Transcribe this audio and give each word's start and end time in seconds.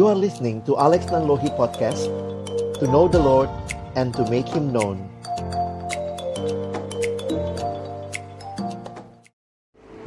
You 0.00 0.08
are 0.08 0.16
listening 0.16 0.64
to 0.64 0.80
Alex 0.80 1.12
Nanlohi 1.12 1.52
Podcast 1.60 2.08
To 2.80 2.88
know 2.88 3.04
the 3.04 3.20
Lord 3.20 3.52
and 4.00 4.16
to 4.16 4.24
make 4.32 4.48
Him 4.48 4.72
known. 4.72 4.96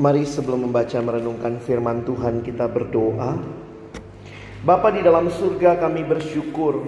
Mari 0.02 0.26
sebelum 0.26 0.66
membaca 0.66 0.98
merenungkan 0.98 1.62
firman 1.62 2.02
Tuhan 2.10 2.42
kita 2.42 2.74
berdoa. 2.74 3.38
Bapa 4.66 4.90
di 4.98 5.06
dalam 5.06 5.29
surga 5.29 5.78
kami 5.78 6.02
bersyukur. 6.10 6.81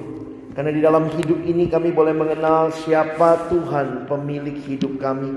Karena 0.57 0.73
di 0.73 0.81
dalam 0.81 1.05
hidup 1.13 1.45
ini 1.45 1.69
kami 1.69 1.93
boleh 1.93 2.17
mengenal 2.17 2.73
siapa 2.73 3.53
Tuhan 3.53 4.09
pemilik 4.09 4.57
hidup 4.65 4.97
kami. 4.97 5.29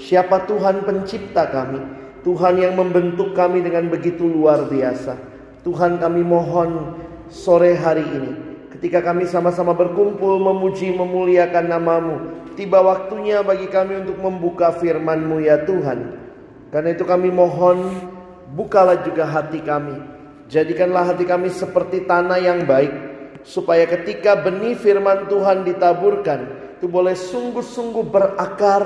Siapa 0.00 0.48
Tuhan 0.48 0.88
pencipta 0.88 1.52
kami. 1.52 1.84
Tuhan 2.24 2.64
yang 2.64 2.80
membentuk 2.80 3.36
kami 3.36 3.60
dengan 3.60 3.92
begitu 3.92 4.24
luar 4.24 4.72
biasa. 4.72 5.28
Tuhan 5.60 6.00
kami 6.00 6.24
mohon 6.24 6.96
sore 7.30 7.78
hari 7.78 8.04
ini 8.04 8.32
Ketika 8.76 9.02
kami 9.02 9.26
sama-sama 9.26 9.72
berkumpul 9.72 10.36
memuji 10.42 10.90
memuliakan 10.92 11.66
namamu 11.70 12.16
Tiba 12.58 12.82
waktunya 12.82 13.40
bagi 13.40 13.70
kami 13.70 14.04
untuk 14.04 14.20
membuka 14.20 14.74
firman-Mu 14.74 15.40
ya 15.40 15.64
Tuhan. 15.64 16.18
Karena 16.68 16.92
itu 16.92 17.08
kami 17.08 17.32
mohon 17.32 17.94
bukalah 18.52 19.00
juga 19.06 19.24
hati 19.24 19.62
kami. 19.62 19.96
Jadikanlah 20.50 21.14
hati 21.14 21.24
kami 21.24 21.48
seperti 21.48 22.04
tanah 22.04 22.42
yang 22.42 22.66
baik 22.66 22.90
Supaya 23.46 23.86
ketika 23.86 24.34
benih 24.34 24.74
firman 24.74 25.30
Tuhan 25.30 25.62
ditaburkan 25.62 26.74
Itu 26.76 26.90
boleh 26.90 27.14
sungguh-sungguh 27.14 28.10
berakar, 28.10 28.84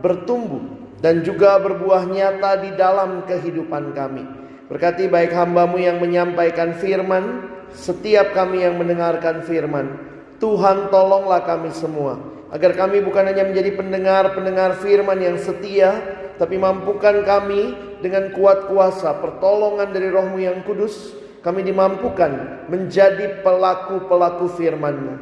bertumbuh 0.00 0.64
Dan 0.98 1.20
juga 1.20 1.60
berbuah 1.60 2.08
nyata 2.08 2.64
di 2.64 2.70
dalam 2.74 3.28
kehidupan 3.28 3.92
kami. 3.92 4.24
Berkati 4.72 5.10
baik 5.10 5.36
hambamu 5.36 5.76
yang 5.76 6.00
menyampaikan 6.00 6.72
firman 6.80 7.51
Setiap 7.72 8.36
kami 8.36 8.64
yang 8.64 8.76
mendengarkan 8.76 9.44
firman 9.44 9.96
Tuhan 10.42 10.90
tolonglah 10.90 11.46
kami 11.46 11.70
semua. 11.70 12.18
Agar 12.52 12.76
kami 12.76 13.00
bukan 13.00 13.24
hanya 13.30 13.48
menjadi 13.48 13.72
pendengar-pendengar 13.78 14.76
firman 14.84 15.16
yang 15.24 15.40
setia 15.40 15.96
Tapi 16.36 16.60
mampukan 16.60 17.24
kami 17.24 17.72
dengan 18.04 18.28
kuat 18.36 18.68
kuasa 18.68 19.16
Pertolongan 19.16 19.88
dari 19.88 20.12
rohmu 20.12 20.36
yang 20.36 20.60
kudus 20.60 21.16
Kami 21.40 21.64
dimampukan 21.64 22.62
menjadi 22.68 23.40
pelaku-pelaku 23.40 24.52
firmanmu. 24.52 25.14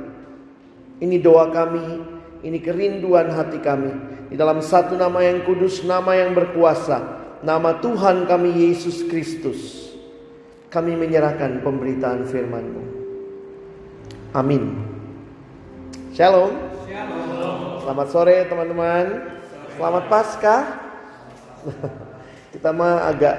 Ini 0.99 1.17
doa 1.23 1.55
kami 1.55 2.03
Ini 2.43 2.59
kerinduan 2.59 3.31
hati 3.31 3.63
kami. 3.63 3.93
Di 4.27 4.35
dalam 4.35 4.59
satu 4.59 4.99
nama 4.99 5.23
yang 5.23 5.47
kudus 5.47 5.87
Nama 5.87 6.27
yang 6.27 6.35
berkuasa 6.35 7.21
nama 7.41 7.81
Tuhan 7.81 8.29
kami 8.29 8.69
Yesus 8.69 9.05
Kristus, 9.09 9.90
kami 10.71 10.95
menyerahkan 10.95 11.67
pemberitaan 11.67 12.31
firman-Mu. 12.31 12.83
Amin. 14.31 14.79
Shalom. 16.15 16.55
Selamat 17.83 18.09
sore 18.15 18.47
teman-teman. 18.47 19.35
Selamat 19.75 20.05
Paskah. 20.07 20.63
Kita 22.55 22.71
mah 22.71 23.11
agak 23.11 23.37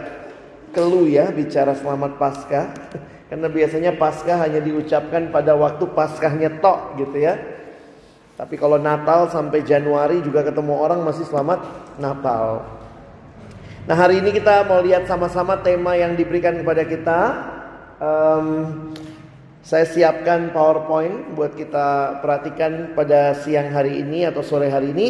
kelu 0.75 1.07
ya 1.07 1.31
bicara 1.31 1.71
selamat 1.71 2.19
Paskah. 2.19 2.67
Karena 3.31 3.47
biasanya 3.47 3.95
Paskah 3.95 4.43
hanya 4.43 4.59
diucapkan 4.59 5.31
pada 5.31 5.55
waktu 5.55 5.87
Paskahnya 5.87 6.59
tok 6.59 6.99
gitu 6.99 7.15
ya. 7.15 7.39
Tapi 8.35 8.59
kalau 8.59 8.75
Natal 8.75 9.31
sampai 9.31 9.63
Januari 9.63 10.19
juga 10.19 10.43
ketemu 10.43 10.75
orang 10.75 10.99
masih 11.07 11.23
selamat 11.23 11.63
Natal. 11.95 12.80
Nah 13.81 13.97
hari 13.97 14.21
ini 14.21 14.29
kita 14.29 14.61
mau 14.69 14.77
lihat 14.77 15.09
sama-sama 15.09 15.57
tema 15.65 15.97
yang 15.97 16.13
diberikan 16.13 16.53
kepada 16.61 16.85
kita. 16.85 17.19
Um, 17.97 18.45
saya 19.65 19.89
siapkan 19.89 20.53
PowerPoint 20.53 21.33
buat 21.33 21.57
kita 21.57 22.21
perhatikan 22.21 22.93
pada 22.93 23.33
siang 23.41 23.73
hari 23.73 24.05
ini 24.05 24.29
atau 24.29 24.45
sore 24.45 24.69
hari 24.69 24.93
ini. 24.93 25.07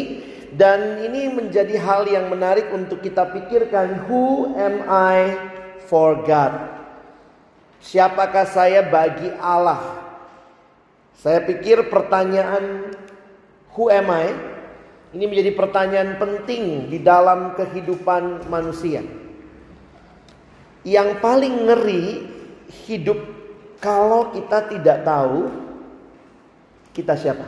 Dan 0.52 1.04
ini 1.04 1.32
menjadi 1.32 1.76
hal 1.80 2.08
yang 2.08 2.32
menarik 2.32 2.72
untuk 2.72 3.04
kita 3.04 3.28
pikirkan. 3.32 4.08
Who 4.08 4.56
am 4.56 4.88
I 4.88 5.36
for 5.84 6.24
God? 6.24 6.56
Siapakah 7.84 8.48
saya 8.48 8.88
bagi 8.88 9.28
Allah? 9.36 10.00
Saya 11.20 11.44
pikir 11.44 11.92
pertanyaan 11.92 12.96
Who 13.76 13.88
am 13.88 14.08
I? 14.12 14.51
Ini 15.12 15.24
menjadi 15.28 15.52
pertanyaan 15.52 16.16
penting 16.16 16.88
di 16.88 16.96
dalam 16.96 17.52
kehidupan 17.52 18.48
manusia. 18.48 19.04
Yang 20.82 21.08
paling 21.20 21.68
ngeri 21.68 22.04
hidup 22.88 23.20
kalau 23.76 24.32
kita 24.32 24.72
tidak 24.72 25.04
tahu 25.04 25.52
kita 26.96 27.12
siapa. 27.12 27.44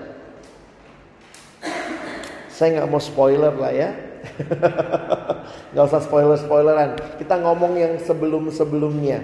Saya 2.53 2.81
nggak 2.81 2.91
mau 2.93 3.01
spoiler 3.01 3.51
lah 3.57 3.73
ya. 3.73 3.91
Nggak 5.75 5.85
usah 5.85 6.01
spoiler-spoileran. 6.01 7.19
Kita 7.21 7.43
ngomong 7.43 7.77
yang 7.77 7.95
sebelum-sebelumnya. 8.01 9.21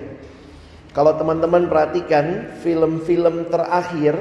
Kalau 0.91 1.15
teman-teman 1.15 1.71
perhatikan 1.71 2.59
film-film 2.61 3.47
terakhir 3.49 4.19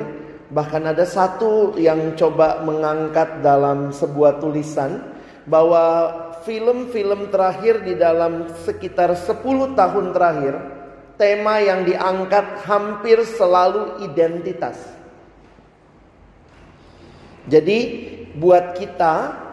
Bahkan 0.49 0.81
ada 0.89 1.05
satu 1.05 1.77
yang 1.77 2.17
coba 2.17 2.65
mengangkat 2.65 3.45
dalam 3.45 3.93
sebuah 3.93 4.41
tulisan 4.41 4.97
bahwa 5.45 6.09
film-film 6.41 7.29
terakhir 7.29 7.85
di 7.85 7.93
dalam 7.93 8.49
sekitar 8.65 9.13
10 9.13 9.45
tahun 9.77 10.05
terakhir 10.09 10.53
tema 11.21 11.61
yang 11.61 11.85
diangkat 11.85 12.65
hampir 12.65 13.21
selalu 13.27 14.01
identitas. 14.09 14.79
Jadi 17.45 17.79
buat 18.37 18.77
kita 18.77 19.45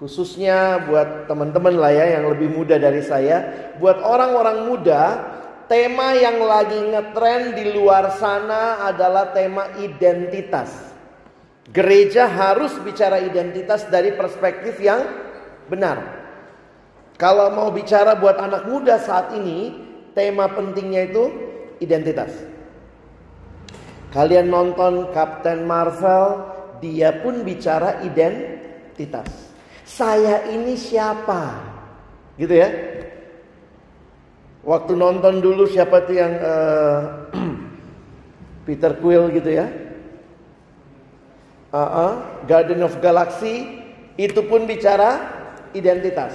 khususnya 0.00 0.84
buat 0.84 1.24
teman-teman 1.24 1.80
lah 1.80 1.92
ya 1.92 2.18
yang 2.20 2.28
lebih 2.28 2.52
muda 2.52 2.76
dari 2.76 3.00
saya, 3.00 3.72
buat 3.80 4.00
orang-orang 4.04 4.68
muda 4.68 5.02
tema 5.66 6.16
yang 6.16 6.40
lagi 6.44 6.76
ngetren 6.76 7.56
di 7.56 7.72
luar 7.72 8.12
sana 8.16 8.84
adalah 8.88 9.32
tema 9.32 9.72
identitas. 9.80 10.92
Gereja 11.72 12.28
harus 12.28 12.76
bicara 12.84 13.18
identitas 13.24 13.88
dari 13.88 14.12
perspektif 14.12 14.76
yang 14.78 15.00
benar. 15.66 16.24
Kalau 17.16 17.48
mau 17.54 17.70
bicara 17.72 18.18
buat 18.18 18.36
anak 18.36 18.68
muda 18.68 19.00
saat 19.00 19.32
ini, 19.32 19.72
tema 20.12 20.50
pentingnya 20.50 21.08
itu 21.08 21.24
identitas. 21.80 22.30
Kalian 24.12 24.46
nonton 24.52 25.10
Captain 25.10 25.66
Marvel, 25.66 26.54
dia 26.78 27.10
pun 27.18 27.42
bicara 27.42 28.04
identitas. 28.06 29.26
Saya 29.82 30.46
ini 30.52 30.78
siapa? 30.78 31.58
Gitu 32.38 32.54
ya. 32.54 32.68
Waktu 34.64 34.96
nonton 34.96 35.44
dulu 35.44 35.68
siapa 35.68 36.08
tuh 36.08 36.16
yang 36.16 36.32
uh, 36.40 37.28
Peter 38.66 38.96
Quill 38.96 39.28
gitu 39.36 39.52
ya. 39.52 39.68
Uh 41.68 41.76
-uh, 41.76 42.12
Garden 42.48 42.80
of 42.80 42.96
Galaxy 43.04 43.84
itu 44.16 44.40
pun 44.48 44.64
bicara 44.64 45.20
identitas. 45.76 46.32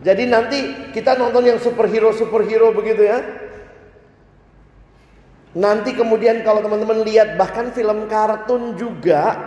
Jadi 0.00 0.24
nanti 0.28 0.58
kita 0.96 1.16
nonton 1.16 1.44
yang 1.44 1.60
superhero 1.60 2.16
superhero 2.16 2.72
begitu 2.72 3.04
ya. 3.04 3.20
Nanti 5.56 5.92
kemudian 5.96 6.40
kalau 6.44 6.60
teman-teman 6.60 7.04
lihat 7.04 7.36
bahkan 7.40 7.72
film 7.72 8.08
kartun 8.08 8.76
juga 8.76 9.40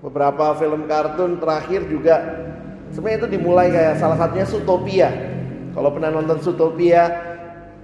beberapa 0.00 0.52
film 0.60 0.84
kartun 0.84 1.40
terakhir 1.40 1.88
juga 1.88 2.20
sebenarnya 2.92 3.24
itu 3.24 3.28
dimulai 3.32 3.68
kayak 3.72 4.00
salah 4.00 4.16
satunya 4.16 4.44
Zootopia. 4.48 5.35
Kalau 5.76 5.92
pernah 5.92 6.08
nonton 6.08 6.40
Zootopia, 6.40 7.04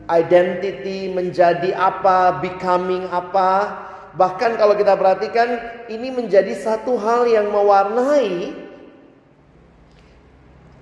identity 0.08 1.12
menjadi 1.12 1.76
apa, 1.76 2.40
becoming 2.40 3.04
apa. 3.12 3.84
Bahkan 4.16 4.56
kalau 4.56 4.72
kita 4.72 4.96
perhatikan 4.96 5.48
ini 5.92 6.08
menjadi 6.08 6.56
satu 6.56 6.96
hal 6.96 7.28
yang 7.28 7.52
mewarnai 7.52 8.56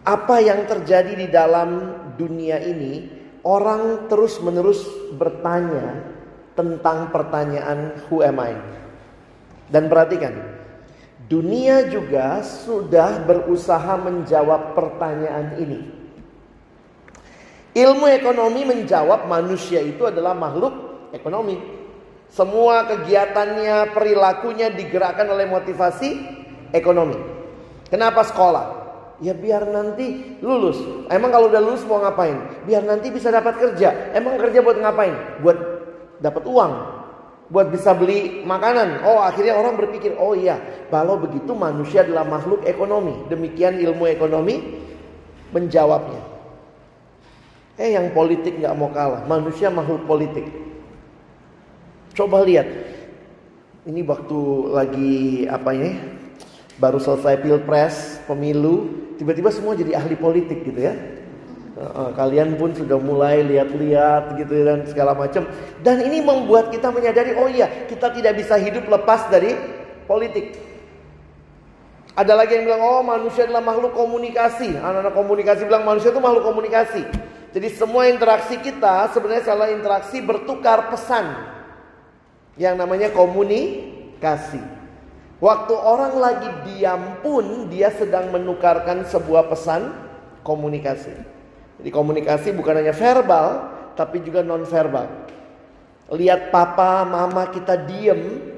apa 0.06 0.36
yang 0.38 0.70
terjadi 0.70 1.18
di 1.18 1.26
dalam 1.26 1.98
dunia 2.14 2.62
ini. 2.62 3.18
Orang 3.42 4.06
terus-menerus 4.06 4.84
bertanya 5.16 6.06
tentang 6.54 7.10
pertanyaan 7.10 7.96
who 8.06 8.22
am 8.22 8.38
I? 8.38 8.54
Dan 9.66 9.90
perhatikan, 9.90 10.36
dunia 11.26 11.88
juga 11.90 12.44
sudah 12.44 13.24
berusaha 13.24 13.96
menjawab 13.98 14.76
pertanyaan 14.76 15.56
ini. 15.56 15.99
Ilmu 17.70 18.06
ekonomi 18.10 18.66
menjawab 18.66 19.30
manusia 19.30 19.78
itu 19.78 20.06
adalah 20.06 20.34
makhluk 20.34 20.74
ekonomi. 21.14 21.58
Semua 22.30 22.86
kegiatannya, 22.86 23.94
perilakunya 23.94 24.70
digerakkan 24.74 25.26
oleh 25.30 25.46
motivasi 25.46 26.10
ekonomi. 26.74 27.18
Kenapa 27.90 28.22
sekolah? 28.26 28.78
Ya 29.20 29.34
biar 29.36 29.68
nanti 29.68 30.38
lulus. 30.40 30.78
Emang 31.10 31.30
kalau 31.30 31.50
udah 31.50 31.62
lulus 31.62 31.84
mau 31.86 32.00
ngapain? 32.00 32.64
Biar 32.64 32.86
nanti 32.86 33.10
bisa 33.12 33.28
dapat 33.28 33.58
kerja. 33.58 34.14
Emang 34.14 34.38
kerja 34.38 34.62
buat 34.62 34.78
ngapain? 34.78 35.42
Buat 35.42 35.58
dapat 36.22 36.42
uang 36.46 36.72
buat 37.50 37.66
bisa 37.74 37.92
beli 37.98 38.46
makanan. 38.46 39.02
Oh, 39.02 39.18
akhirnya 39.18 39.58
orang 39.58 39.74
berpikir, 39.74 40.14
"Oh 40.16 40.38
iya, 40.38 40.86
kalau 40.88 41.18
begitu 41.18 41.50
manusia 41.50 42.06
adalah 42.06 42.22
makhluk 42.22 42.62
ekonomi." 42.62 43.26
Demikian 43.26 43.82
ilmu 43.82 44.06
ekonomi 44.06 44.78
menjawabnya. 45.50 46.29
Eh, 47.80 47.96
yang 47.96 48.12
politik 48.12 48.60
nggak 48.60 48.76
mau 48.76 48.92
kalah. 48.92 49.24
Manusia 49.24 49.72
makhluk 49.72 50.04
politik. 50.04 50.44
Coba 52.12 52.44
lihat. 52.44 52.68
Ini 53.88 54.04
waktu 54.04 54.40
lagi 54.68 55.14
apa 55.48 55.72
ini? 55.72 55.96
Baru 56.76 57.00
selesai 57.00 57.40
pilpres, 57.40 58.20
pemilu, 58.28 59.08
tiba-tiba 59.16 59.48
semua 59.48 59.72
jadi 59.72 59.96
ahli 59.96 60.16
politik 60.16 60.64
gitu 60.64 60.80
ya 60.80 60.96
kalian 62.12 62.60
pun 62.60 62.76
sudah 62.76 63.00
mulai 63.00 63.40
lihat-lihat 63.40 64.36
gitu 64.36 64.52
dan 64.52 64.84
segala 64.84 65.16
macam. 65.16 65.48
Dan 65.80 66.04
ini 66.04 66.20
membuat 66.20 66.68
kita 66.68 66.92
menyadari, 66.92 67.32
oh 67.32 67.48
iya, 67.48 67.88
kita 67.88 68.12
tidak 68.12 68.36
bisa 68.36 68.60
hidup 68.60 68.84
lepas 68.84 69.32
dari 69.32 69.56
politik. 70.04 70.60
Ada 72.12 72.36
lagi 72.36 72.60
yang 72.60 72.68
bilang, 72.68 72.82
oh 72.84 73.00
manusia 73.00 73.48
adalah 73.48 73.64
makhluk 73.64 73.96
komunikasi. 73.96 74.76
Anak-anak 74.76 75.14
komunikasi 75.16 75.62
bilang 75.64 75.88
manusia 75.88 76.12
itu 76.12 76.20
makhluk 76.20 76.44
komunikasi. 76.44 77.02
Jadi 77.50 77.68
semua 77.74 78.06
interaksi 78.06 78.58
kita 78.62 79.10
sebenarnya 79.10 79.42
salah 79.42 79.68
interaksi 79.74 80.22
bertukar 80.22 80.90
pesan. 80.90 81.34
Yang 82.54 82.74
namanya 82.78 83.08
komunikasi. 83.10 84.62
Waktu 85.40 85.72
orang 85.72 86.14
lagi 86.20 86.50
diam 86.68 87.24
pun 87.24 87.72
dia 87.72 87.88
sedang 87.88 88.28
menukarkan 88.28 89.08
sebuah 89.08 89.48
pesan 89.48 89.88
komunikasi. 90.44 91.16
Jadi 91.80 91.88
komunikasi 91.88 92.52
bukan 92.52 92.84
hanya 92.84 92.92
verbal, 92.92 93.72
tapi 93.96 94.20
juga 94.20 94.44
non 94.44 94.68
verbal. 94.68 95.08
Lihat 96.12 96.52
papa, 96.52 97.08
mama 97.08 97.48
kita 97.48 97.88
diem, 97.88 98.52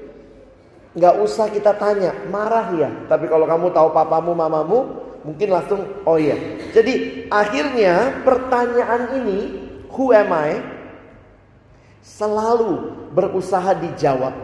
nggak 0.99 1.15
usah 1.23 1.47
kita 1.55 1.71
tanya, 1.79 2.11
marah 2.27 2.75
ya. 2.75 2.91
Tapi 3.06 3.31
kalau 3.31 3.47
kamu 3.47 3.71
tahu 3.71 3.88
papamu, 3.95 4.33
mamamu, 4.35 4.79
mungkin 5.23 5.49
langsung 5.51 5.81
oh 6.07 6.19
iya. 6.19 6.37
Jadi 6.75 7.27
akhirnya 7.31 8.23
pertanyaan 8.23 9.03
ini, 9.23 9.41
who 9.91 10.11
am 10.15 10.31
I? 10.31 10.63
Selalu 12.03 12.93
berusaha 13.15 13.79
dijawab. 13.79 14.35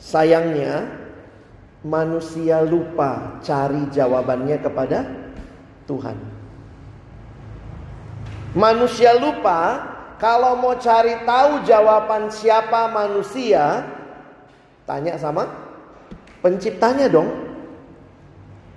Sayangnya 0.00 0.88
manusia 1.84 2.64
lupa 2.64 3.40
cari 3.44 3.86
jawabannya 3.92 4.56
kepada 4.58 4.98
Tuhan. 5.84 6.16
Manusia 8.56 9.12
lupa 9.20 9.84
kalau 10.18 10.58
mau 10.58 10.74
cari 10.74 11.14
tahu 11.22 11.62
jawaban 11.62 12.26
siapa 12.26 12.90
manusia, 12.90 13.86
tanya 14.82 15.14
sama 15.14 15.46
penciptanya 16.42 17.06
dong. 17.06 17.47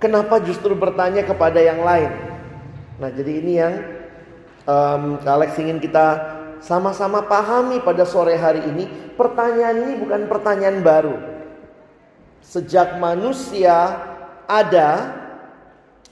Kenapa 0.02 0.42
justru 0.42 0.74
bertanya 0.74 1.22
kepada 1.22 1.62
yang 1.62 1.86
lain? 1.86 2.10
Nah, 2.98 3.06
jadi 3.14 3.32
ini 3.38 3.52
yang 3.54 3.74
um, 4.66 5.22
Alex 5.22 5.54
ingin 5.62 5.78
kita 5.78 6.18
sama-sama 6.58 7.22
pahami 7.22 7.78
pada 7.86 8.02
sore 8.02 8.34
hari 8.34 8.66
ini. 8.66 8.90
Pertanyaan 9.14 9.86
ini 9.86 9.92
bukan 10.02 10.26
pertanyaan 10.26 10.82
baru. 10.82 11.16
Sejak 12.42 12.98
manusia 12.98 13.94
ada, 14.50 14.90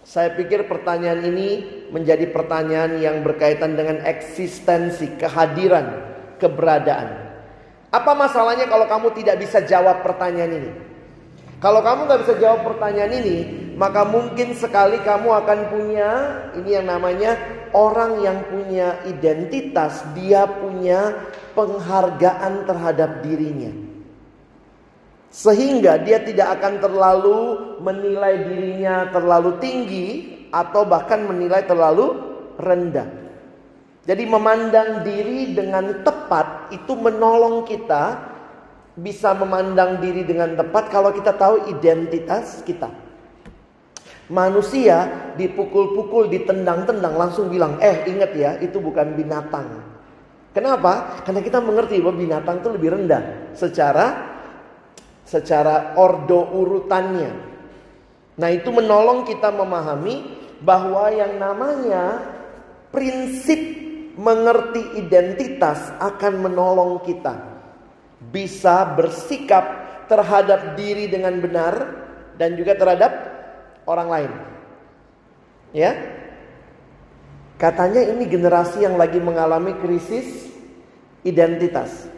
saya 0.07 0.39
pikir 0.39 0.71
pertanyaan 0.71 1.27
ini 1.27 1.49
menjadi 1.91 2.31
pertanyaan 2.31 3.03
yang 3.03 3.27
berkaitan 3.27 3.75
dengan 3.75 4.07
eksistensi, 4.07 5.19
kehadiran, 5.19 6.15
keberadaan. 6.39 7.27
Apa 7.91 8.15
masalahnya 8.15 8.71
kalau 8.71 8.87
kamu 8.87 9.19
tidak 9.19 9.43
bisa 9.43 9.67
jawab 9.67 10.07
pertanyaan 10.07 10.63
ini? 10.63 10.71
Kalau 11.59 11.83
kamu 11.83 12.07
nggak 12.07 12.21
bisa 12.23 12.35
jawab 12.39 12.65
pertanyaan 12.65 13.13
ini, 13.21 13.37
maka 13.81 14.05
mungkin 14.05 14.53
sekali 14.53 15.01
kamu 15.01 15.41
akan 15.41 15.61
punya 15.73 16.11
ini 16.53 16.77
yang 16.77 16.93
namanya 16.93 17.33
orang 17.73 18.21
yang 18.21 18.45
punya 18.45 19.01
identitas, 19.09 20.05
dia 20.13 20.45
punya 20.45 21.17
penghargaan 21.57 22.69
terhadap 22.69 23.25
dirinya. 23.25 23.73
Sehingga 25.33 25.97
dia 25.97 26.21
tidak 26.21 26.61
akan 26.61 26.77
terlalu 26.77 27.39
menilai 27.81 28.53
dirinya 28.53 29.09
terlalu 29.09 29.57
tinggi 29.65 30.09
atau 30.53 30.85
bahkan 30.85 31.25
menilai 31.25 31.65
terlalu 31.65 32.21
rendah. 32.61 33.09
Jadi 34.05 34.25
memandang 34.29 35.09
diri 35.09 35.57
dengan 35.57 36.05
tepat 36.05 36.69
itu 36.77 36.93
menolong 36.93 37.65
kita 37.65 38.29
bisa 38.99 39.33
memandang 39.33 40.05
diri 40.05 40.29
dengan 40.29 40.53
tepat 40.53 40.93
kalau 40.93 41.17
kita 41.17 41.33
tahu 41.33 41.73
identitas 41.73 42.61
kita. 42.69 43.00
Manusia 44.31 45.11
dipukul-pukul, 45.35 46.31
ditendang-tendang 46.31 47.19
langsung 47.19 47.51
bilang, 47.51 47.83
"Eh, 47.83 48.07
ingat 48.07 48.33
ya, 48.39 48.51
itu 48.63 48.79
bukan 48.79 49.19
binatang." 49.19 49.67
Kenapa? 50.55 51.23
Karena 51.27 51.43
kita 51.43 51.59
mengerti 51.59 51.99
bahwa 51.99 52.19
binatang 52.19 52.63
itu 52.63 52.69
lebih 52.71 52.89
rendah 52.95 53.55
secara 53.55 54.07
secara 55.27 55.95
ordo 55.95 56.43
urutannya. 56.59 57.33
Nah, 58.35 58.49
itu 58.51 58.71
menolong 58.75 59.23
kita 59.27 59.55
memahami 59.55 60.27
bahwa 60.59 61.07
yang 61.15 61.39
namanya 61.39 62.19
prinsip 62.91 63.59
mengerti 64.19 64.99
identitas 64.99 65.95
akan 66.03 66.51
menolong 66.51 66.99
kita 67.07 67.35
bisa 68.29 68.85
bersikap 68.99 69.65
terhadap 70.11 70.75
diri 70.75 71.07
dengan 71.07 71.39
benar 71.39 71.75
dan 72.37 72.59
juga 72.59 72.75
terhadap 72.75 73.13
orang 73.91 74.09
lain. 74.09 74.33
Ya. 75.75 75.93
Katanya 77.59 78.01
ini 78.07 78.25
generasi 78.25 78.87
yang 78.87 78.97
lagi 78.97 79.21
mengalami 79.21 79.77
krisis 79.83 80.49
identitas. 81.27 82.09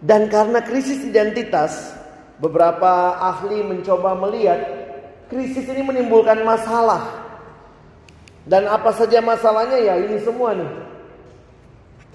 Dan 0.00 0.32
karena 0.32 0.64
krisis 0.64 1.04
identitas, 1.04 1.92
beberapa 2.40 3.20
ahli 3.20 3.60
mencoba 3.62 4.16
melihat 4.16 4.58
krisis 5.28 5.68
ini 5.68 5.84
menimbulkan 5.84 6.40
masalah. 6.42 7.28
Dan 8.48 8.66
apa 8.66 8.90
saja 8.96 9.20
masalahnya 9.20 9.78
ya 9.78 9.94
ini 10.00 10.18
semua 10.24 10.56
nih. 10.56 10.70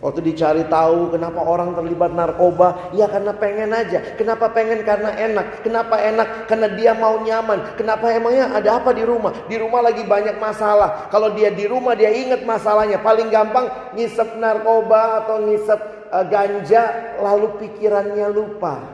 Waktu 0.05 0.21
dicari 0.21 0.61
tahu 0.69 1.17
kenapa 1.17 1.41
orang 1.41 1.73
terlibat 1.73 2.13
narkoba, 2.13 2.93
ya 2.93 3.09
karena 3.09 3.33
pengen 3.33 3.73
aja. 3.73 4.13
Kenapa 4.13 4.53
pengen? 4.53 4.85
Karena 4.85 5.09
enak. 5.17 5.65
Kenapa 5.65 5.97
enak? 5.97 6.45
Karena 6.45 6.69
dia 6.77 6.93
mau 6.93 7.17
nyaman. 7.25 7.73
Kenapa 7.73 8.13
emangnya 8.13 8.53
ada 8.53 8.77
apa 8.77 8.93
di 8.93 9.01
rumah? 9.01 9.33
Di 9.49 9.57
rumah 9.57 9.81
lagi 9.81 10.05
banyak 10.05 10.37
masalah. 10.37 11.09
Kalau 11.09 11.33
dia 11.33 11.49
di 11.49 11.65
rumah 11.65 11.97
dia 11.97 12.13
ingat 12.13 12.45
masalahnya. 12.45 13.01
Paling 13.01 13.33
gampang 13.33 13.65
ngisep 13.97 14.37
narkoba 14.37 15.25
atau 15.25 15.41
ngisep 15.41 15.79
uh, 16.13 16.25
ganja 16.29 17.17
lalu 17.17 17.65
pikirannya 17.65 18.29
lupa. 18.29 18.85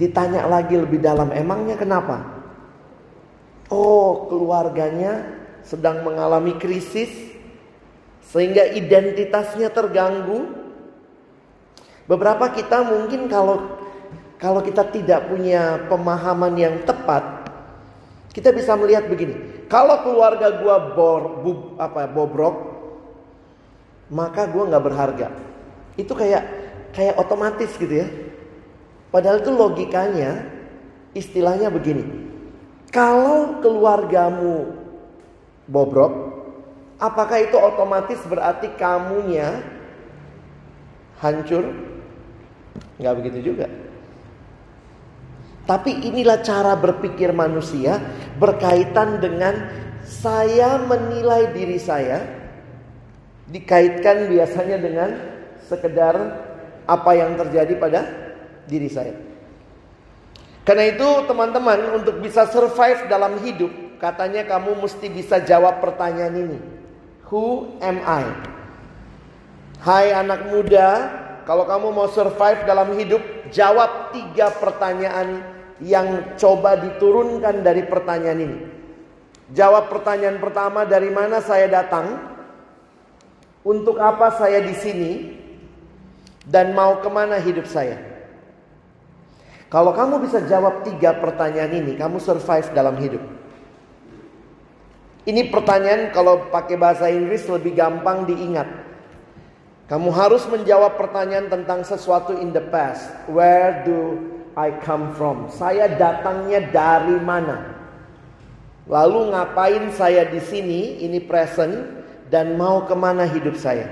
Ditanya 0.00 0.48
lagi 0.48 0.72
lebih 0.72 1.04
dalam, 1.04 1.36
emangnya 1.36 1.76
kenapa? 1.76 2.24
Oh, 3.68 4.24
keluarganya 4.32 5.20
sedang 5.60 6.00
mengalami 6.00 6.56
krisis 6.56 7.27
sehingga 8.28 8.68
identitasnya 8.76 9.72
terganggu. 9.72 10.52
Beberapa 12.08 12.48
kita 12.52 12.84
mungkin 12.84 13.28
kalau 13.28 13.80
kalau 14.40 14.62
kita 14.64 14.86
tidak 14.88 15.28
punya 15.28 15.82
pemahaman 15.90 16.54
yang 16.56 16.76
tepat, 16.86 17.50
kita 18.32 18.54
bisa 18.54 18.72
melihat 18.78 19.08
begini. 19.10 19.66
Kalau 19.68 20.00
keluarga 20.00 20.62
gua 20.62 20.76
bor, 20.96 21.22
bu, 21.44 21.52
apa 21.76 22.08
bobrok, 22.08 22.56
maka 24.08 24.48
gue 24.48 24.62
nggak 24.64 24.84
berharga. 24.84 25.28
Itu 26.00 26.16
kayak 26.16 26.44
kayak 26.96 27.20
otomatis 27.20 27.76
gitu 27.76 27.92
ya. 27.92 28.08
Padahal 29.12 29.40
itu 29.40 29.52
logikanya 29.52 30.48
istilahnya 31.12 31.68
begini. 31.68 32.04
Kalau 32.88 33.60
keluargamu 33.60 34.72
bobrok, 35.68 36.27
apakah 36.98 37.38
itu 37.42 37.56
otomatis 37.56 38.18
berarti 38.26 38.74
kamunya 38.74 39.62
hancur? 41.22 41.70
Nggak 42.98 43.14
begitu 43.22 43.54
juga. 43.54 43.66
Tapi 45.64 46.08
inilah 46.08 46.40
cara 46.42 46.74
berpikir 46.74 47.30
manusia 47.30 48.00
berkaitan 48.40 49.20
dengan 49.20 49.68
saya 50.00 50.80
menilai 50.80 51.52
diri 51.52 51.76
saya 51.76 52.24
dikaitkan 53.48 54.32
biasanya 54.32 54.76
dengan 54.80 55.10
sekedar 55.68 56.16
apa 56.88 57.10
yang 57.12 57.36
terjadi 57.36 57.74
pada 57.76 58.00
diri 58.64 58.88
saya. 58.88 59.12
Karena 60.64 60.88
itu 60.88 61.08
teman-teman 61.28 62.00
untuk 62.00 62.20
bisa 62.20 62.48
survive 62.48 63.08
dalam 63.08 63.40
hidup 63.44 64.00
katanya 64.00 64.48
kamu 64.48 64.80
mesti 64.80 65.12
bisa 65.12 65.40
jawab 65.44 65.84
pertanyaan 65.84 66.36
ini. 66.48 66.77
Who 67.28 67.76
am 67.84 68.00
I? 68.08 68.24
Hai 69.84 70.16
anak 70.16 70.48
muda, 70.48 70.88
kalau 71.44 71.68
kamu 71.68 71.92
mau 71.92 72.08
survive 72.08 72.64
dalam 72.64 72.96
hidup, 72.96 73.20
jawab 73.52 74.16
tiga 74.16 74.48
pertanyaan 74.56 75.44
yang 75.78 76.34
coba 76.40 76.80
diturunkan 76.80 77.60
dari 77.60 77.84
pertanyaan 77.84 78.40
ini. 78.40 78.58
Jawab 79.52 79.92
pertanyaan 79.92 80.40
pertama, 80.40 80.88
dari 80.88 81.12
mana 81.12 81.44
saya 81.44 81.68
datang? 81.68 82.16
Untuk 83.60 84.00
apa 84.00 84.32
saya 84.32 84.64
di 84.64 84.72
sini? 84.72 85.12
Dan 86.48 86.72
mau 86.72 87.04
ke 87.04 87.12
mana 87.12 87.36
hidup 87.36 87.68
saya? 87.68 88.00
Kalau 89.68 89.92
kamu 89.92 90.24
bisa 90.24 90.40
jawab 90.48 90.80
tiga 90.80 91.12
pertanyaan 91.20 91.76
ini, 91.76 91.92
kamu 91.92 92.24
survive 92.24 92.72
dalam 92.72 92.96
hidup. 92.96 93.37
Ini 95.28 95.52
pertanyaan 95.52 96.08
kalau 96.16 96.48
pakai 96.48 96.80
bahasa 96.80 97.12
Inggris 97.12 97.44
lebih 97.52 97.76
gampang 97.76 98.24
diingat. 98.24 98.64
Kamu 99.92 100.08
harus 100.08 100.48
menjawab 100.48 100.96
pertanyaan 100.96 101.52
tentang 101.52 101.84
sesuatu 101.84 102.32
in 102.40 102.48
the 102.56 102.64
past. 102.72 103.12
Where 103.28 103.84
do 103.84 104.24
I 104.56 104.72
come 104.80 105.12
from? 105.12 105.52
Saya 105.52 105.92
datangnya 106.00 106.72
dari 106.72 107.20
mana? 107.20 107.76
Lalu 108.88 109.36
ngapain 109.36 109.92
saya 109.92 110.24
di 110.32 110.40
sini? 110.40 111.04
Ini 111.04 111.20
present 111.28 111.76
dan 112.32 112.56
mau 112.56 112.88
ke 112.88 112.96
mana 112.96 113.28
hidup 113.28 113.60
saya? 113.60 113.84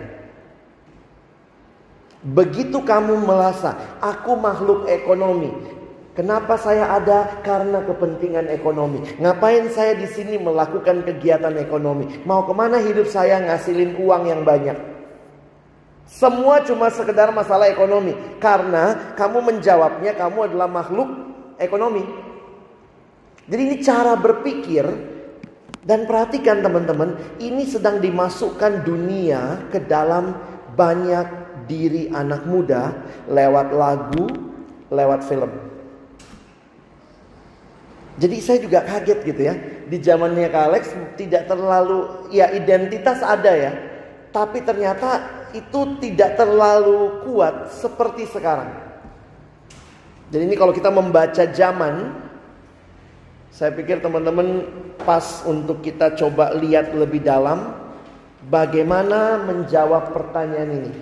Begitu 2.25 2.81
kamu 2.81 3.29
merasa 3.29 3.77
aku 4.01 4.41
makhluk 4.41 4.89
ekonomi, 4.89 5.53
Kenapa 6.17 6.57
saya 6.57 6.97
ada? 6.97 7.45
Karena 7.45 7.85
kepentingan 7.85 8.49
ekonomi. 8.49 9.05
Ngapain 9.21 9.69
saya 9.69 9.93
di 9.93 10.09
sini 10.09 10.41
melakukan 10.41 11.05
kegiatan 11.05 11.53
ekonomi? 11.61 12.25
Mau 12.25 12.49
ke 12.49 12.57
mana 12.57 12.81
hidup 12.81 13.05
saya 13.05 13.37
ngasilin 13.45 14.01
uang 14.01 14.25
yang 14.25 14.41
banyak? 14.41 14.81
Semua 16.09 16.65
cuma 16.65 16.89
sekedar 16.89 17.29
masalah 17.37 17.69
ekonomi. 17.69 18.17
Karena 18.41 19.13
kamu 19.13 19.45
menjawabnya 19.45 20.17
kamu 20.17 20.49
adalah 20.49 20.73
makhluk 20.73 21.13
ekonomi. 21.61 22.01
Jadi 23.45 23.61
ini 23.61 23.77
cara 23.85 24.17
berpikir 24.17 24.89
dan 25.85 26.09
perhatikan 26.09 26.65
teman-teman, 26.65 27.13
ini 27.45 27.69
sedang 27.69 28.01
dimasukkan 28.01 28.89
dunia 28.89 29.69
ke 29.69 29.85
dalam 29.85 30.33
banyak 30.73 31.29
diri 31.69 32.09
anak 32.09 32.49
muda 32.49 32.91
lewat 33.29 33.69
lagu, 33.71 34.27
lewat 34.89 35.21
film. 35.29 35.66
Jadi 38.17 38.37
saya 38.41 38.59
juga 38.65 38.81
kaget 38.81 39.19
gitu 39.29 39.43
ya. 39.45 39.55
Di 39.87 40.01
zamannya 40.01 40.49
Kak 40.49 40.65
Alex 40.73 40.85
tidak 41.21 41.53
terlalu 41.53 42.29
ya 42.33 42.49
identitas 42.49 43.21
ada 43.21 43.53
ya. 43.53 43.73
Tapi 44.33 44.65
ternyata 44.65 45.21
itu 45.53 46.01
tidak 46.01 46.41
terlalu 46.41 47.25
kuat 47.29 47.73
seperti 47.77 48.25
sekarang. 48.29 48.73
Jadi 50.33 50.43
ini 50.43 50.57
kalau 50.59 50.73
kita 50.73 50.89
membaca 50.91 51.45
zaman 51.45 52.25
saya 53.53 53.73
pikir 53.73 54.05
teman-teman 54.05 54.69
pas 55.01 55.45
untuk 55.49 55.81
kita 55.81 56.13
coba 56.17 56.53
lihat 56.57 56.93
lebih 56.93 57.25
dalam 57.25 57.73
bagaimana 58.49 59.45
menjawab 59.45 60.13
pertanyaan 60.13 60.73
ini. 60.83 60.93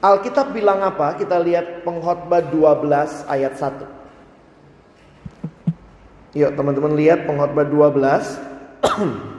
Alkitab 0.00 0.56
bilang 0.56 0.80
apa? 0.80 1.12
Kita 1.20 1.36
lihat 1.36 1.84
pengkhotbah 1.84 2.48
12 2.48 3.28
ayat 3.28 3.52
1. 3.56 3.99
Yuk 6.30 6.54
teman-teman 6.54 6.94
lihat 6.94 7.26
pengkhotbah 7.26 7.66
12. 7.66 8.38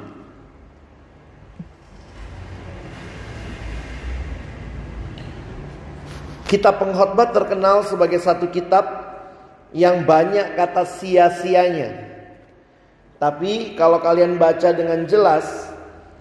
kitab 6.52 6.84
pengkhotbah 6.84 7.32
terkenal 7.32 7.88
sebagai 7.88 8.20
satu 8.20 8.52
kitab 8.52 8.84
yang 9.72 10.04
banyak 10.04 10.60
kata 10.60 10.84
sia-sianya. 10.84 12.12
Tapi 13.16 13.80
kalau 13.80 14.04
kalian 14.04 14.36
baca 14.36 14.76
dengan 14.76 15.08
jelas, 15.08 15.72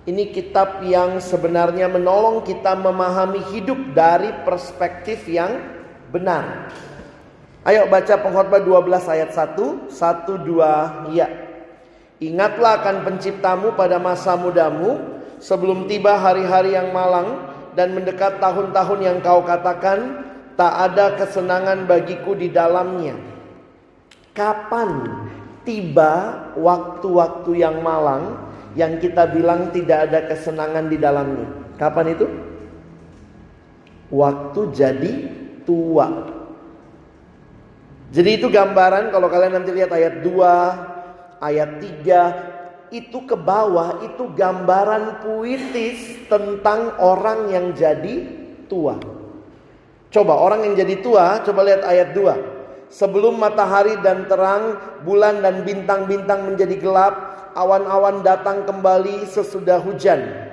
ini 0.07 0.31
kitab 0.31 0.87
yang 0.87 1.19
sebenarnya 1.19 1.91
menolong 1.91 2.47
kita 2.47 2.79
memahami 2.79 3.43
hidup 3.51 3.91
dari 3.91 4.31
perspektif 4.47 5.27
yang 5.27 5.59
benar. 6.15 6.71
Ayo 7.61 7.85
baca 7.93 8.17
pengkhotbah 8.17 8.65
12 8.65 9.05
ayat 9.05 9.31
1, 9.37 9.93
1 9.93 9.93
2 9.93 11.13
ya. 11.13 11.29
Ingatlah 12.21 12.81
akan 12.81 12.97
penciptamu 13.05 13.77
pada 13.77 14.01
masa 14.01 14.33
mudamu 14.37 15.21
sebelum 15.41 15.85
tiba 15.85 16.17
hari-hari 16.17 16.73
yang 16.73 16.93
malang 16.93 17.53
dan 17.77 17.93
mendekat 17.93 18.41
tahun-tahun 18.41 19.01
yang 19.05 19.19
kau 19.21 19.45
katakan 19.45 20.25
tak 20.57 20.73
ada 20.93 21.17
kesenangan 21.21 21.85
bagiku 21.85 22.33
di 22.33 22.49
dalamnya. 22.49 23.17
Kapan 24.33 25.05
tiba 25.65 26.45
waktu-waktu 26.57 27.61
yang 27.61 27.85
malang 27.85 28.41
yang 28.73 28.97
kita 28.97 29.29
bilang 29.29 29.69
tidak 29.69 30.09
ada 30.09 30.33
kesenangan 30.33 30.89
di 30.89 30.97
dalamnya? 30.97 31.49
Kapan 31.77 32.07
itu? 32.17 32.27
Waktu 34.09 34.61
jadi 34.73 35.13
tua. 35.69 36.40
Jadi 38.11 38.43
itu 38.43 38.51
gambaran 38.51 39.15
kalau 39.15 39.31
kalian 39.31 39.63
nanti 39.63 39.71
lihat 39.71 39.95
ayat 39.95 40.27
2, 40.27 41.39
ayat 41.39 41.71
3 41.79 42.91
itu 42.91 43.23
ke 43.23 43.39
bawah 43.39 44.03
itu 44.03 44.35
gambaran 44.35 45.23
puitis 45.23 46.27
tentang 46.27 46.99
orang 46.99 47.55
yang 47.55 47.71
jadi 47.71 48.27
tua. 48.67 48.99
Coba 50.11 50.35
orang 50.43 50.67
yang 50.67 50.75
jadi 50.75 50.99
tua, 50.99 51.39
coba 51.47 51.63
lihat 51.63 51.87
ayat 51.87 52.11
2. 52.11 52.91
Sebelum 52.91 53.39
matahari 53.39 53.95
dan 54.03 54.27
terang, 54.27 54.75
bulan 55.07 55.39
dan 55.39 55.63
bintang-bintang 55.63 56.51
menjadi 56.51 56.75
gelap, 56.83 57.15
awan-awan 57.55 58.27
datang 58.27 58.67
kembali 58.67 59.23
sesudah 59.31 59.79
hujan. 59.79 60.51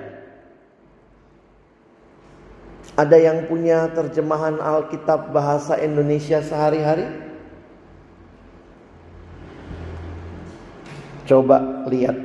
Ada 2.94 3.18
yang 3.18 3.50
punya 3.50 3.90
terjemahan 3.90 4.62
Alkitab 4.62 5.34
bahasa 5.34 5.74
Indonesia 5.82 6.38
sehari-hari? 6.38 7.27
Coba 11.28 11.84
lihat. 11.92 12.16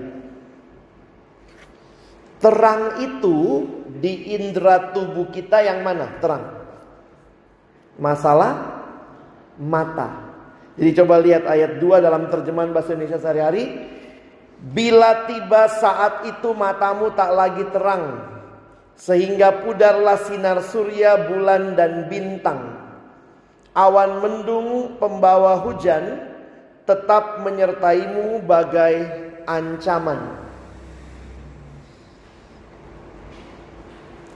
Terang 2.40 3.04
itu 3.04 3.68
di 4.00 4.36
indera 4.36 4.96
tubuh 4.96 5.28
kita 5.28 5.60
yang 5.60 5.84
mana? 5.84 6.08
Terang. 6.24 6.44
Masalah 8.00 8.84
mata. 9.60 10.34
Jadi 10.80 10.92
coba 10.98 11.22
lihat 11.22 11.46
ayat 11.46 11.78
2 11.78 12.00
dalam 12.00 12.32
terjemahan 12.32 12.72
bahasa 12.72 12.96
Indonesia 12.96 13.22
sehari-hari. 13.22 13.64
Bila 14.64 15.28
tiba 15.28 15.68
saat 15.68 16.24
itu 16.24 16.56
matamu 16.56 17.12
tak 17.12 17.32
lagi 17.36 17.68
terang. 17.76 18.32
Sehingga 18.96 19.64
pudarlah 19.64 20.24
sinar 20.24 20.64
surya, 20.64 21.28
bulan 21.28 21.76
dan 21.76 22.08
bintang. 22.08 22.80
Awan 23.76 24.22
mendung 24.22 24.98
pembawa 25.02 25.60
hujan 25.66 26.33
tetap 26.84 27.40
menyertaimu 27.44 28.44
bagai 28.44 28.96
ancaman. 29.48 30.20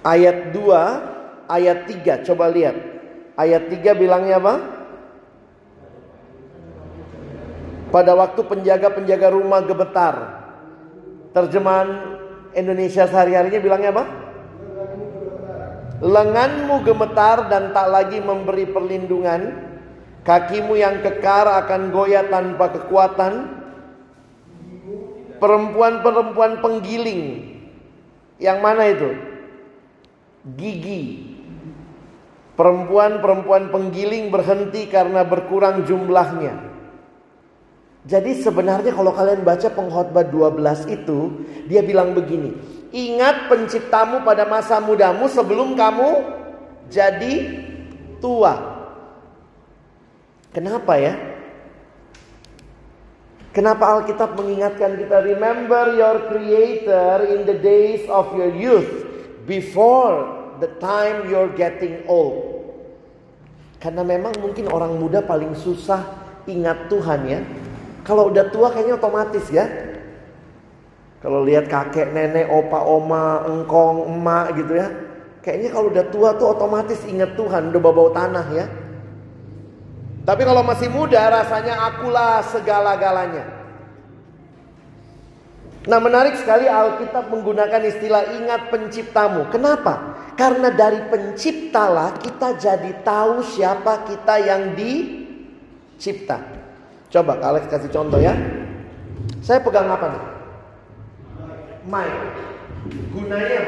Ayat 0.07 0.55
2, 0.55 1.51
ayat 1.51 1.79
3 1.83 2.23
coba 2.31 2.47
lihat. 2.47 2.79
Ayat 3.35 3.67
3 3.67 3.91
bilangnya 3.91 4.39
apa? 4.39 4.55
Pada 7.91 8.15
waktu 8.15 8.39
penjaga-penjaga 8.39 9.27
rumah 9.35 9.63
gemetar. 9.67 10.15
Terjemahan 11.35 12.19
Indonesia 12.55 13.03
sehari-harinya 13.03 13.59
bilangnya 13.59 13.91
apa? 13.91 14.05
Lenganmu 15.97 16.87
gemetar 16.87 17.51
dan 17.51 17.75
tak 17.75 17.87
lagi 17.91 18.23
memberi 18.23 18.63
perlindungan. 18.69 19.66
Kakimu 20.27 20.75
yang 20.75 20.99
kekar 20.99 21.47
akan 21.47 21.87
goyah 21.95 22.27
tanpa 22.27 22.75
kekuatan. 22.75 23.47
Perempuan-perempuan 25.39 26.59
penggiling. 26.59 27.55
Yang 28.35 28.59
mana 28.59 28.83
itu? 28.91 29.09
Gigi. 30.59 31.03
Perempuan-perempuan 32.59 33.71
penggiling 33.71 34.27
berhenti 34.27 34.91
karena 34.91 35.23
berkurang 35.23 35.87
jumlahnya. 35.87 36.75
Jadi 38.03 38.39
sebenarnya 38.39 38.91
kalau 38.91 39.15
kalian 39.15 39.47
baca 39.47 39.67
pengkhotbah 39.71 40.27
12 40.27 40.91
itu, 40.91 41.43
dia 41.67 41.83
bilang 41.83 42.15
begini, 42.15 42.55
ingat 42.95 43.51
penciptamu 43.51 44.23
pada 44.23 44.47
masa 44.47 44.79
mudamu 44.79 45.27
sebelum 45.27 45.75
kamu 45.75 46.11
jadi 46.87 47.33
tua. 48.23 48.76
Kenapa 50.57 50.97
ya? 50.97 51.13
Kenapa 53.53 53.93
Alkitab 53.93 54.33
mengingatkan 54.33 54.97
kita 54.97 55.21
remember 55.21 55.93
your 55.93 56.25
creator 56.33 57.29
in 57.29 57.45
the 57.45 57.57
days 57.61 58.09
of 58.09 58.33
your 58.33 58.49
youth. 58.49 59.07
before 59.47 60.27
the 60.59 60.67
time 60.83 61.31
you're 61.31 61.49
getting 61.55 62.03
old. 62.05 62.59
Karena 63.79 64.03
memang 64.03 64.35
mungkin 64.43 64.67
orang 64.67 64.99
muda 64.99 65.23
paling 65.23 65.55
susah 65.55 66.03
ingat 66.45 66.91
Tuhan 66.91 67.21
ya. 67.25 67.39
Kalau 68.03 68.29
udah 68.29 68.51
tua 68.51 68.69
kayaknya 68.75 68.99
otomatis 68.99 69.47
ya. 69.47 69.65
Kalau 71.23 71.41
lihat 71.41 71.65
kakek, 71.65 72.13
nenek, 72.13 72.45
opa, 72.45 72.83
oma, 72.85 73.47
engkong, 73.47 74.05
emak 74.05 74.53
gitu 74.53 74.77
ya. 74.77 74.87
Kayaknya 75.41 75.69
kalau 75.73 75.87
udah 75.89 76.05
tua 76.13 76.29
tuh 76.37 76.47
otomatis 76.53 76.99
ingat 77.07 77.33
Tuhan, 77.33 77.73
udah 77.73 77.81
bau-bau 77.81 78.11
tanah 78.13 78.45
ya. 78.53 78.65
Tapi 80.27 80.43
kalau 80.43 80.59
masih 80.59 80.91
muda 80.91 81.23
rasanya 81.31 81.87
akulah 81.87 82.43
segala-galanya. 82.51 83.47
Nah 85.87 86.03
menarik 86.03 86.35
sekali 86.35 86.67
Alkitab 86.67 87.31
menggunakan 87.31 87.79
istilah 87.87 88.35
ingat 88.35 88.67
penciptamu. 88.67 89.47
Kenapa? 89.47 90.19
Karena 90.35 90.67
dari 90.67 90.99
penciptalah 91.07 92.19
kita 92.19 92.59
jadi 92.59 92.91
tahu 93.07 93.39
siapa 93.39 94.03
kita 94.03 94.35
yang 94.43 94.75
dicipta. 94.75 96.43
Coba 97.07 97.39
Alex 97.39 97.71
kasih 97.71 97.87
contoh 97.87 98.19
ya. 98.19 98.35
Saya 99.39 99.63
pegang 99.63 99.87
apa 99.87 100.11
nih? 100.11 100.23
Mic. 101.87 102.11
Gunanya 103.15 103.61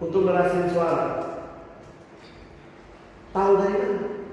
Untuk 0.00 0.24
ngerasin 0.24 0.64
suara. 0.72 1.04
Tahu 3.36 3.52
dari 3.60 3.76
mana? 3.76 4.25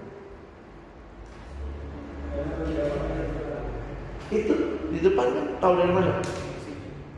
Itu 4.34 4.54
di 4.90 5.00
depan 5.02 5.28
kan 5.30 5.46
tahu 5.62 5.74
dari 5.78 5.94
mana? 5.94 6.14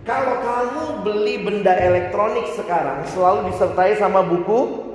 Kalau 0.06 0.36
kamu 0.38 0.84
beli 1.02 1.36
benda 1.42 1.74
elektronik 1.74 2.46
sekarang 2.54 3.02
selalu 3.10 3.50
disertai 3.50 3.98
sama 3.98 4.22
buku 4.22 4.86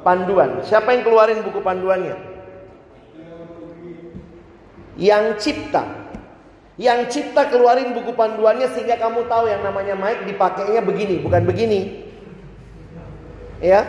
panduan. 0.00 0.64
Siapa 0.64 0.96
yang 0.96 1.04
keluarin 1.04 1.44
buku 1.44 1.60
panduannya? 1.60 2.16
Yang 4.96 5.24
cipta. 5.44 5.84
Yang 6.80 7.12
cipta 7.12 7.52
keluarin 7.52 7.92
buku 7.92 8.16
panduannya 8.16 8.72
sehingga 8.72 8.96
kamu 8.96 9.28
tahu 9.28 9.52
yang 9.52 9.60
namanya 9.60 9.92
mic 9.92 10.24
dipakainya 10.24 10.80
begini, 10.80 11.20
bukan 11.20 11.44
begini. 11.44 12.08
Ya. 13.60 13.84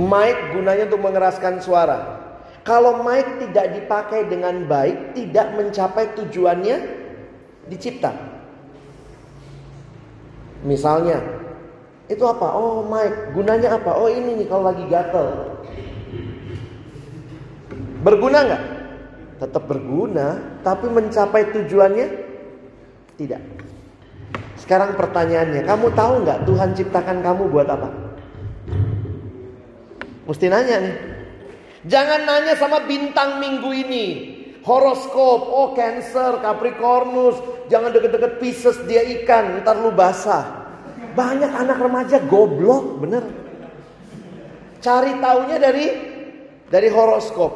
Mic 0.00 0.56
gunanya 0.56 0.88
untuk 0.88 1.04
mengeraskan 1.04 1.60
suara. 1.60 2.15
Kalau 2.66 2.98
mic 3.06 3.38
tidak 3.38 3.78
dipakai 3.78 4.26
dengan 4.26 4.66
baik, 4.66 5.14
tidak 5.14 5.54
mencapai 5.54 6.18
tujuannya, 6.18 6.76
dicipta. 7.70 8.10
Misalnya, 10.66 11.22
itu 12.10 12.26
apa? 12.26 12.58
Oh, 12.58 12.82
mic. 12.82 13.38
Gunanya 13.38 13.78
apa? 13.78 13.94
Oh, 13.94 14.10
ini 14.10 14.42
nih 14.42 14.50
kalau 14.50 14.66
lagi 14.66 14.82
gatel. 14.90 15.26
Berguna 18.02 18.38
nggak? 18.42 18.64
Tetap 19.46 19.62
berguna, 19.70 20.58
tapi 20.66 20.90
mencapai 20.90 21.54
tujuannya 21.54 22.06
tidak. 23.14 23.46
Sekarang 24.58 24.98
pertanyaannya, 24.98 25.62
kamu 25.62 25.86
tahu 25.94 26.12
nggak 26.26 26.42
Tuhan 26.42 26.74
ciptakan 26.74 27.22
kamu 27.22 27.46
buat 27.46 27.70
apa? 27.70 27.94
Mesti 30.26 30.50
nanya 30.50 30.76
nih. 30.82 31.15
Jangan 31.86 32.26
nanya 32.26 32.54
sama 32.58 32.82
bintang 32.82 33.38
minggu 33.38 33.70
ini. 33.70 34.06
Horoskop, 34.66 35.46
oh 35.46 35.70
Cancer, 35.78 36.42
Capricornus, 36.42 37.38
jangan 37.70 37.94
deket-deket 37.94 38.42
Pisces 38.42 38.82
dia 38.90 39.06
ikan, 39.22 39.62
ntar 39.62 39.78
lu 39.78 39.94
basah. 39.94 40.66
Banyak 41.14 41.54
anak 41.54 41.78
remaja 41.78 42.18
goblok, 42.26 42.98
bener. 42.98 43.22
Cari 44.82 45.22
taunya 45.22 45.62
dari 45.62 45.86
dari 46.66 46.88
horoskop. 46.90 47.52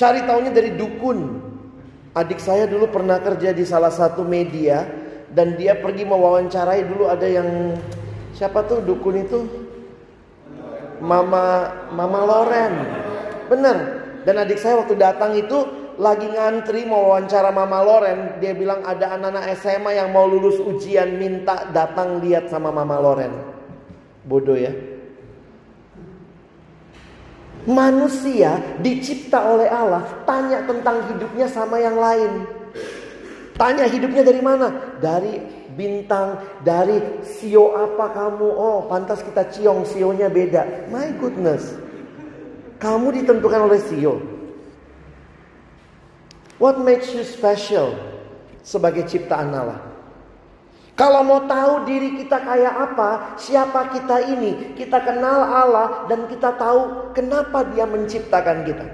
Cari 0.00 0.24
taunya 0.24 0.48
dari 0.48 0.72
dukun. 0.80 1.44
Adik 2.16 2.40
saya 2.40 2.64
dulu 2.64 2.88
pernah 2.88 3.20
kerja 3.20 3.52
di 3.52 3.62
salah 3.68 3.92
satu 3.92 4.24
media 4.24 4.82
dan 5.30 5.54
dia 5.54 5.78
pergi 5.78 6.08
mewawancarai 6.08 6.82
dulu 6.88 7.06
ada 7.06 7.28
yang 7.28 7.76
siapa 8.34 8.64
tuh 8.66 8.82
dukun 8.82 9.16
itu? 9.20 9.40
Mama 11.04 11.70
Mama 11.92 12.20
Loren. 12.24 12.74
Bener. 13.50 13.76
Dan 14.22 14.38
adik 14.38 14.62
saya 14.62 14.78
waktu 14.78 14.94
datang 14.94 15.34
itu 15.34 15.58
lagi 15.98 16.24
ngantri 16.30 16.86
mau 16.86 17.12
wawancara 17.12 17.50
Mama 17.50 17.82
Loren, 17.82 18.40
dia 18.40 18.54
bilang 18.54 18.80
ada 18.86 19.18
anak-anak 19.18 19.52
SMA 19.58 19.98
yang 19.98 20.14
mau 20.14 20.24
lulus 20.24 20.56
ujian 20.62 21.18
minta 21.18 21.68
datang 21.74 22.22
lihat 22.22 22.48
sama 22.48 22.70
Mama 22.70 22.96
Loren. 23.02 23.34
Bodoh 24.24 24.56
ya. 24.56 24.72
Manusia 27.68 28.56
dicipta 28.80 29.44
oleh 29.44 29.68
Allah, 29.68 30.24
tanya 30.24 30.64
tentang 30.64 31.04
hidupnya 31.12 31.44
sama 31.50 31.76
yang 31.76 32.00
lain. 32.00 32.48
Tanya 33.60 33.84
hidupnya 33.84 34.24
dari 34.24 34.40
mana? 34.40 34.96
Dari 34.96 35.36
bintang, 35.76 36.40
dari 36.64 37.20
sio 37.20 37.76
apa 37.76 38.08
kamu? 38.16 38.48
Oh, 38.48 38.88
pantas 38.88 39.20
kita 39.20 39.52
ciong, 39.52 39.84
sionya 39.84 40.32
beda. 40.32 40.88
My 40.88 41.12
goodness. 41.20 41.89
Kamu 42.80 43.12
ditentukan 43.12 43.68
oleh 43.68 43.80
sio. 43.84 44.16
What 46.56 46.80
makes 46.80 47.12
you 47.12 47.24
special 47.24 47.92
sebagai 48.64 49.04
ciptaan 49.04 49.52
Allah? 49.52 49.80
Kalau 50.96 51.24
mau 51.24 51.48
tahu 51.48 51.88
diri 51.88 52.20
kita 52.20 52.40
kayak 52.44 52.74
apa, 52.92 53.40
siapa 53.40 53.88
kita 53.96 54.20
ini, 54.36 54.76
kita 54.76 55.00
kenal 55.00 55.48
Allah 55.48 56.04
dan 56.08 56.28
kita 56.28 56.52
tahu 56.60 57.12
kenapa 57.16 57.64
dia 57.72 57.88
menciptakan 57.88 58.68
kita. 58.68 58.84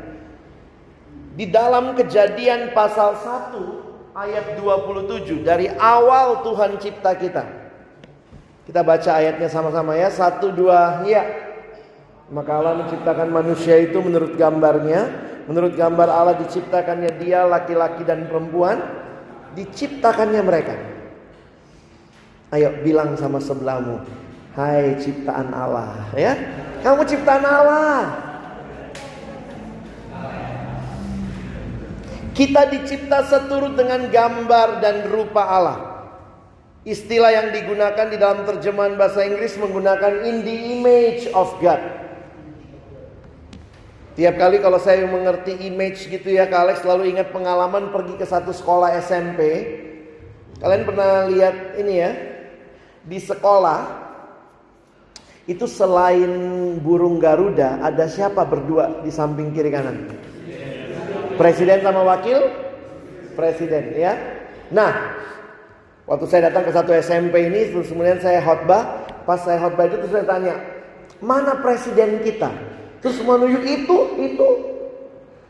Di 1.34 1.50
dalam 1.50 1.98
kejadian 1.98 2.70
pasal 2.70 3.18
1 3.18 4.14
ayat 4.14 4.56
27 4.56 5.44
dari 5.44 5.66
awal 5.76 6.46
Tuhan 6.46 6.78
cipta 6.78 7.12
kita. 7.18 7.44
Kita 8.66 8.82
baca 8.82 9.10
ayatnya 9.14 9.46
sama-sama 9.46 9.94
ya. 9.94 10.10
Satu 10.10 10.50
dua 10.50 11.06
ya. 11.06 11.45
Maka 12.26 12.50
Allah 12.58 12.74
menciptakan 12.82 13.30
manusia 13.30 13.78
itu 13.78 14.02
menurut 14.02 14.34
gambarnya 14.34 15.26
Menurut 15.46 15.78
gambar 15.78 16.10
Allah 16.10 16.34
diciptakannya 16.42 17.22
dia 17.22 17.46
laki-laki 17.46 18.02
dan 18.02 18.26
perempuan, 18.26 18.82
diciptakannya 19.54 20.42
mereka. 20.42 20.74
Ayo 22.50 22.82
bilang 22.82 23.14
sama 23.14 23.38
sebelahmu, 23.38 24.02
"Hai 24.58 24.98
ciptaan 24.98 25.54
Allah." 25.54 26.02
Ya. 26.18 26.34
Kamu 26.82 27.06
ciptaan 27.06 27.46
Allah. 27.46 28.26
Kita 32.34 32.68
dicipta 32.68 33.24
seturut 33.24 33.78
dengan 33.78 34.10
gambar 34.12 34.82
dan 34.82 35.08
rupa 35.08 35.46
Allah. 35.46 35.78
Istilah 36.86 37.32
yang 37.32 37.48
digunakan 37.54 38.06
di 38.06 38.18
dalam 38.18 38.44
terjemahan 38.44 38.98
bahasa 38.98 39.24
Inggris 39.24 39.56
menggunakan 39.58 40.26
in 40.26 40.44
the 40.44 40.56
image 40.76 41.30
of 41.32 41.54
God. 41.62 42.05
Tiap 44.16 44.40
kali 44.40 44.64
kalau 44.64 44.80
saya 44.80 45.04
mengerti 45.04 45.60
image 45.68 46.08
gitu 46.08 46.32
ya, 46.32 46.48
Kak 46.48 46.64
Alex 46.64 46.80
selalu 46.80 47.12
ingat 47.12 47.36
pengalaman 47.36 47.92
pergi 47.92 48.16
ke 48.16 48.24
satu 48.24 48.48
sekolah 48.48 48.96
SMP. 49.04 49.40
Kalian 50.56 50.88
pernah 50.88 51.28
lihat 51.28 51.76
ini 51.76 51.94
ya? 52.00 52.16
Di 53.04 53.20
sekolah 53.20 54.08
itu 55.44 55.68
selain 55.68 56.32
burung 56.80 57.20
Garuda, 57.20 57.84
ada 57.84 58.08
siapa 58.08 58.48
berdua 58.48 59.04
di 59.04 59.12
samping 59.12 59.52
kiri 59.52 59.68
kanan? 59.68 60.08
Presiden 61.36 61.84
sama 61.84 62.00
wakil 62.00 62.40
presiden 63.36 63.92
ya. 64.00 64.16
Nah, 64.72 65.12
waktu 66.08 66.24
saya 66.24 66.48
datang 66.48 66.64
ke 66.64 66.72
satu 66.72 66.96
SMP 66.96 67.52
ini, 67.52 67.68
terus 67.68 67.92
kemudian 67.92 68.16
saya 68.18 68.40
khotbah. 68.40 69.04
Pas 69.28 69.44
saya 69.44 69.60
khotbah 69.60 69.92
itu 69.92 70.00
terus 70.00 70.12
saya 70.16 70.24
tanya, 70.24 70.56
mana 71.20 71.60
presiden 71.60 72.24
kita? 72.24 72.48
Terus 73.06 73.22
menunjuk 73.22 73.62
itu, 73.62 73.96
itu. 74.18 74.48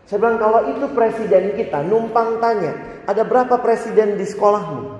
Saya 0.04 0.20
bilang 0.20 0.36
kalau 0.36 0.76
itu 0.76 0.92
presiden 0.92 1.56
kita, 1.56 1.80
numpang 1.88 2.36
tanya, 2.36 2.76
ada 3.08 3.24
berapa 3.24 3.56
presiden 3.64 4.20
di 4.20 4.28
sekolahmu? 4.28 4.92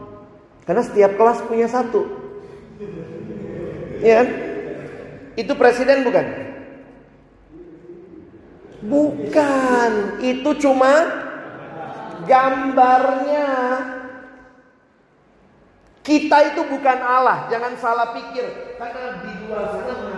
Karena 0.64 0.80
setiap 0.80 1.20
kelas 1.20 1.44
punya 1.44 1.68
satu. 1.68 2.08
Kan? 4.00 4.28
Itu 5.36 5.52
presiden 5.52 6.00
bukan? 6.00 6.26
Bukan, 8.88 9.90
itu 10.24 10.50
cuma 10.56 10.92
gambarnya. 12.24 13.52
Kita 16.00 16.56
itu 16.56 16.64
bukan 16.72 16.98
Allah, 17.04 17.52
jangan 17.52 17.76
salah 17.76 18.16
pikir. 18.16 18.48
Karena 18.80 19.20
di 19.20 19.32
luar 19.44 19.76
sana 19.76 20.15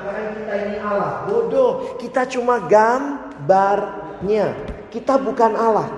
kita 0.49 0.65
ini 0.65 0.81
Allah. 0.81 1.29
Bodoh, 1.29 2.01
kita 2.01 2.25
cuma 2.25 2.57
gambarnya. 2.65 4.57
Kita 4.89 5.21
bukan 5.21 5.53
Allah. 5.53 5.89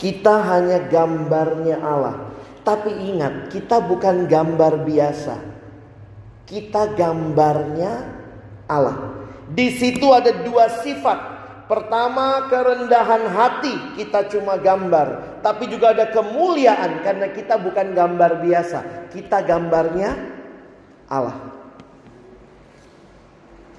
Kita 0.00 0.40
hanya 0.48 0.80
gambarnya 0.88 1.76
Allah. 1.84 2.32
Tapi 2.64 2.88
ingat, 3.12 3.52
kita 3.52 3.84
bukan 3.84 4.24
gambar 4.24 4.80
biasa. 4.88 5.36
Kita 6.48 6.96
gambarnya 6.96 7.92
Allah. 8.64 9.28
Di 9.52 9.76
situ 9.76 10.08
ada 10.16 10.32
dua 10.40 10.72
sifat. 10.80 11.36
Pertama, 11.68 12.48
kerendahan 12.48 13.26
hati 13.28 13.98
kita 13.98 14.30
cuma 14.30 14.54
gambar, 14.54 15.42
tapi 15.42 15.66
juga 15.66 15.90
ada 15.90 16.06
kemuliaan 16.14 17.02
karena 17.02 17.26
kita 17.34 17.58
bukan 17.58 17.90
gambar 17.90 18.38
biasa. 18.38 19.10
Kita 19.10 19.42
gambarnya 19.42 20.35
Allah. 21.06 21.38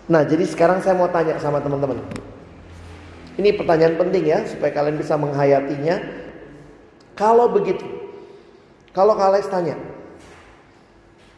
Nah, 0.07 0.23
jadi 0.23 0.47
sekarang 0.47 0.79
saya 0.79 0.95
mau 0.95 1.11
tanya 1.11 1.35
sama 1.37 1.59
teman-teman. 1.59 1.99
Ini 3.35 3.53
pertanyaan 3.53 3.99
penting 3.99 4.23
ya, 4.23 4.39
supaya 4.47 4.71
kalian 4.71 4.97
bisa 4.97 5.19
menghayatinya. 5.19 5.99
Kalau 7.13 7.51
begitu, 7.51 7.83
kalau 8.95 9.13
kalian 9.13 9.45
tanya, 9.51 9.75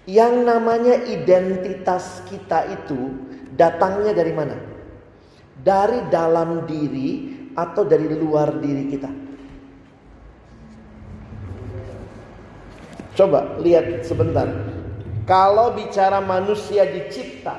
yang 0.06 0.46
namanya 0.46 1.02
identitas 1.10 2.22
kita 2.30 2.70
itu 2.70 3.14
datangnya 3.58 4.14
dari 4.14 4.34
mana? 4.34 4.56
Dari 5.60 6.08
dalam 6.08 6.64
diri 6.70 7.36
atau 7.58 7.84
dari 7.84 8.08
luar 8.16 8.64
diri 8.64 8.84
kita? 8.88 9.12
Coba 13.18 13.60
lihat 13.60 14.08
sebentar. 14.08 14.48
Kalau 15.30 15.78
bicara 15.78 16.18
manusia 16.26 16.90
dicipta, 16.90 17.54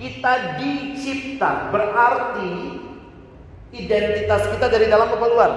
kita 0.00 0.56
dicipta 0.56 1.68
berarti 1.68 2.80
identitas 3.76 4.48
kita 4.48 4.72
dari 4.72 4.88
dalam 4.88 5.04
apa 5.04 5.26
luar? 5.28 5.50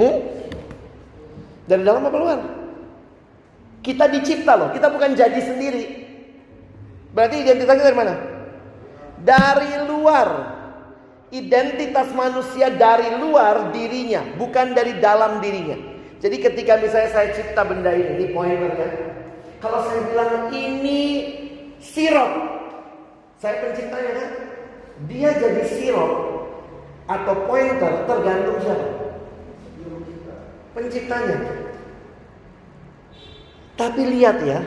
Hmm? 0.00 0.16
Dari 1.68 1.82
dalam 1.84 2.08
apa 2.08 2.16
luar? 2.16 2.40
Kita 3.84 4.08
dicipta 4.08 4.56
loh, 4.56 4.72
kita 4.72 4.88
bukan 4.88 5.12
jadi 5.12 5.40
sendiri. 5.44 5.84
Berarti 7.12 7.44
identitas 7.44 7.76
kita 7.76 7.92
dari 7.92 7.98
mana? 8.00 8.14
Dari 9.20 9.72
luar. 9.92 10.28
Identitas 11.28 12.16
manusia 12.16 12.72
dari 12.72 13.12
luar 13.20 13.76
dirinya, 13.76 14.24
bukan 14.40 14.72
dari 14.72 14.96
dalam 15.04 15.44
dirinya. 15.44 15.91
Jadi 16.22 16.36
ketika 16.38 16.78
misalnya 16.78 17.10
saya 17.10 17.28
cipta 17.34 17.66
benda 17.66 17.90
ini, 17.90 18.14
ini 18.14 18.26
pointernya. 18.30 18.88
Kalau 19.58 19.82
saya 19.90 20.06
bilang 20.06 20.54
ini 20.54 21.00
sirup, 21.82 22.30
saya 23.42 23.58
penciptanya 23.58 24.12
kan? 24.14 24.30
Dia 25.10 25.34
jadi 25.34 25.66
sirup 25.66 26.46
atau 27.10 27.34
pointer 27.50 28.06
tergantung 28.06 28.58
siapa? 28.62 28.86
Penciptanya. 30.78 31.38
Tapi 33.74 34.02
lihat 34.14 34.38
ya, 34.46 34.62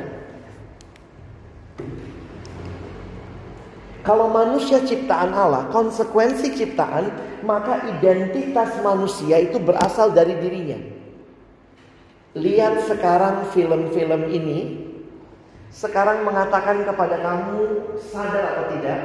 Kalau 4.06 4.30
manusia 4.30 4.86
ciptaan 4.86 5.34
Allah, 5.34 5.65
konsekuensi 5.74 6.54
ciptaan, 6.54 7.10
maka 7.41 7.89
identitas 7.89 8.78
manusia 8.86 9.41
itu 9.41 9.58
berasal 9.58 10.13
dari 10.13 10.38
dirinya. 10.38 10.94
Lihat 12.36 12.84
sekarang 12.91 13.48
film-film 13.56 14.28
ini, 14.28 14.60
sekarang 15.71 16.28
mengatakan 16.28 16.84
kepada 16.84 17.24
kamu 17.24 17.63
sadar 18.12 18.43
atau 18.43 18.65
tidak, 18.76 19.00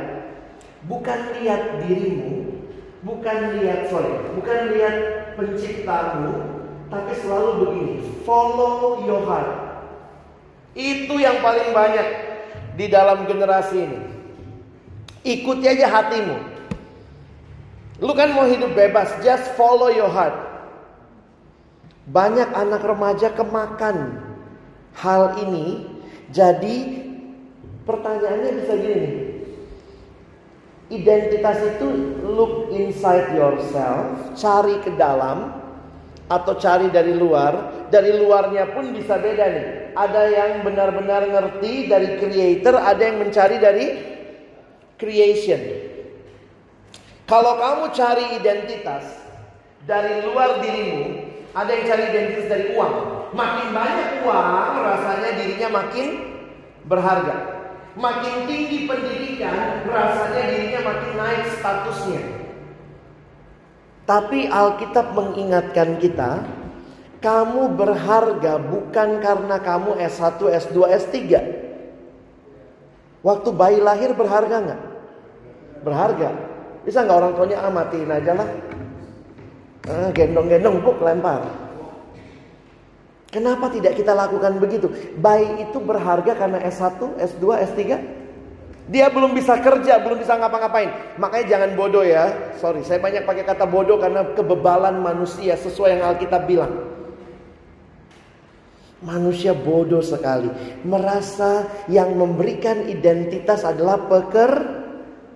bukan 0.90 1.38
lihat 1.38 1.78
dirimu, 1.86 2.58
bukan 3.06 3.54
lihat 3.62 3.86
sorry, 3.86 4.34
bukan 4.34 4.74
lihat 4.74 4.96
penciptamu, 5.38 6.58
tapi 6.90 7.12
selalu 7.22 7.50
begini, 7.62 7.94
follow 8.26 9.06
your 9.06 9.22
heart. 9.22 9.78
Itu 10.74 11.14
yang 11.22 11.38
paling 11.38 11.70
banyak 11.70 12.06
di 12.74 12.90
dalam 12.90 13.30
generasi 13.30 13.78
ini. 13.78 14.00
Ikuti 15.22 15.70
aja 15.70 15.86
hatimu. 15.86 16.34
Lu 18.02 18.10
kan 18.10 18.34
mau 18.34 18.50
hidup 18.50 18.74
bebas, 18.74 19.22
just 19.22 19.54
follow 19.54 19.86
your 19.86 20.10
heart. 20.10 20.49
Banyak 22.10 22.50
anak 22.50 22.82
remaja 22.82 23.30
kemakan 23.30 24.18
hal 24.98 25.38
ini. 25.46 25.86
Jadi 26.30 26.76
pertanyaannya 27.86 28.50
bisa 28.62 28.74
gini 28.78 29.30
Identitas 30.90 31.78
itu 31.78 31.86
look 32.26 32.74
inside 32.74 33.30
yourself, 33.38 34.34
cari 34.34 34.82
ke 34.82 34.90
dalam 34.98 35.54
atau 36.26 36.58
cari 36.58 36.90
dari 36.90 37.14
luar. 37.14 37.86
Dari 37.94 38.18
luarnya 38.18 38.74
pun 38.74 38.90
bisa 38.90 39.14
beda 39.14 39.46
nih. 39.54 39.66
Ada 39.94 40.22
yang 40.26 40.66
benar-benar 40.66 41.30
ngerti 41.30 41.86
dari 41.86 42.18
creator, 42.18 42.74
ada 42.74 43.02
yang 43.06 43.22
mencari 43.22 43.62
dari 43.62 43.86
creation. 44.98 45.62
Kalau 47.30 47.54
kamu 47.54 47.94
cari 47.94 48.24
identitas 48.34 49.06
dari 49.86 50.26
luar 50.26 50.58
dirimu, 50.58 51.29
ada 51.54 51.70
yang 51.70 51.84
cari 51.86 52.02
identitas 52.10 52.46
dari 52.46 52.64
uang. 52.74 52.94
Makin 53.30 53.68
banyak 53.70 54.08
uang, 54.26 54.72
rasanya 54.82 55.30
dirinya 55.38 55.68
makin 55.70 56.06
berharga. 56.86 57.36
Makin 57.94 58.46
tinggi 58.46 58.86
pendidikan, 58.86 59.86
rasanya 59.86 60.42
dirinya 60.50 60.80
makin 60.86 61.12
naik 61.18 61.44
statusnya. 61.58 62.22
Tapi 64.06 64.50
Alkitab 64.50 65.14
mengingatkan 65.14 65.98
kita, 66.02 66.42
kamu 67.22 67.78
berharga 67.78 68.58
bukan 68.58 69.08
karena 69.22 69.56
kamu 69.62 69.98
S1, 70.02 70.40
S2, 70.66 70.76
S3. 70.98 71.18
Waktu 73.20 73.48
bayi 73.52 73.78
lahir 73.78 74.16
berharga 74.16 74.56
nggak? 74.58 74.80
berharga. 75.82 76.30
Bisa 76.84 77.04
nggak 77.04 77.18
orang 77.18 77.32
tuanya 77.36 77.56
ah 77.60 77.72
matiin 77.72 78.10
aja 78.12 78.32
lah. 78.36 78.48
Ah, 79.88 80.12
gendong-gendong 80.12 80.84
buk 80.84 81.00
lempar. 81.00 81.70
Kenapa 83.30 83.70
tidak 83.70 83.94
kita 83.94 84.10
lakukan 84.10 84.58
begitu? 84.58 84.90
Bayi 85.16 85.62
itu 85.62 85.78
berharga 85.78 86.34
karena 86.34 86.58
S1, 86.66 86.98
S2, 87.14 87.44
S3. 87.72 87.80
Dia 88.90 89.06
belum 89.06 89.38
bisa 89.38 89.54
kerja, 89.62 90.02
belum 90.02 90.18
bisa 90.18 90.34
ngapa-ngapain. 90.34 91.14
Makanya 91.14 91.46
jangan 91.46 91.70
bodoh 91.78 92.02
ya. 92.02 92.54
Sorry, 92.58 92.82
saya 92.82 92.98
banyak 92.98 93.22
pakai 93.22 93.46
kata 93.46 93.70
bodoh 93.70 94.02
karena 94.02 94.34
kebebalan 94.34 94.98
manusia 94.98 95.54
sesuai 95.54 95.94
yang 95.94 96.02
Alkitab 96.10 96.42
bilang. 96.50 96.90
Manusia 99.00 99.54
bodoh 99.54 100.02
sekali. 100.02 100.50
Merasa 100.82 101.70
yang 101.86 102.18
memberikan 102.18 102.90
identitas 102.90 103.62
adalah 103.62 104.10
peker 104.10 104.79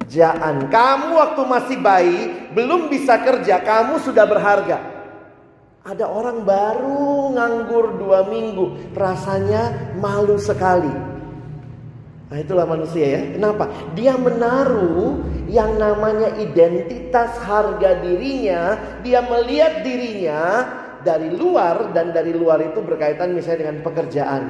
Jangan 0.09 0.69
Kamu 0.69 1.17
waktu 1.17 1.43
masih 1.49 1.79
bayi, 1.81 2.21
belum 2.53 2.93
bisa 2.93 3.21
kerja, 3.21 3.61
kamu 3.63 4.01
sudah 4.05 4.25
berharga. 4.29 4.79
Ada 5.85 6.09
orang 6.09 6.49
baru 6.49 7.37
nganggur 7.37 8.01
dua 8.01 8.25
minggu, 8.25 8.97
rasanya 8.97 9.93
malu 10.01 10.41
sekali. 10.41 10.89
Nah 12.33 12.39
itulah 12.41 12.65
manusia 12.65 13.05
ya. 13.05 13.21
Kenapa? 13.37 13.69
Dia 13.93 14.17
menaruh 14.17 15.21
yang 15.45 15.77
namanya 15.77 16.41
identitas 16.41 17.37
harga 17.45 18.01
dirinya. 18.01 18.81
Dia 19.05 19.21
melihat 19.29 19.85
dirinya 19.85 20.41
dari 21.05 21.37
luar 21.37 21.93
dan 21.93 22.17
dari 22.17 22.33
luar 22.33 22.65
itu 22.65 22.81
berkaitan 22.81 23.37
misalnya 23.37 23.69
dengan 23.69 23.79
pekerjaan. 23.85 24.43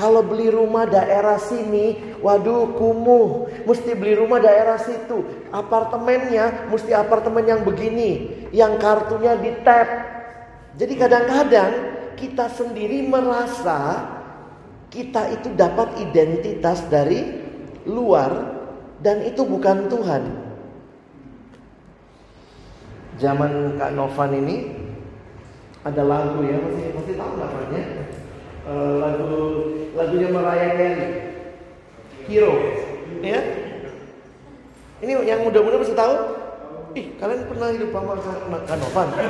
Kalau 0.00 0.24
beli 0.24 0.48
rumah 0.48 0.88
daerah 0.88 1.36
sini, 1.36 2.16
waduh 2.24 2.72
kumuh, 2.72 3.52
mesti 3.68 3.92
beli 3.92 4.16
rumah 4.16 4.40
daerah 4.40 4.80
situ. 4.80 5.28
Apartemennya 5.52 6.72
mesti 6.72 6.96
apartemen 6.96 7.44
yang 7.44 7.60
begini, 7.68 8.32
yang 8.48 8.80
kartunya 8.80 9.36
di 9.36 9.52
tap. 9.60 9.88
Jadi 10.80 10.94
kadang-kadang 10.96 11.72
kita 12.16 12.48
sendiri 12.48 13.12
merasa 13.12 14.08
kita 14.88 15.36
itu 15.36 15.52
dapat 15.52 15.92
identitas 16.00 16.80
dari 16.88 17.20
luar 17.84 18.56
dan 19.04 19.20
itu 19.20 19.44
bukan 19.44 19.84
Tuhan. 19.92 20.22
Zaman 23.20 23.76
Kak 23.76 23.92
Novan 23.92 24.32
ini 24.32 24.56
ada 25.84 26.00
lagu 26.08 26.40
ya, 26.40 26.56
masih 26.56 26.88
masih 26.96 27.14
tahu 27.20 27.32
namanya? 27.36 27.84
Uh, 28.70 29.02
lagu 29.02 29.34
lagunya 29.98 30.30
Carey 30.30 30.94
Hero. 32.30 32.54
Ya? 33.18 33.40
Ini 35.02 35.12
yang 35.26 35.42
muda-muda 35.42 35.82
masih 35.82 35.98
tahu. 35.98 36.14
Ih 36.94 37.06
kalian 37.18 37.46
pernah 37.46 37.70
hidup 37.70 37.94
sama 37.94 38.18
Kanovan 38.66 39.08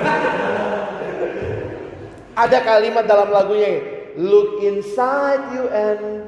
ada 2.40 2.58
kalimat 2.64 3.04
dalam 3.04 3.28
lagunya 3.28 3.84
look 4.16 4.64
inside 4.64 5.44
you 5.52 5.68
and 5.68 6.24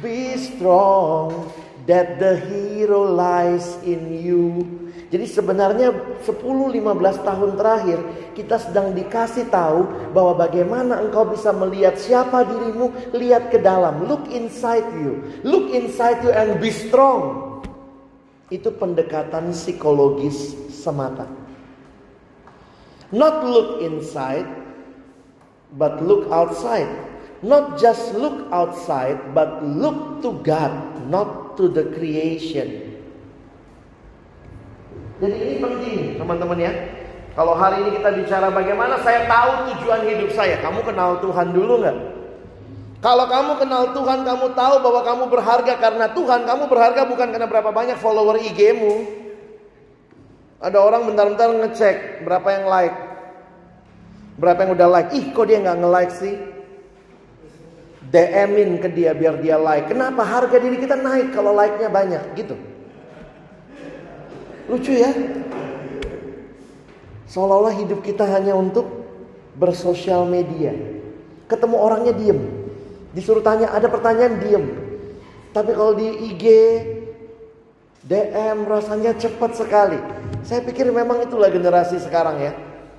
be 0.00 0.32
strong 0.40 1.52
that 1.84 2.16
the 2.16 2.40
hero 2.48 3.04
lies 3.04 3.76
in 3.84 4.16
you 4.16 4.64
Jadi 5.12 5.28
sebenarnya 5.28 5.92
10-15 6.24 6.80
tahun 7.20 7.50
terakhir 7.60 8.00
kita 8.32 8.56
sedang 8.56 8.96
dikasih 8.96 9.52
tahu 9.52 9.84
bahwa 10.16 10.40
bagaimana 10.48 11.04
engkau 11.04 11.28
bisa 11.28 11.52
melihat 11.52 12.00
siapa 12.00 12.48
dirimu, 12.48 13.12
lihat 13.12 13.52
ke 13.52 13.60
dalam, 13.60 14.08
look 14.08 14.24
inside 14.32 14.88
you, 14.96 15.20
look 15.44 15.68
inside 15.68 16.24
you 16.24 16.32
and 16.32 16.56
be 16.64 16.72
strong. 16.72 17.60
Itu 18.48 18.72
pendekatan 18.72 19.52
psikologis 19.52 20.56
semata. 20.72 21.28
Not 23.12 23.44
look 23.44 23.84
inside, 23.84 24.48
but 25.76 26.00
look 26.00 26.32
outside. 26.32 26.88
Not 27.44 27.76
just 27.76 28.16
look 28.16 28.48
outside, 28.48 29.36
but 29.36 29.60
look 29.60 30.24
to 30.24 30.40
God, 30.40 30.72
not 31.12 31.60
to 31.60 31.68
the 31.68 31.92
creation. 31.92 32.91
Jadi 35.22 35.36
ini 35.38 35.54
penting 35.62 35.98
teman-teman 36.18 36.58
ya. 36.58 36.72
Kalau 37.38 37.54
hari 37.54 37.86
ini 37.86 37.94
kita 37.94 38.10
bicara 38.10 38.50
bagaimana 38.50 38.98
saya 39.06 39.24
tahu 39.30 39.70
tujuan 39.70 40.02
hidup 40.02 40.34
saya. 40.34 40.58
Kamu 40.58 40.82
kenal 40.82 41.22
Tuhan 41.22 41.54
dulu 41.54 41.78
nggak? 41.78 41.98
Kalau 43.02 43.26
kamu 43.30 43.52
kenal 43.62 43.82
Tuhan, 43.94 44.26
kamu 44.26 44.46
tahu 44.54 44.74
bahwa 44.82 45.00
kamu 45.06 45.24
berharga 45.30 45.74
karena 45.78 46.06
Tuhan. 46.10 46.42
Kamu 46.42 46.66
berharga 46.66 47.02
bukan 47.06 47.28
karena 47.30 47.46
berapa 47.46 47.70
banyak 47.70 47.98
follower 48.02 48.42
IG-mu. 48.50 49.22
Ada 50.58 50.78
orang 50.78 51.06
bentar-bentar 51.06 51.50
ngecek 51.54 52.26
berapa 52.26 52.48
yang 52.50 52.64
like. 52.66 52.96
Berapa 54.38 54.58
yang 54.66 54.70
udah 54.74 54.88
like. 54.90 55.10
Ih 55.14 55.30
kok 55.30 55.46
dia 55.46 55.58
nggak 55.62 55.78
nge-like 55.82 56.14
sih? 56.18 56.34
DM-in 58.10 58.82
ke 58.82 58.90
dia 58.90 59.14
biar 59.14 59.38
dia 59.38 59.54
like. 59.54 59.86
Kenapa? 59.86 60.26
Harga 60.26 60.58
diri 60.58 60.82
kita 60.82 60.98
naik 60.98 61.30
kalau 61.30 61.54
like-nya 61.54 61.88
banyak 61.90 62.22
gitu. 62.34 62.71
Lucu 64.72 64.96
ya? 64.96 65.12
Seolah-olah 67.28 67.76
hidup 67.76 68.00
kita 68.00 68.24
hanya 68.24 68.56
untuk 68.56 68.88
bersosial 69.60 70.24
media. 70.24 70.72
Ketemu 71.44 71.76
orangnya 71.76 72.16
diem. 72.16 72.40
Disuruh 73.12 73.44
tanya 73.44 73.68
ada 73.68 73.92
pertanyaan 73.92 74.40
diem. 74.40 74.64
Tapi 75.52 75.76
kalau 75.76 75.92
di 75.92 76.08
IG, 76.32 76.44
DM 78.08 78.64
rasanya 78.64 79.12
cepat 79.12 79.60
sekali. 79.60 80.00
Saya 80.40 80.64
pikir 80.64 80.88
memang 80.88 81.20
itulah 81.20 81.52
generasi 81.52 82.00
sekarang 82.00 82.40
ya. 82.40 82.52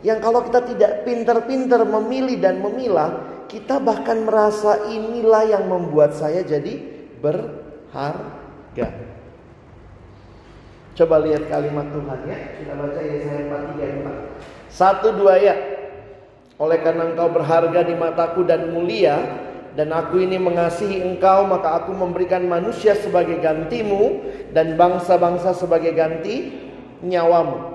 Yang 0.05 0.19
kalau 0.29 0.45
kita 0.45 0.61
tidak 0.69 0.91
pinter-pinter 1.09 1.81
memilih 1.89 2.37
dan 2.37 2.61
memilah, 2.61 3.17
kita 3.49 3.81
bahkan 3.81 4.21
merasa 4.21 4.77
inilah 4.93 5.49
yang 5.49 5.65
membuat 5.65 6.13
saya 6.13 6.45
jadi 6.45 6.77
berharga. 7.17 9.12
Coba 10.93 11.17
lihat 11.25 11.49
kalimat 11.49 11.89
Tuhan 11.89 12.19
ya. 12.29 12.37
Kita 12.61 12.73
baca 12.77 12.99
Yesaya 13.01 13.41
43 13.49 14.69
Satu 14.69 15.09
dua 15.17 15.41
ya. 15.41 15.55
Oleh 16.61 16.77
karena 16.85 17.09
engkau 17.09 17.33
berharga 17.33 17.81
di 17.81 17.97
mataku 17.97 18.45
dan 18.45 18.69
mulia 18.69 19.17
dan 19.73 19.89
aku 19.89 20.21
ini 20.21 20.37
mengasihi 20.37 21.01
engkau 21.01 21.49
maka 21.49 21.81
aku 21.81 21.97
memberikan 21.97 22.45
manusia 22.45 22.93
sebagai 22.93 23.41
gantimu 23.41 24.21
dan 24.53 24.77
bangsa-bangsa 24.77 25.57
sebagai 25.57 25.97
ganti 25.97 26.53
nyawamu. 27.01 27.73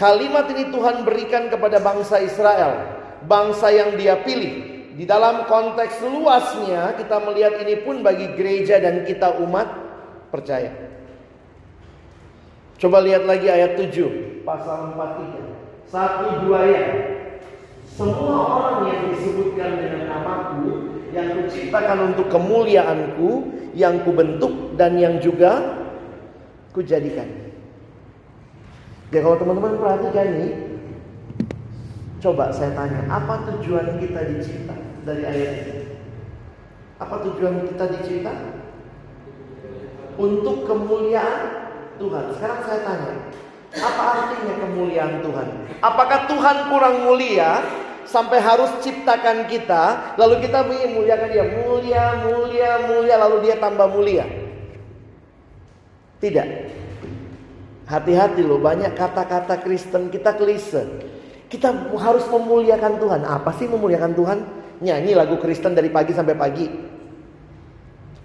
Kalimat 0.00 0.48
ini 0.52 0.72
Tuhan 0.72 1.04
berikan 1.04 1.52
kepada 1.52 1.76
bangsa 1.76 2.24
Israel, 2.24 2.88
bangsa 3.28 3.68
yang 3.68 4.00
Dia 4.00 4.24
pilih. 4.24 4.76
Di 4.96 5.04
dalam 5.04 5.44
konteks 5.44 6.00
luasnya 6.08 6.96
kita 6.96 7.20
melihat 7.20 7.60
ini 7.60 7.84
pun 7.84 8.00
bagi 8.00 8.32
gereja 8.32 8.80
dan 8.80 9.04
kita 9.04 9.36
umat 9.44 9.68
percaya. 10.32 10.95
Coba 12.76 13.00
lihat 13.00 13.24
lagi 13.24 13.48
ayat 13.48 13.80
7 13.80 14.44
pasal 14.44 14.92
43. 14.92 15.88
Satu 15.88 16.44
dua 16.44 16.60
ya. 16.68 16.84
Semua 17.88 18.36
orang 18.60 18.78
yang 18.92 19.02
disebutkan 19.08 19.80
dengan 19.80 20.02
namaku 20.12 20.96
yang 21.16 21.32
kuciptakan 21.40 22.12
untuk 22.12 22.28
kemuliaanku, 22.28 23.48
yang 23.72 24.04
kubentuk 24.04 24.76
dan 24.76 25.00
yang 25.00 25.16
juga 25.16 25.80
kujadikan. 26.76 27.24
Ya 29.08 29.24
kalau 29.24 29.40
teman-teman 29.40 29.80
perhatikan 29.80 30.28
nih, 30.36 30.52
coba 32.20 32.52
saya 32.52 32.76
tanya, 32.76 33.08
apa 33.08 33.48
tujuan 33.48 33.96
kita 33.96 34.20
dicipta 34.28 34.76
dari 35.08 35.24
ayat 35.24 35.50
ini? 35.64 35.74
Apa 37.00 37.24
tujuan 37.24 37.64
kita 37.72 37.84
dicipta? 37.96 38.34
Untuk 40.20 40.68
kemuliaan 40.68 41.55
Tuhan. 41.96 42.24
Sekarang 42.36 42.60
saya 42.64 42.80
tanya, 42.84 43.12
apa 43.76 44.02
artinya 44.02 44.54
kemuliaan 44.60 45.14
Tuhan? 45.20 45.48
Apakah 45.84 46.18
Tuhan 46.30 46.56
kurang 46.72 46.96
mulia 47.04 47.60
sampai 48.06 48.38
harus 48.38 48.70
ciptakan 48.80 49.50
kita, 49.50 50.14
lalu 50.16 50.46
kita 50.46 50.64
memuliakan 50.64 51.28
dia 51.28 51.44
mulia, 51.44 52.04
mulia, 52.22 52.70
mulia, 52.86 53.14
lalu 53.20 53.36
dia 53.48 53.56
tambah 53.58 53.88
mulia? 53.90 54.24
Tidak. 56.22 56.48
Hati-hati 57.86 58.42
loh, 58.42 58.58
banyak 58.58 58.98
kata-kata 58.98 59.62
Kristen 59.62 60.10
kita 60.10 60.34
klise. 60.34 61.06
Kita 61.46 61.70
harus 61.94 62.26
memuliakan 62.26 62.98
Tuhan. 62.98 63.22
Apa 63.22 63.54
sih 63.54 63.70
memuliakan 63.70 64.12
Tuhan? 64.18 64.38
Nyanyi 64.82 65.14
lagu 65.14 65.38
Kristen 65.38 65.72
dari 65.72 65.88
pagi 65.88 66.10
sampai 66.10 66.34
pagi. 66.34 66.66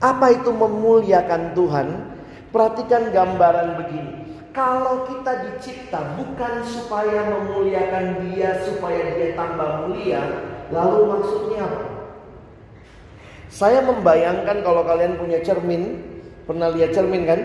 Apa 0.01 0.33
itu 0.33 0.49
memuliakan 0.49 1.53
Tuhan? 1.53 1.87
Perhatikan 2.51 3.15
gambaran 3.15 3.79
begini. 3.79 4.13
Kalau 4.51 5.07
kita 5.07 5.47
dicipta 5.47 6.19
bukan 6.19 6.67
supaya 6.67 7.23
memuliakan 7.31 8.27
dia, 8.27 8.59
supaya 8.67 9.15
dia 9.15 9.31
tambah 9.31 9.87
mulia, 9.87 10.19
lalu 10.75 11.07
maksudnya 11.07 11.63
apa? 11.63 11.83
Saya 13.47 13.79
membayangkan 13.87 14.59
kalau 14.59 14.83
kalian 14.83 15.15
punya 15.15 15.39
cermin, 15.39 16.03
pernah 16.43 16.67
lihat 16.75 16.91
cermin 16.91 17.23
kan? 17.23 17.39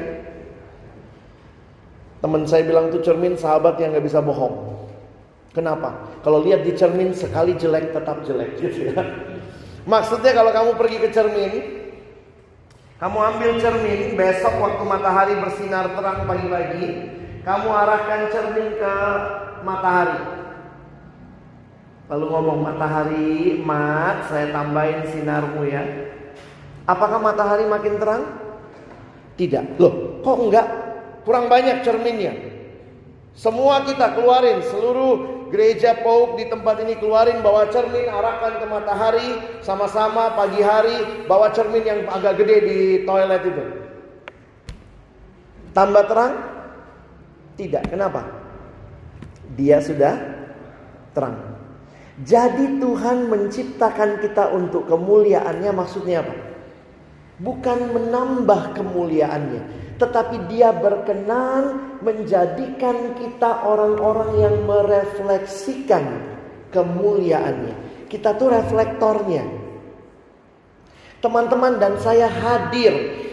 Teman 2.26 2.42
saya 2.42 2.66
bilang 2.66 2.90
tuh 2.90 3.02
cermin 3.06 3.38
sahabat 3.38 3.78
yang 3.78 3.94
gak 3.94 4.06
bisa 4.06 4.18
bohong. 4.18 4.74
Kenapa? 5.54 5.94
Kalau 6.26 6.42
lihat 6.42 6.66
di 6.66 6.74
cermin 6.74 7.14
sekali 7.14 7.54
jelek 7.54 7.94
tetap 7.94 8.26
jelek 8.26 8.58
gitu 8.58 8.90
ya. 8.90 8.98
Maksudnya 9.86 10.34
kalau 10.34 10.50
kamu 10.50 10.70
pergi 10.74 10.98
ke 10.98 11.08
cermin, 11.14 11.52
kamu 12.96 13.18
ambil 13.20 13.50
cermin 13.60 14.16
besok 14.16 14.56
waktu 14.56 14.82
matahari 14.88 15.34
bersinar 15.36 15.92
terang 15.92 16.24
pagi-pagi, 16.24 16.86
kamu 17.44 17.68
arahkan 17.68 18.32
cermin 18.32 18.68
ke 18.80 18.94
matahari. 19.60 20.20
Lalu 22.08 22.24
ngomong 22.32 22.58
matahari, 22.64 23.60
mat, 23.60 24.32
saya 24.32 24.48
tambahin 24.48 25.04
sinarmu 25.12 25.68
ya. 25.68 25.84
Apakah 26.88 27.20
matahari 27.20 27.68
makin 27.68 28.00
terang? 28.00 28.22
Tidak. 29.36 29.76
Loh, 29.76 30.24
kok 30.24 30.38
enggak? 30.40 30.66
Kurang 31.28 31.52
banyak 31.52 31.84
cerminnya. 31.84 32.32
Semua 33.36 33.84
kita 33.84 34.16
keluarin 34.16 34.64
seluruh 34.64 35.35
gereja 35.50 35.96
Pauk 36.00 36.38
di 36.40 36.48
tempat 36.50 36.82
ini 36.82 36.98
keluarin 36.98 37.40
bawa 37.40 37.70
cermin 37.70 38.08
arahkan 38.10 38.62
ke 38.62 38.66
matahari 38.66 39.28
sama-sama 39.62 40.34
pagi 40.34 40.60
hari 40.60 41.26
bawa 41.30 41.50
cermin 41.54 41.84
yang 41.84 42.00
agak 42.10 42.42
gede 42.42 42.56
di 42.64 42.78
toilet 43.06 43.42
itu. 43.46 43.64
Tambah 45.76 46.04
terang? 46.08 46.34
Tidak. 47.60 47.84
Kenapa? 47.92 48.24
Dia 49.56 49.80
sudah 49.84 50.14
terang. 51.12 51.56
Jadi 52.24 52.80
Tuhan 52.80 53.28
menciptakan 53.28 54.24
kita 54.24 54.48
untuk 54.56 54.88
kemuliaannya 54.88 55.68
maksudnya 55.76 56.24
apa? 56.24 56.34
Bukan 57.36 57.92
menambah 57.92 58.72
kemuliaannya, 58.72 59.85
tetapi 59.96 60.52
dia 60.52 60.76
berkenan 60.76 61.96
menjadikan 62.04 63.16
kita 63.16 63.64
orang-orang 63.64 64.30
yang 64.36 64.56
merefleksikan 64.68 66.04
kemuliaannya. 66.70 68.06
Kita 68.06 68.36
tuh 68.36 68.52
reflektornya. 68.52 69.44
Teman-teman 71.24 71.80
dan 71.80 71.96
saya 71.98 72.28
hadir 72.28 72.92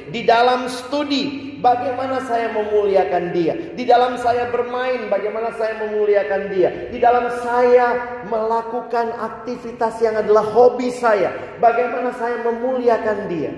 di 0.10 0.24
dalam 0.24 0.72
studi 0.72 1.54
bagaimana 1.60 2.24
saya 2.28 2.52
memuliakan 2.56 3.36
dia. 3.36 3.76
Di 3.76 3.84
dalam 3.88 4.20
saya 4.20 4.48
bermain 4.52 5.12
bagaimana 5.12 5.52
saya 5.56 5.80
memuliakan 5.84 6.42
dia. 6.52 6.70
Di 6.92 7.00
dalam 7.00 7.28
saya 7.44 8.20
melakukan 8.28 9.16
aktivitas 9.20 10.00
yang 10.04 10.20
adalah 10.20 10.48
hobi 10.48 10.92
saya, 10.96 11.60
bagaimana 11.64 12.16
saya 12.16 12.40
memuliakan 12.44 13.20
dia. 13.32 13.52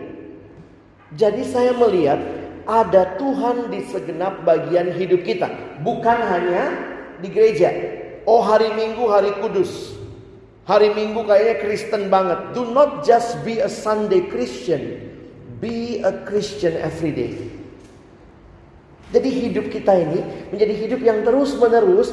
Jadi 1.15 1.45
saya 1.47 1.71
melihat 1.71 2.44
ada 2.65 3.17
Tuhan 3.21 3.69
di 3.69 3.85
segenap 3.89 4.41
bagian 4.45 4.93
hidup 4.93 5.21
kita, 5.21 5.49
bukan 5.85 6.17
hanya 6.17 6.73
di 7.21 7.29
gereja. 7.29 7.71
Oh, 8.25 8.41
hari 8.41 8.73
Minggu 8.73 9.05
hari 9.05 9.31
kudus. 9.37 9.93
Hari 10.65 10.97
Minggu 10.97 11.21
kayaknya 11.29 11.61
Kristen 11.61 12.09
banget. 12.09 12.57
Do 12.57 12.65
not 12.73 13.05
just 13.05 13.37
be 13.45 13.61
a 13.61 13.69
Sunday 13.69 14.25
Christian. 14.33 15.13
Be 15.61 16.01
a 16.01 16.25
Christian 16.25 16.73
every 16.81 17.13
day. 17.13 17.54
Jadi 19.15 19.31
hidup 19.31 19.71
kita 19.71 19.95
ini 19.95 20.19
menjadi 20.51 20.75
hidup 20.75 20.99
yang 20.99 21.23
terus-menerus 21.23 22.11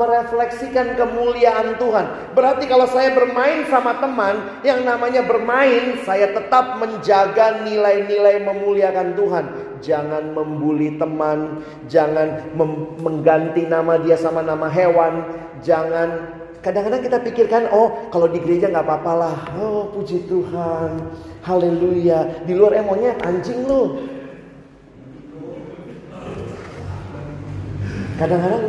merefleksikan 0.00 0.96
kemuliaan 0.96 1.76
Tuhan. 1.76 2.32
Berarti 2.32 2.64
kalau 2.64 2.88
saya 2.88 3.12
bermain 3.12 3.68
sama 3.68 4.00
teman, 4.00 4.64
yang 4.64 4.80
namanya 4.80 5.20
bermain, 5.28 6.00
saya 6.08 6.32
tetap 6.32 6.80
menjaga 6.80 7.60
nilai-nilai 7.68 8.48
memuliakan 8.48 9.12
Tuhan. 9.12 9.44
Jangan 9.84 10.32
membuli 10.32 10.96
teman, 10.96 11.60
jangan 11.84 12.48
mengganti 12.96 13.68
nama 13.68 14.00
dia 14.00 14.16
sama 14.16 14.40
nama 14.40 14.72
hewan, 14.72 15.28
jangan 15.60 16.40
Kadang-kadang 16.62 17.02
kita 17.02 17.18
pikirkan, 17.26 17.62
oh 17.74 18.06
kalau 18.14 18.30
di 18.30 18.38
gereja 18.38 18.70
nggak 18.70 18.86
apa-apa 18.86 19.12
lah. 19.18 19.36
Oh 19.58 19.90
puji 19.90 20.30
Tuhan, 20.30 21.10
haleluya. 21.42 22.46
Di 22.46 22.54
luar 22.54 22.78
emonya 22.78 23.18
anjing 23.26 23.66
lu. 23.66 23.98
Kadang-kadang 28.22 28.64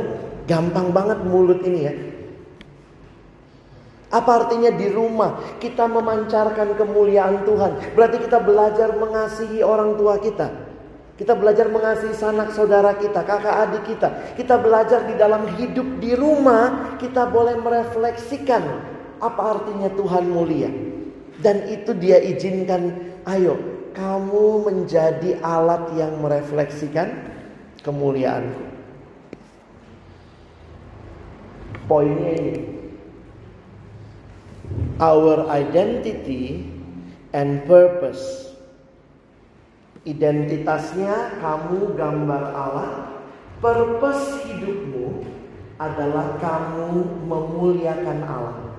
gampang 0.50 0.88
banget 0.90 1.20
mulut 1.30 1.62
ini 1.62 1.80
ya. 1.86 1.94
Apa 4.10 4.46
artinya 4.46 4.74
di 4.74 4.90
rumah 4.90 5.58
kita 5.62 5.86
memancarkan 5.86 6.74
kemuliaan 6.74 7.46
Tuhan? 7.46 7.94
Berarti 7.94 8.18
kita 8.26 8.42
belajar 8.42 8.98
mengasihi 8.98 9.62
orang 9.62 9.94
tua 9.94 10.18
kita. 10.18 10.50
Kita 11.14 11.38
belajar 11.38 11.70
mengasihi 11.70 12.18
sanak 12.18 12.50
saudara 12.58 12.98
kita, 12.98 13.22
kakak 13.22 13.70
adik 13.70 13.94
kita. 13.94 14.34
Kita 14.34 14.58
belajar 14.58 15.06
di 15.06 15.14
dalam 15.14 15.46
hidup 15.54 16.02
di 16.02 16.18
rumah, 16.18 16.98
kita 16.98 17.30
boleh 17.30 17.54
merefleksikan 17.62 18.64
apa 19.22 19.42
artinya 19.54 19.94
Tuhan 19.94 20.34
mulia. 20.34 20.74
Dan 21.38 21.70
itu 21.70 21.94
dia 21.94 22.18
izinkan, 22.18 23.14
ayo 23.30 23.62
kamu 23.94 24.66
menjadi 24.66 25.38
alat 25.46 25.94
yang 25.94 26.18
merefleksikan 26.18 27.14
kemuliaanku. 27.86 28.73
Poinnya 31.86 32.32
ini. 32.40 32.64
Our 35.04 35.52
identity 35.52 36.64
and 37.36 37.68
purpose. 37.68 38.54
Identitasnya 40.08 41.40
kamu 41.44 41.96
gambar 41.96 42.44
Allah. 42.56 42.92
Purpose 43.64 44.44
hidupmu 44.48 45.24
adalah 45.80 46.36
kamu 46.40 47.24
memuliakan 47.28 48.20
Allah. 48.28 48.76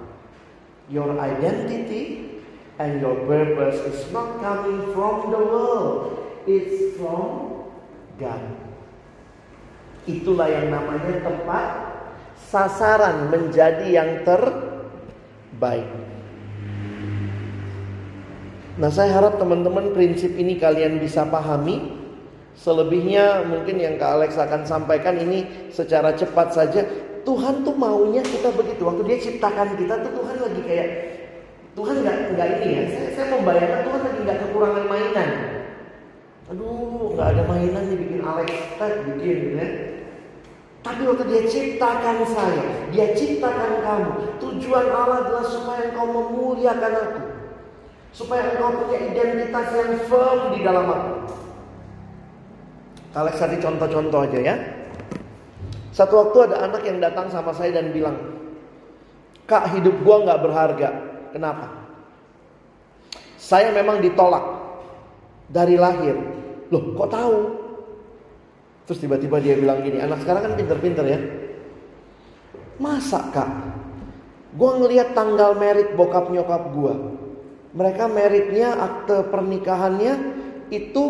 Your 0.92 1.16
identity 1.16 2.24
and 2.76 3.00
your 3.00 3.16
purpose 3.24 3.80
is 3.88 4.04
not 4.12 4.40
coming 4.44 4.92
from 4.92 5.32
the 5.32 5.40
world. 5.40 6.20
It's 6.44 7.00
from 7.00 7.64
God. 8.20 8.44
Itulah 10.04 10.52
yang 10.52 10.68
namanya 10.68 11.24
tempat 11.24 11.83
sasaran 12.54 13.34
menjadi 13.34 13.82
yang 13.90 14.22
terbaik. 14.22 15.90
Nah, 18.78 18.90
saya 18.94 19.10
harap 19.10 19.42
teman-teman 19.42 19.90
prinsip 19.90 20.38
ini 20.38 20.54
kalian 20.54 21.02
bisa 21.02 21.26
pahami. 21.26 22.06
Selebihnya 22.54 23.42
mungkin 23.42 23.82
yang 23.82 23.98
Kak 23.98 24.22
Alex 24.22 24.38
akan 24.38 24.62
sampaikan 24.62 25.18
ini 25.18 25.70
secara 25.74 26.14
cepat 26.14 26.54
saja. 26.54 26.86
Tuhan 27.26 27.66
tuh 27.66 27.74
maunya 27.74 28.22
kita 28.22 28.54
begitu. 28.54 28.86
Waktu 28.86 29.02
dia 29.10 29.18
ciptakan 29.18 29.74
kita 29.74 30.06
tuh 30.06 30.12
Tuhan 30.22 30.36
lagi 30.38 30.62
kayak 30.62 30.88
Tuhan 31.74 31.94
nggak 32.06 32.16
nggak 32.38 32.48
ini 32.62 32.68
ya. 32.70 32.82
Saya, 32.94 33.08
saya 33.18 33.26
membayangkan 33.34 33.80
Tuhan 33.82 34.00
lagi 34.06 34.18
nggak 34.22 34.38
kekurangan 34.46 34.84
mainan. 34.86 35.30
Aduh, 36.54 37.18
nggak 37.18 37.28
ada 37.34 37.42
mainan 37.50 37.82
nih 37.90 37.98
bikin 37.98 38.22
Alex 38.22 38.50
tak 38.78 39.02
bikin 39.02 39.38
ya. 39.58 39.93
Tapi 40.84 41.00
waktu 41.08 41.24
dia 41.32 41.42
ciptakan 41.48 42.28
saya, 42.28 42.64
dia 42.92 43.16
ciptakan 43.16 43.80
kamu. 43.80 44.12
Tujuan 44.36 44.86
Allah 44.92 45.24
adalah 45.24 45.46
supaya 45.48 45.88
engkau 45.88 46.12
memuliakan 46.12 46.92
aku. 46.92 47.22
Supaya 48.12 48.52
engkau 48.52 48.84
punya 48.84 49.00
identitas 49.00 49.72
yang 49.72 49.96
firm 50.04 50.52
di 50.52 50.60
dalam 50.60 50.84
aku. 50.84 51.12
Alex 53.16 53.40
tadi 53.40 53.56
contoh-contoh 53.64 54.28
aja 54.28 54.38
ya. 54.44 54.56
Satu 55.94 56.20
waktu 56.20 56.52
ada 56.52 56.68
anak 56.68 56.84
yang 56.84 57.00
datang 57.00 57.32
sama 57.32 57.56
saya 57.56 57.80
dan 57.80 57.88
bilang, 57.88 58.20
Kak 59.48 59.72
hidup 59.72 59.96
gua 60.04 60.20
nggak 60.20 60.42
berharga. 60.44 60.90
Kenapa? 61.32 61.66
Saya 63.40 63.72
memang 63.72 64.04
ditolak 64.04 64.44
dari 65.48 65.80
lahir. 65.80 66.16
Loh 66.68 66.92
kok 66.92 67.08
tahu? 67.08 67.63
Terus 68.84 69.00
tiba-tiba 69.00 69.40
dia 69.40 69.56
bilang 69.56 69.80
gini, 69.80 69.96
anak 70.00 70.20
sekarang 70.20 70.52
kan 70.52 70.54
pinter-pinter 70.60 71.04
ya. 71.08 71.18
Masa 72.76 73.32
kak? 73.32 73.48
Gue 74.54 74.70
ngeliat 74.76 75.16
tanggal 75.16 75.56
merit 75.56 75.96
bokap 75.96 76.28
nyokap 76.28 76.70
gue. 76.70 76.94
Mereka 77.74 78.06
meritnya 78.06 78.76
akte 78.76 79.26
pernikahannya 79.32 80.14
itu 80.70 81.04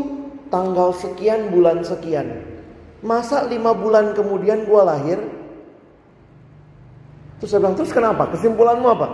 tanggal 0.49 0.95
sekian 0.97 1.53
bulan 1.53 1.85
sekian. 1.85 2.47
Masa 3.05 3.45
lima 3.45 3.77
bulan 3.77 4.17
kemudian 4.17 4.65
gue 4.65 4.81
lahir? 4.81 5.19
Terus 7.43 7.51
saya 7.53 7.61
bilang, 7.61 7.77
terus 7.77 7.93
kenapa? 7.93 8.33
Kesimpulanmu 8.33 8.87
apa? 8.89 9.09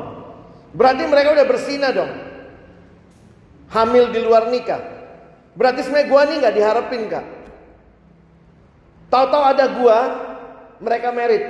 Berarti 0.77 1.03
mereka 1.11 1.35
udah 1.35 1.46
bersina 1.49 1.90
dong. 1.90 2.12
Hamil 3.75 4.14
di 4.14 4.20
luar 4.23 4.46
nikah. 4.53 4.79
Berarti 5.59 5.83
sebenarnya 5.83 6.07
gue 6.07 6.20
nih 6.23 6.37
gak 6.38 6.55
diharapin 6.55 7.03
kak. 7.11 7.39
Tahu-tahu 9.11 9.44
ada 9.44 9.64
gua, 9.75 9.99
mereka 10.79 11.11
merit. 11.11 11.44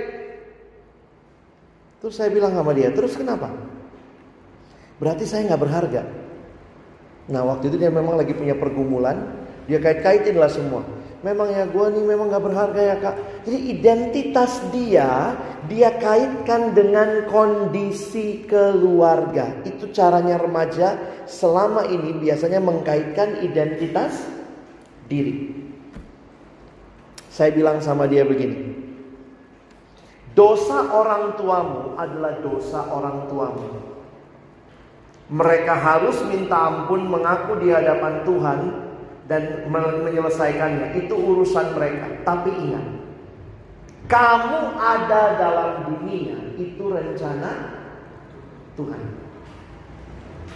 Terus 2.01 2.17
saya 2.17 2.33
bilang 2.33 2.57
sama 2.57 2.73
dia, 2.73 2.89
terus 2.91 3.13
kenapa? 3.13 3.53
Berarti 4.97 5.29
saya 5.29 5.45
nggak 5.45 5.61
berharga. 5.61 6.03
Nah 7.29 7.45
waktu 7.45 7.69
itu 7.69 7.77
dia 7.77 7.93
memang 7.93 8.17
lagi 8.17 8.33
punya 8.33 8.57
pergumulan, 8.57 9.45
dia 9.69 9.77
kait-kaitin 9.79 10.41
lah 10.41 10.49
semua. 10.49 10.83
Memang 11.21 11.53
ya 11.53 11.69
gue 11.69 11.87
nih 11.93 12.05
memang 12.17 12.33
gak 12.33 12.45
berharga 12.49 12.81
ya 12.81 12.97
kak. 12.97 13.17
Jadi 13.45 13.59
identitas 13.77 14.57
dia, 14.73 15.37
dia 15.69 15.93
kaitkan 16.01 16.73
dengan 16.73 17.29
kondisi 17.29 18.49
keluarga. 18.49 19.53
Itu 19.69 19.93
caranya 19.93 20.41
remaja 20.41 20.97
selama 21.29 21.85
ini 21.85 22.17
biasanya 22.17 22.65
mengkaitkan 22.65 23.45
identitas 23.45 24.17
diri. 25.13 25.60
Saya 27.41 27.57
bilang 27.57 27.81
sama 27.81 28.05
dia 28.05 28.21
begini. 28.21 28.69
Dosa 30.37 30.93
orang 30.93 31.41
tuamu 31.41 31.97
adalah 31.97 32.37
dosa 32.45 32.85
orang 32.93 33.33
tuamu. 33.33 33.81
Mereka 35.33 35.73
harus 35.73 36.21
minta 36.29 36.69
ampun 36.69 37.09
mengaku 37.09 37.65
di 37.65 37.73
hadapan 37.73 38.29
Tuhan 38.29 38.61
dan 39.25 39.73
menyelesaikannya. 39.73 41.01
Itu 41.01 41.17
urusan 41.17 41.81
mereka. 41.81 42.29
Tapi 42.29 42.53
ingat, 42.61 42.87
kamu 44.05 44.77
ada 44.77 45.41
dalam 45.41 45.71
dunia 45.89 46.61
itu 46.61 46.93
rencana 46.93 47.73
Tuhan. 48.77 49.30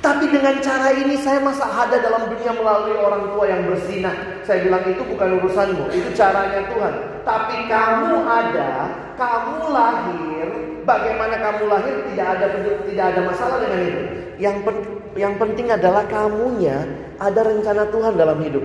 Tapi 0.05 0.29
dengan 0.29 0.61
cara 0.61 0.93
ini 0.93 1.17
saya 1.17 1.41
masa 1.41 1.65
ada 1.65 1.97
dalam 1.97 2.29
dunia 2.29 2.53
melalui 2.53 2.93
orang 2.93 3.25
tua 3.33 3.49
yang 3.49 3.65
bersinah. 3.65 4.13
Saya 4.45 4.61
bilang 4.61 4.85
itu 4.85 5.01
bukan 5.01 5.41
urusanmu, 5.41 5.89
itu 5.97 6.13
caranya 6.13 6.61
Tuhan. 6.69 7.25
Tapi 7.25 7.57
kamu 7.65 8.13
ada, 8.29 8.93
kamu 9.17 9.73
lahir, 9.73 10.47
bagaimana 10.85 11.41
kamu 11.41 11.73
lahir 11.73 11.95
tidak 12.13 12.27
ada 12.37 12.47
tidak 12.85 13.07
ada 13.17 13.21
masalah 13.25 13.57
dengan 13.65 13.81
itu. 13.81 14.03
Yang 14.37 14.57
pen, 14.69 14.77
yang 15.17 15.35
penting 15.41 15.73
adalah 15.73 16.05
kamunya 16.05 16.85
ada 17.17 17.41
rencana 17.41 17.89
Tuhan 17.89 18.13
dalam 18.21 18.39
hidup. 18.45 18.65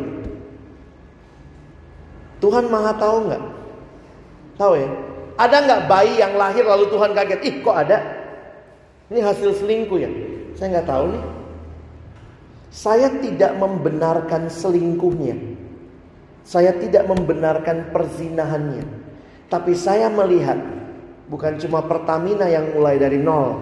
Tuhan 2.44 2.68
maha 2.68 2.92
tahu 3.00 3.32
nggak? 3.32 3.44
Tahu 4.60 4.74
ya? 4.76 4.90
Ada 5.40 5.56
nggak 5.64 5.82
bayi 5.88 6.20
yang 6.20 6.36
lahir 6.36 6.68
lalu 6.68 6.92
Tuhan 6.92 7.16
kaget? 7.16 7.40
Ih 7.48 7.56
kok 7.64 7.80
ada? 7.80 7.98
Ini 9.08 9.24
hasil 9.24 9.56
selingkuh 9.56 10.00
ya? 10.04 10.12
Saya 10.60 10.76
nggak 10.76 10.90
tahu 10.92 11.06
nih. 11.16 11.26
Saya 12.68 13.08
tidak 13.24 13.56
membenarkan 13.56 14.52
selingkuhnya. 14.52 15.40
Saya 16.44 16.76
tidak 16.76 17.08
membenarkan 17.08 17.96
perzinahannya. 17.96 18.84
Tapi 19.48 19.72
saya 19.72 20.12
melihat 20.12 20.60
bukan 21.32 21.56
cuma 21.64 21.80
Pertamina 21.88 22.52
yang 22.52 22.76
mulai 22.76 23.00
dari 23.00 23.24
nol. 23.24 23.56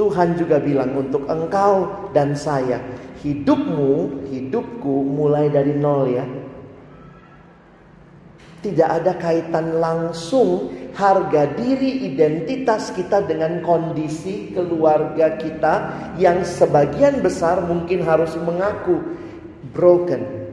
Tuhan 0.00 0.40
juga 0.40 0.58
bilang 0.64 0.96
untuk 0.96 1.28
engkau 1.28 2.08
dan 2.16 2.32
saya, 2.32 2.80
hidupmu, 3.20 4.24
hidupku 4.26 5.04
mulai 5.04 5.52
dari 5.52 5.76
nol 5.76 6.08
ya. 6.08 6.24
Tidak 8.64 8.88
ada 8.88 9.12
kaitan 9.20 9.76
langsung 9.76 10.72
harga 10.96 11.52
diri 11.52 12.08
identitas 12.08 12.88
kita 12.96 13.20
dengan 13.28 13.60
kondisi 13.60 14.56
keluarga 14.56 15.36
kita 15.36 15.74
yang 16.16 16.40
sebagian 16.40 17.20
besar 17.20 17.60
mungkin 17.60 18.00
harus 18.00 18.32
mengaku 18.40 19.04
broken. 19.76 20.48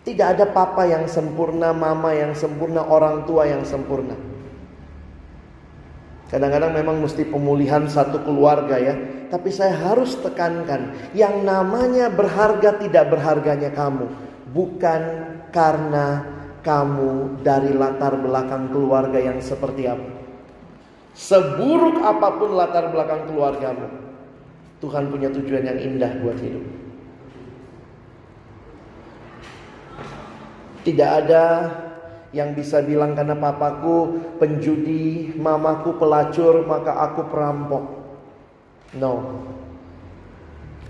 Tidak 0.00 0.26
ada 0.38 0.48
papa 0.48 0.88
yang 0.88 1.04
sempurna, 1.04 1.76
mama 1.76 2.16
yang 2.16 2.32
sempurna, 2.32 2.88
orang 2.88 3.28
tua 3.28 3.44
yang 3.44 3.66
sempurna. 3.66 4.16
Kadang-kadang 6.32 6.72
memang 6.72 7.04
mesti 7.04 7.26
pemulihan 7.28 7.84
satu 7.84 8.24
keluarga 8.24 8.80
ya. 8.80 8.94
Tapi 9.28 9.50
saya 9.50 9.74
harus 9.74 10.14
tekankan, 10.24 11.10
yang 11.12 11.42
namanya 11.42 12.06
berharga 12.08 12.78
tidak 12.78 13.12
berharganya 13.12 13.74
kamu, 13.74 14.06
bukan 14.54 15.02
karena 15.50 16.35
kamu 16.66 17.46
dari 17.46 17.70
latar 17.70 18.18
belakang 18.18 18.74
keluarga 18.74 19.22
yang 19.22 19.38
seperti 19.38 19.86
apa. 19.86 20.10
Seburuk 21.14 22.02
apa 22.02 22.28
pun 22.36 22.58
latar 22.58 22.90
belakang 22.90 23.30
keluargamu, 23.30 23.86
Tuhan 24.82 25.08
punya 25.08 25.30
tujuan 25.30 25.64
yang 25.64 25.78
indah 25.78 26.12
buat 26.20 26.36
hidup. 26.42 26.66
Tidak 30.82 31.10
ada 31.24 31.44
yang 32.34 32.52
bisa 32.52 32.82
bilang 32.84 33.16
karena 33.16 33.38
papaku 33.38 34.20
penjudi, 34.36 35.34
mamaku 35.38 35.96
pelacur, 35.96 36.66
maka 36.68 36.92
aku 37.10 37.30
perampok. 37.32 37.84
No. 38.98 39.40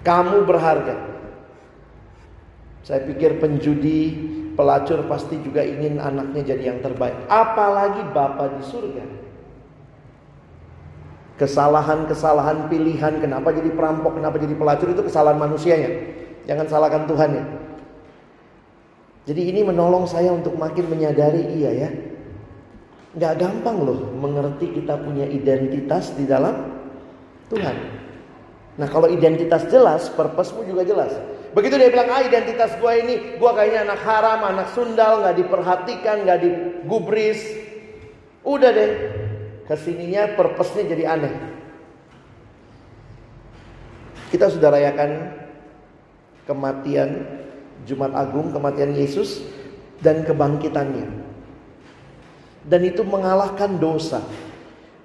Kamu 0.03 0.43
berharga. 0.43 0.97
Saya 2.83 3.03
pikir 3.07 3.39
penjudi, 3.39 4.03
pelacur 4.57 5.05
pasti 5.07 5.37
juga 5.45 5.61
ingin 5.63 6.01
anaknya 6.01 6.57
jadi 6.57 6.75
yang 6.75 6.81
terbaik. 6.81 7.15
Apalagi 7.29 8.03
Bapak 8.11 8.59
di 8.59 8.63
surga. 8.65 9.05
Kesalahan-kesalahan 11.37 12.73
pilihan 12.73 13.21
kenapa 13.21 13.53
jadi 13.53 13.69
perampok, 13.69 14.17
kenapa 14.17 14.41
jadi 14.41 14.57
pelacur 14.57 14.89
itu 14.89 15.05
kesalahan 15.05 15.37
manusianya. 15.37 15.93
Jangan 16.49 16.67
salahkan 16.67 17.05
Tuhan 17.05 17.31
ya. 17.37 17.45
Jadi 19.29 19.43
ini 19.53 19.61
menolong 19.67 20.09
saya 20.09 20.33
untuk 20.33 20.57
makin 20.57 20.89
menyadari 20.89 21.45
iya 21.61 21.71
ya. 21.77 21.89
Gak 23.21 23.37
gampang 23.37 23.85
loh 23.85 24.01
mengerti 24.17 24.81
kita 24.81 24.97
punya 24.97 25.29
identitas 25.29 26.17
di 26.17 26.25
dalam 26.25 26.73
Tuhan. 27.53 27.77
Nah 28.77 28.89
kalau 28.89 29.09
identitas 29.09 29.69
jelas, 29.69 30.09
purpose-mu 30.13 30.65
juga 30.65 30.89
jelas. 30.89 31.13
Begitu 31.57 31.81
dia 31.81 31.89
bilang, 31.89 32.13
ah 32.13 32.21
identitas 32.21 32.77
gue 32.77 32.93
ini, 33.01 33.15
gue 33.41 33.51
kayaknya 33.57 33.89
anak 33.89 34.01
haram, 34.05 34.45
anak 34.45 34.77
sundal, 34.77 35.25
gak 35.25 35.41
diperhatikan, 35.41 36.29
gak 36.29 36.45
digubris. 36.45 37.41
Udah 38.45 38.77
deh, 38.77 38.91
ke 39.65 39.75
sininya 39.81 40.37
purpose-nya 40.37 40.85
jadi 40.93 41.05
aneh. 41.17 41.33
Kita 44.29 44.53
sudah 44.53 44.69
rayakan 44.69 45.33
kematian 46.45 47.25
Jumat 47.89 48.13
Agung 48.13 48.53
kematian 48.53 48.93
Yesus 48.93 49.41
dan 50.05 50.29
kebangkitannya. 50.29 51.09
Dan 52.67 52.81
itu 52.83 53.01
mengalahkan 53.07 53.79
dosa. 53.79 54.21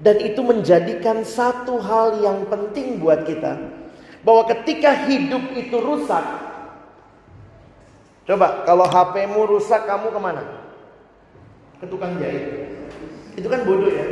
Dan 0.02 0.18
itu 0.18 0.41
menjadikan 0.41 1.22
satu 1.22 1.78
hal 1.78 2.26
yang 2.26 2.49
penting 2.49 2.97
buat 2.97 3.22
kita. 3.22 3.56
Bahwa 4.26 4.49
ketika 4.49 5.06
hidup 5.06 5.54
itu 5.54 5.78
rusak. 5.78 6.26
Coba 8.26 8.63
kalau 8.63 8.86
HPmu 8.86 9.41
rusak 9.57 9.89
kamu 9.89 10.13
ke 10.13 10.19
mana? 10.22 10.43
Ke 11.82 11.86
tukang 11.89 12.17
jahit. 12.22 12.45
Itu 13.34 13.47
kan 13.49 13.65
bodoh 13.65 13.89
ya. 13.89 14.07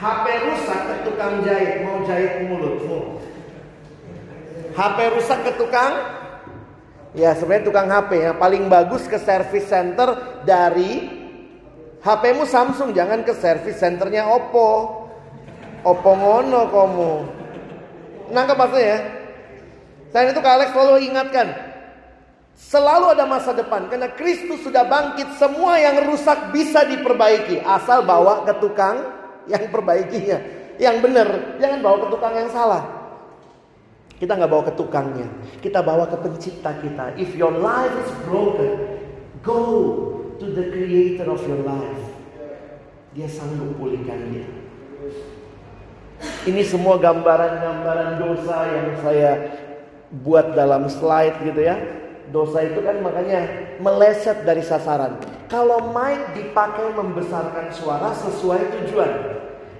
HP 0.00 0.24
rusak 0.48 0.80
ke 0.88 0.94
tukang 1.04 1.34
jahit. 1.44 1.84
Mau 1.84 2.00
jahit 2.08 2.48
mulutmu. 2.48 3.20
HP 4.72 4.98
rusak 5.12 5.38
ke 5.44 5.52
tukang 5.60 6.20
Ya 7.10 7.34
sebenarnya 7.34 7.66
tukang 7.66 7.90
HP 7.90 8.22
yang 8.22 8.38
paling 8.38 8.70
bagus 8.70 9.10
ke 9.10 9.18
service 9.18 9.66
center 9.66 10.14
dari 10.46 11.10
HPmu 12.00 12.46
Samsung 12.46 12.94
jangan 12.94 13.26
ke 13.26 13.34
service 13.34 13.82
centernya 13.82 14.30
Oppo. 14.30 15.02
Oppo 15.82 16.10
ngono 16.14 16.70
kamu. 16.70 17.12
Nangkep 18.30 18.56
maksudnya 18.56 18.86
ya? 18.86 18.98
Saya 20.14 20.30
itu 20.30 20.38
Kak 20.38 20.54
Alex 20.54 20.68
selalu 20.70 20.96
ingatkan. 21.10 21.48
Selalu 22.60 23.16
ada 23.16 23.24
masa 23.24 23.56
depan. 23.56 23.88
Karena 23.88 24.12
Kristus 24.12 24.60
sudah 24.60 24.84
bangkit. 24.84 25.40
Semua 25.40 25.80
yang 25.80 26.04
rusak 26.12 26.52
bisa 26.52 26.84
diperbaiki. 26.84 27.64
Asal 27.64 28.04
bawa 28.04 28.44
ke 28.44 28.52
tukang 28.60 29.00
yang 29.48 29.72
perbaikinya. 29.72 30.38
Yang 30.76 30.96
benar. 31.00 31.28
Jangan 31.56 31.78
bawa 31.80 31.96
ke 32.04 32.08
tukang 32.12 32.34
yang 32.36 32.52
salah. 32.52 33.00
Kita 34.20 34.36
nggak 34.36 34.52
bawa 34.52 34.68
ke 34.68 34.76
tukangnya, 34.76 35.24
kita 35.64 35.80
bawa 35.80 36.04
ke 36.04 36.20
pencipta 36.20 36.76
kita. 36.76 37.16
If 37.16 37.32
your 37.40 37.56
life 37.56 37.88
is 38.04 38.12
broken, 38.28 39.00
go 39.40 39.64
to 40.36 40.44
the 40.44 40.68
creator 40.68 41.24
of 41.32 41.40
your 41.48 41.64
life. 41.64 42.04
Dia 43.16 43.24
sanggup 43.32 43.80
pulihkan 43.80 44.20
dia. 44.28 44.44
Ini 46.44 46.60
semua 46.68 47.00
gambaran-gambaran 47.00 48.20
dosa 48.20 48.56
yang 48.68 48.88
saya 49.00 49.32
buat 50.20 50.52
dalam 50.52 50.92
slide 50.92 51.40
gitu 51.40 51.64
ya. 51.64 51.80
Dosa 52.30 52.62
itu 52.62 52.78
kan 52.86 53.02
makanya 53.02 53.42
meleset 53.82 54.46
dari 54.46 54.62
sasaran. 54.62 55.18
Kalau 55.50 55.90
mic 55.90 56.30
dipakai 56.38 56.94
membesarkan 56.94 57.74
suara 57.74 58.14
sesuai 58.14 58.70
tujuan. 58.70 59.12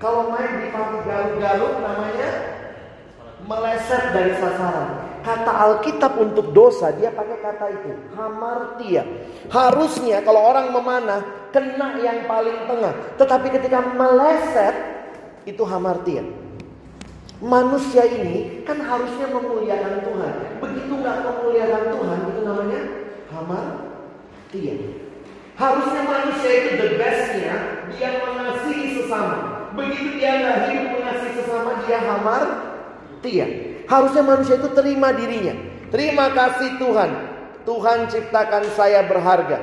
Kalau 0.03 0.35
mic 0.35 0.67
dipakai 0.67 1.01
garuk-garuk 1.07 1.75
namanya 1.79 2.31
meleset 3.47 4.03
dari 4.11 4.35
sasaran. 4.35 5.11
Kata 5.21 5.53
Alkitab 5.53 6.17
untuk 6.17 6.51
dosa 6.51 6.91
dia 6.97 7.13
pakai 7.13 7.39
kata 7.39 7.67
itu 7.71 7.93
hamartia. 8.17 9.05
Harusnya 9.53 10.25
kalau 10.25 10.43
orang 10.43 10.73
memanah 10.73 11.21
kena 11.55 12.01
yang 12.01 12.25
paling 12.25 12.67
tengah, 12.67 12.95
tetapi 13.21 13.53
ketika 13.53 13.85
meleset 13.95 14.75
itu 15.45 15.61
hamartia. 15.63 16.25
Manusia 17.41 18.05
ini 18.05 18.65
kan 18.65 18.81
harusnya 18.81 19.29
memuliakan 19.29 20.05
Tuhan. 20.09 20.35
Begitu 20.61 20.93
nggak 20.93 21.17
memuliakan 21.25 21.85
Tuhan 21.89 22.21
namanya 22.51 22.83
hamartia. 23.31 24.75
Harusnya 25.55 26.03
manusia 26.03 26.51
itu 26.51 26.71
the 26.81 26.89
bestnya 26.99 27.57
dia 27.95 28.11
mengasihi 28.19 28.99
sesama. 28.99 29.71
Begitu 29.79 30.19
dia 30.19 30.43
nggak 30.43 30.59
hidup 30.67 30.87
mengasihi 30.99 31.33
sesama 31.39 31.71
dia 31.87 31.99
hamar 32.03 32.71
Tia. 33.21 33.47
Harusnya 33.85 34.25
manusia 34.25 34.57
itu 34.57 34.73
terima 34.73 35.13
dirinya. 35.13 35.53
Terima 35.93 36.33
kasih 36.33 36.81
Tuhan. 36.81 37.11
Tuhan 37.69 38.09
ciptakan 38.09 38.65
saya 38.73 39.05
berharga. 39.05 39.61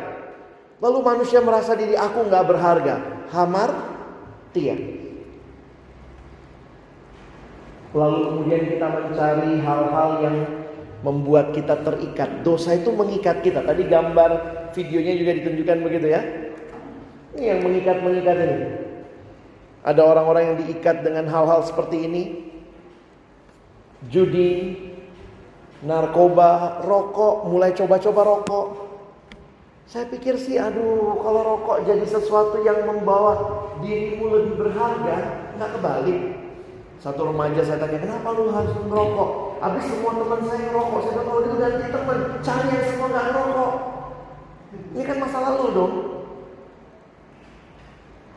Lalu 0.78 1.00
manusia 1.02 1.42
merasa 1.42 1.74
diri 1.74 1.98
aku 1.98 2.30
nggak 2.30 2.46
berharga. 2.46 2.96
Hamar, 3.34 3.74
tia. 4.54 4.78
Lalu 7.98 8.20
kemudian 8.30 8.64
kita 8.78 8.88
mencari 8.94 9.58
hal-hal 9.58 10.10
yang 10.22 10.38
membuat 11.06 11.54
kita 11.54 11.82
terikat. 11.86 12.42
Dosa 12.42 12.74
itu 12.74 12.90
mengikat 12.94 13.46
kita. 13.46 13.62
Tadi 13.62 13.86
gambar 13.86 14.32
videonya 14.74 15.14
juga 15.18 15.32
ditunjukkan 15.38 15.78
begitu 15.86 16.08
ya. 16.10 16.22
Ini 17.38 17.46
yang 17.54 17.60
mengikat-mengikat 17.62 18.38
ini. 18.38 18.58
Ada 19.86 20.02
orang-orang 20.04 20.44
yang 20.54 20.58
diikat 20.66 21.06
dengan 21.06 21.30
hal-hal 21.30 21.64
seperti 21.64 22.06
ini 22.10 22.24
judi, 24.06 24.78
narkoba, 25.82 26.82
rokok, 26.86 27.50
mulai 27.50 27.74
coba-coba 27.74 28.22
rokok. 28.26 28.68
Saya 29.88 30.04
pikir 30.12 30.36
sih, 30.36 30.60
aduh, 30.60 31.16
kalau 31.24 31.42
rokok 31.56 31.88
jadi 31.88 32.04
sesuatu 32.04 32.60
yang 32.62 32.84
membawa 32.84 33.40
dirimu 33.80 34.28
lebih 34.28 34.54
berharga, 34.60 35.18
nggak 35.56 35.70
kebalik. 35.80 36.22
Satu 36.98 37.30
remaja 37.30 37.62
saya 37.62 37.78
tanya, 37.78 38.02
kenapa 38.02 38.28
lu 38.34 38.50
harus 38.50 38.74
merokok? 38.90 39.62
Habis 39.62 39.86
semua 39.86 40.12
teman 40.18 40.42
saya 40.50 40.62
ngerokok, 40.66 41.00
saya 41.02 41.12
bilang 41.14 41.28
kalau 41.30 41.42
gitu 41.46 41.58
ganti 41.62 41.86
teman, 41.94 42.18
cari 42.42 42.68
yang 42.74 42.86
semua 42.90 43.08
nggak 43.14 43.26
ngerokok. 43.30 43.72
Ini 44.98 45.04
kan 45.06 45.18
masa 45.22 45.38
lalu 45.46 45.66
dong. 45.78 45.94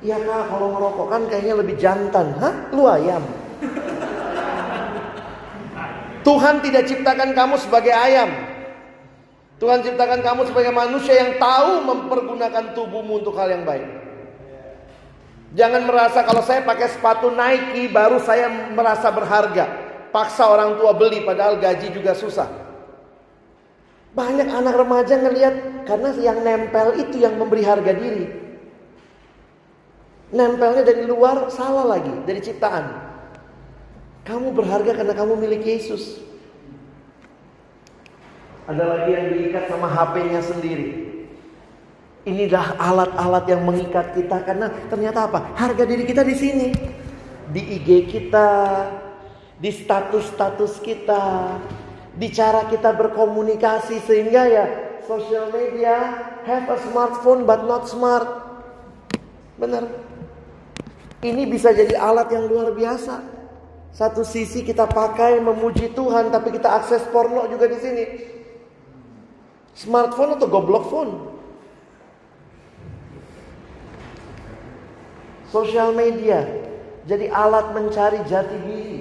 Iya 0.01 0.17
kak, 0.17 0.45
kalau 0.49 0.69
ngerokok 0.77 1.07
kan 1.09 1.23
kayaknya 1.29 1.55
lebih 1.61 1.77
jantan. 1.77 2.27
Hah? 2.41 2.55
Lu 2.73 2.89
ayam? 2.89 3.21
Tuhan 6.27 6.65
tidak 6.65 6.89
ciptakan 6.89 7.37
kamu 7.37 7.61
sebagai 7.61 7.93
ayam. 7.93 8.33
Tuhan 9.61 9.85
ciptakan 9.85 10.25
kamu 10.25 10.49
sebagai 10.49 10.73
manusia 10.73 11.21
yang 11.21 11.37
tahu 11.37 11.85
mempergunakan 11.85 12.73
tubuhmu 12.73 13.21
untuk 13.21 13.37
hal 13.37 13.53
yang 13.53 13.69
baik. 13.69 14.00
Jangan 15.51 15.83
merasa 15.83 16.23
kalau 16.23 16.47
saya 16.47 16.63
pakai 16.63 16.87
sepatu 16.95 17.35
Nike 17.35 17.91
baru 17.91 18.23
saya 18.23 18.71
merasa 18.71 19.11
berharga. 19.11 19.67
Paksa 20.15 20.47
orang 20.47 20.79
tua 20.79 20.95
beli 20.95 21.23
padahal 21.27 21.59
gaji 21.59 21.91
juga 21.91 22.15
susah. 22.15 22.47
Banyak 24.11 24.47
anak 24.51 24.75
remaja 24.75 25.19
ngelihat 25.23 25.87
karena 25.87 26.11
yang 26.19 26.39
nempel 26.43 26.99
itu 26.99 27.23
yang 27.23 27.39
memberi 27.39 27.63
harga 27.63 27.95
diri. 27.95 28.27
Nempelnya 30.31 30.87
dari 30.87 31.07
luar 31.07 31.51
salah 31.51 31.87
lagi, 31.87 32.15
dari 32.27 32.39
ciptaan. 32.39 33.11
Kamu 34.23 34.55
berharga 34.55 34.95
karena 34.95 35.15
kamu 35.15 35.35
milik 35.35 35.63
Yesus. 35.67 36.23
Ada 38.71 38.87
lagi 38.87 39.11
yang 39.11 39.27
diikat 39.35 39.67
sama 39.67 39.91
HP-nya 39.91 40.43
sendiri. 40.47 41.10
Inilah 42.29 42.77
alat-alat 42.77 43.45
yang 43.49 43.65
mengikat 43.65 44.13
kita 44.13 44.45
karena 44.45 44.69
ternyata 44.93 45.25
apa? 45.25 45.57
Harga 45.57 45.89
diri 45.89 46.05
kita 46.05 46.21
di 46.21 46.37
sini. 46.37 46.69
Di 47.51 47.81
IG 47.81 48.13
kita, 48.13 48.51
di 49.57 49.73
status-status 49.73 50.85
kita, 50.85 51.57
di 52.15 52.29
cara 52.29 52.69
kita 52.69 52.93
berkomunikasi 52.93 54.05
sehingga 54.05 54.43
ya 54.47 54.67
social 55.09 55.49
media 55.49 55.97
have 56.45 56.69
a 56.69 56.79
smartphone 56.85 57.49
but 57.49 57.65
not 57.65 57.89
smart. 57.89 58.29
Benar. 59.57 59.89
Ini 61.25 61.49
bisa 61.49 61.73
jadi 61.73 61.97
alat 61.97 62.29
yang 62.33 62.49
luar 62.49 62.77
biasa. 62.77 63.21
Satu 63.91 64.23
sisi 64.23 64.61
kita 64.63 64.87
pakai 64.87 65.41
memuji 65.41 65.93
Tuhan 65.97 66.29
tapi 66.29 66.53
kita 66.53 66.69
akses 66.85 67.05
porno 67.09 67.49
juga 67.49 67.65
di 67.67 67.79
sini. 67.81 68.05
Smartphone 69.73 70.37
atau 70.37 70.47
goblok 70.47 70.85
phone? 70.93 71.40
Sosial 75.51 75.91
media 75.93 76.47
jadi 77.11 77.27
alat 77.27 77.75
mencari 77.75 78.23
jati 78.29 78.57
diri. 78.63 79.01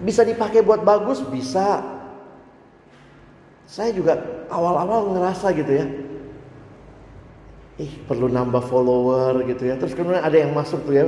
Bisa 0.00 0.24
dipakai 0.24 0.64
buat 0.64 0.80
bagus, 0.80 1.20
bisa. 1.28 1.84
Saya 3.68 3.94
juga 3.94 4.18
awal-awal 4.48 5.14
ngerasa 5.14 5.52
gitu 5.54 5.72
ya. 5.76 5.86
Ih, 7.78 7.92
perlu 8.08 8.26
nambah 8.26 8.64
follower 8.66 9.44
gitu 9.46 9.68
ya. 9.68 9.76
Terus 9.76 9.92
kemudian 9.92 10.24
ada 10.24 10.34
yang 10.34 10.56
masuk 10.56 10.82
tuh 10.88 10.94
ya. 10.96 11.06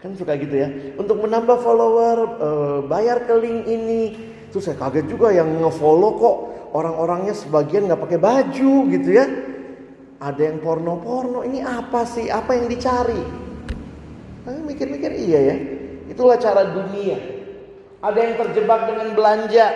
Kan 0.00 0.16
suka 0.18 0.34
gitu 0.34 0.56
ya. 0.56 0.98
Untuk 0.98 1.22
menambah 1.22 1.62
follower, 1.62 2.16
uh, 2.42 2.78
bayar 2.88 3.22
ke 3.28 3.38
link 3.38 3.68
ini. 3.68 4.02
Terus 4.50 4.66
saya 4.66 4.80
kaget 4.80 5.06
juga 5.12 5.30
yang 5.30 5.48
ngefollow 5.62 6.10
kok 6.18 6.36
orang-orangnya 6.74 7.36
sebagian 7.36 7.86
nggak 7.86 8.02
pakai 8.02 8.18
baju 8.18 8.74
gitu 8.90 9.10
ya. 9.12 9.24
Ada 10.22 10.54
yang 10.54 10.62
porno-porno, 10.62 11.42
ini 11.42 11.58
apa 11.66 12.06
sih? 12.06 12.30
Apa 12.30 12.54
yang 12.54 12.70
dicari? 12.70 13.18
Tapi 14.46 14.58
mikir-mikir 14.62 15.10
iya 15.18 15.40
ya. 15.50 15.56
Itulah 16.14 16.38
cara 16.38 16.62
dunia. 16.70 17.18
Ada 17.98 18.18
yang 18.22 18.34
terjebak 18.38 18.86
dengan 18.86 19.18
belanja. 19.18 19.66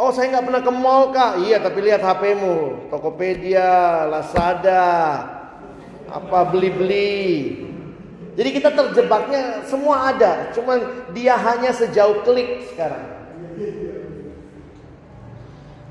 Oh 0.00 0.08
saya 0.08 0.32
nggak 0.32 0.46
pernah 0.48 0.62
ke 0.64 0.72
mall 0.72 1.12
kak. 1.12 1.44
Iya 1.44 1.60
tapi 1.60 1.84
lihat 1.84 2.00
HPmu. 2.00 2.88
Tokopedia, 2.88 4.08
Lazada, 4.08 4.88
apa 6.08 6.38
beli-beli. 6.48 7.68
Jadi 8.40 8.48
kita 8.56 8.72
terjebaknya 8.72 9.68
semua 9.68 10.16
ada. 10.16 10.48
Cuman 10.56 11.12
dia 11.12 11.36
hanya 11.36 11.76
sejauh 11.76 12.24
klik 12.24 12.72
sekarang. 12.72 13.04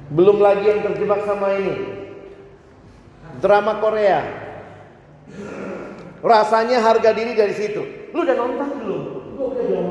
Belum 0.09 0.41
lagi 0.41 0.65
yang 0.65 0.81
terjebak 0.81 1.29
sama 1.29 1.53
ini 1.61 2.00
drama 3.41 3.81
Korea. 3.81 4.21
Rasanya 6.21 6.85
harga 6.85 7.11
diri 7.17 7.33
dari 7.33 7.55
situ. 7.57 7.81
Lu 8.13 8.21
udah 8.21 8.35
nonton 8.37 8.67
belum? 8.85 9.03
Gue 9.33 9.45
udah 9.57 9.65
dong. 9.65 9.89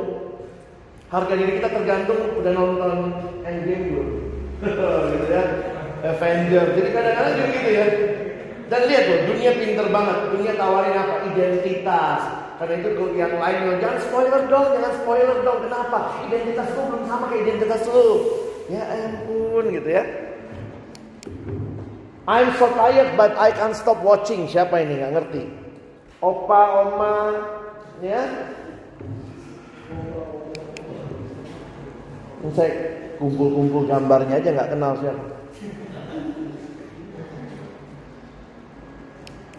Harga 1.11 1.34
diri 1.34 1.59
kita 1.59 1.68
tergantung 1.74 2.38
udah 2.38 2.53
nonton 2.55 2.94
Endgame 3.42 3.84
belum? 3.90 4.09
gitu 5.11 5.26
ya. 5.26 5.44
Avenger. 6.01 6.66
Jadi 6.78 6.88
kadang-kadang 6.94 7.34
juga 7.34 7.51
gitu 7.51 7.70
ya. 7.74 7.86
Dan 8.70 8.80
lihat 8.86 9.03
tuh, 9.11 9.18
dunia 9.34 9.51
pinter 9.59 9.86
banget. 9.90 10.16
Dunia 10.30 10.53
tawarin 10.55 10.94
apa? 10.94 11.14
Identitas. 11.34 12.22
Karena 12.62 12.74
itu 12.78 12.90
yang 13.16 13.34
lain 13.40 13.80
jangan 13.80 13.98
spoiler 14.05 14.42
dong, 14.46 14.66
jangan 14.78 14.92
spoiler 15.03 15.38
dong. 15.42 15.59
Kenapa? 15.66 15.98
Identitas 16.30 16.68
lu 16.78 16.82
belum 16.92 17.05
sama 17.11 17.24
kayak 17.32 17.42
identitas 17.48 17.82
lu. 17.90 18.09
Ya 18.70 18.82
ampun 18.86 19.64
gitu 19.74 19.88
ya. 19.90 20.30
I'm 22.31 22.55
so 22.62 22.70
tired 22.70 23.18
but 23.18 23.35
I 23.35 23.51
can't 23.51 23.74
stop 23.74 24.07
watching. 24.07 24.47
Siapa 24.47 24.78
ini 24.87 25.03
nggak 25.03 25.12
ngerti? 25.18 25.43
Opa, 26.22 26.62
oma, 26.87 27.14
ya. 27.99 28.22
Saya 32.55 32.70
kumpul-kumpul 33.18 33.91
gambarnya 33.91 34.39
aja 34.39 34.55
nggak 34.55 34.70
kenal 34.70 34.95
siapa. 35.03 35.26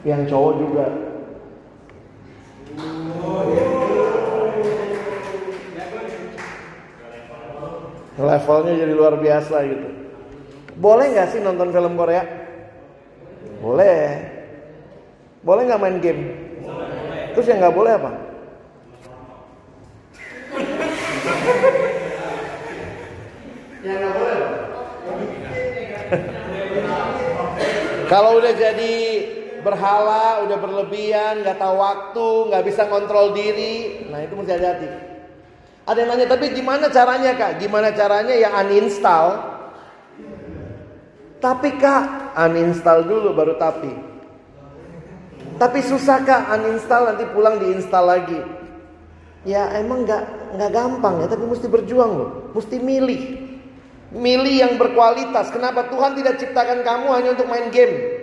Yang 0.07 0.21
cowok 0.31 0.53
juga. 0.63 0.85
Levelnya 8.15 8.73
jadi 8.79 8.93
luar 8.95 9.19
biasa 9.19 9.55
gitu. 9.67 9.87
Boleh 10.79 11.11
nggak 11.11 11.35
sih 11.35 11.43
nonton 11.43 11.75
film 11.75 11.99
Korea? 11.99 12.41
Boleh. 13.61 14.01
Boleh 15.45 15.61
nggak 15.69 15.81
main 15.81 15.97
game? 16.01 16.23
Terus 17.37 17.47
yang 17.47 17.61
nggak 17.61 17.77
boleh 17.77 17.93
apa? 17.93 18.11
yang 23.85 23.97
nggak 24.01 24.15
boleh? 24.17 24.37
Kalau 28.11 28.43
udah 28.43 28.53
jadi 28.53 28.95
berhala, 29.63 30.43
udah 30.43 30.57
berlebihan, 30.59 31.45
nggak 31.45 31.57
tahu 31.61 31.75
waktu, 31.79 32.29
nggak 32.51 32.65
bisa 32.67 32.83
kontrol 32.91 33.31
diri, 33.31 34.09
nah 34.11 34.19
itu 34.19 34.33
mesti 34.35 34.51
hati-hati. 34.57 34.89
Ada 35.87 35.97
yang 36.03 36.09
nanya, 36.13 36.27
tapi 36.27 36.51
gimana 36.51 36.91
caranya 36.91 37.31
kak? 37.33 37.61
Gimana 37.61 37.89
caranya 37.95 38.35
yang 38.35 38.53
uninstall? 38.53 39.39
Tapi 41.41 41.69
kak, 41.79 42.05
uninstall 42.35 43.05
dulu 43.05 43.35
baru 43.35 43.55
tapi. 43.59 43.91
Tapi 45.61 45.79
susah 45.85 46.25
kak, 46.25 46.49
uninstall 46.57 47.13
nanti 47.13 47.25
pulang 47.29 47.61
diinstal 47.61 48.09
lagi. 48.09 48.41
Ya 49.45 49.69
emang 49.77 50.05
nggak 50.05 50.53
nggak 50.57 50.71
gampang 50.73 51.25
ya, 51.25 51.27
tapi 51.29 51.45
mesti 51.45 51.65
berjuang 51.69 52.11
loh, 52.13 52.29
mesti 52.53 52.77
milih. 52.81 53.21
Milih 54.11 54.55
yang 54.59 54.73
berkualitas. 54.75 55.53
Kenapa 55.55 55.87
Tuhan 55.87 56.19
tidak 56.19 56.41
ciptakan 56.41 56.83
kamu 56.83 57.07
hanya 57.15 57.29
untuk 57.37 57.47
main 57.47 57.71
game? 57.71 58.21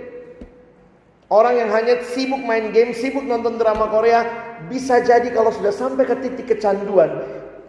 Orang 1.28 1.61
yang 1.61 1.68
hanya 1.72 2.00
sibuk 2.09 2.40
main 2.40 2.72
game, 2.72 2.96
sibuk 2.96 3.24
nonton 3.24 3.61
drama 3.61 3.88
Korea, 3.92 4.24
bisa 4.72 5.04
jadi 5.04 5.28
kalau 5.28 5.52
sudah 5.52 5.72
sampai 5.72 6.09
ke 6.09 6.16
titik 6.24 6.56
kecanduan, 6.56 7.20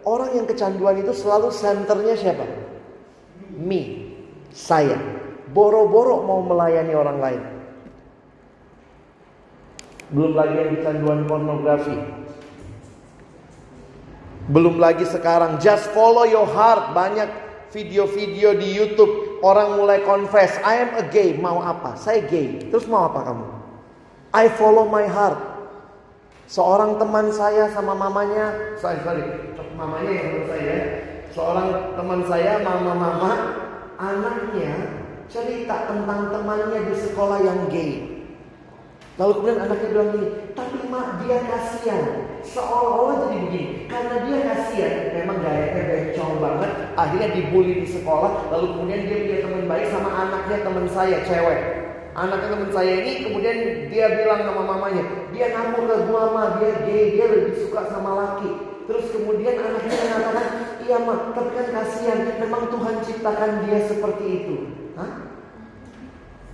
orang 0.08 0.32
yang 0.32 0.48
kecanduan 0.48 0.96
itu 0.96 1.12
selalu 1.12 1.52
senternya 1.52 2.16
siapa? 2.16 2.48
Me, 3.52 4.10
saya. 4.48 5.19
Boro-boro 5.50 6.22
mau 6.22 6.40
melayani 6.46 6.94
orang 6.94 7.18
lain. 7.18 7.42
Belum 10.10 10.32
lagi 10.34 10.54
yang 10.54 10.70
kecanduan 10.78 11.20
pornografi. 11.26 11.98
Belum 14.50 14.82
lagi 14.82 15.06
sekarang 15.06 15.62
just 15.62 15.90
follow 15.94 16.26
your 16.26 16.46
heart. 16.46 16.94
Banyak 16.94 17.30
video-video 17.70 18.58
di 18.58 18.74
YouTube 18.74 19.42
orang 19.46 19.78
mulai 19.78 20.02
confess, 20.02 20.58
I 20.66 20.86
am 20.86 20.90
a 20.98 21.04
gay. 21.06 21.38
Mau 21.38 21.62
apa? 21.62 21.94
Saya 21.94 22.22
gay. 22.26 22.70
Terus 22.70 22.86
mau 22.90 23.06
apa 23.06 23.30
kamu? 23.30 23.46
I 24.34 24.46
follow 24.54 24.86
my 24.86 25.06
heart. 25.06 25.38
Seorang 26.50 26.98
teman 26.98 27.30
saya 27.30 27.70
sama 27.70 27.94
mamanya, 27.94 28.74
sorry 28.82 28.98
sorry, 29.06 29.22
mamanya 29.78 30.10
yang 30.10 30.46
saya. 30.50 30.76
Seorang 31.30 31.94
teman 31.94 32.26
saya, 32.26 32.58
mama-mama, 32.58 33.32
anaknya 34.02 34.99
cerita 35.30 35.86
tentang 35.86 36.34
temannya 36.34 36.90
di 36.90 36.94
sekolah 36.98 37.38
yang 37.40 37.70
gay. 37.70 38.18
Lalu 39.14 39.32
kemudian 39.36 39.60
anaknya 39.62 39.88
bilang 39.94 40.10
gini, 40.16 40.28
tapi 40.58 40.78
mak 40.90 41.22
dia 41.22 41.38
kasihan. 41.44 42.04
Seolah-olah 42.40 43.28
jadi 43.28 43.36
begini, 43.36 43.66
karena 43.84 44.16
dia 44.24 44.38
kasihan, 44.48 44.94
memang 45.12 45.44
gayanya 45.44 45.82
bencong 45.86 46.40
banget. 46.40 46.70
Akhirnya 46.96 47.28
dibully 47.36 47.84
di 47.84 47.88
sekolah, 48.00 48.48
lalu 48.48 48.66
kemudian 48.74 49.00
dia 49.06 49.18
punya 49.20 49.38
teman 49.44 49.64
baik 49.68 49.86
sama 49.92 50.10
anaknya 50.24 50.58
teman 50.64 50.86
saya, 50.88 51.18
cewek. 51.28 51.60
Anaknya 52.16 52.48
teman 52.48 52.70
saya 52.72 52.92
ini 52.96 53.12
kemudian 53.28 53.56
dia 53.92 54.06
bilang 54.18 54.40
sama 54.40 54.62
mamanya, 54.66 55.04
dia 55.36 55.46
ngamuk 55.52 55.84
ke 55.84 55.96
gua 56.08 56.22
mah, 56.32 56.48
dia 56.58 56.72
gay, 56.88 57.04
dia 57.20 57.26
lebih 57.28 57.54
suka 57.60 57.92
sama 57.92 58.10
laki. 58.16 58.50
Terus 58.88 59.06
kemudian 59.12 59.54
anaknya 59.60 59.94
mengatakan, 60.00 60.46
iya 60.80 60.96
mak, 60.96 61.36
tapi 61.36 61.50
kan 61.54 61.68
kasihan, 61.76 62.18
memang 62.40 62.72
Tuhan 62.72 62.96
ciptakan 63.04 63.68
dia 63.68 63.78
seperti 63.84 64.26
itu. 64.26 64.79
Hah? 65.00 65.12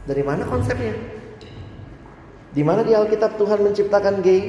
Dari 0.06 0.22
mana 0.22 0.46
konsepnya? 0.46 0.94
Di 2.54 2.62
mana 2.62 2.86
di 2.86 2.94
Alkitab 2.94 3.36
Tuhan 3.36 3.60
menciptakan 3.60 4.22
gay? 4.22 4.42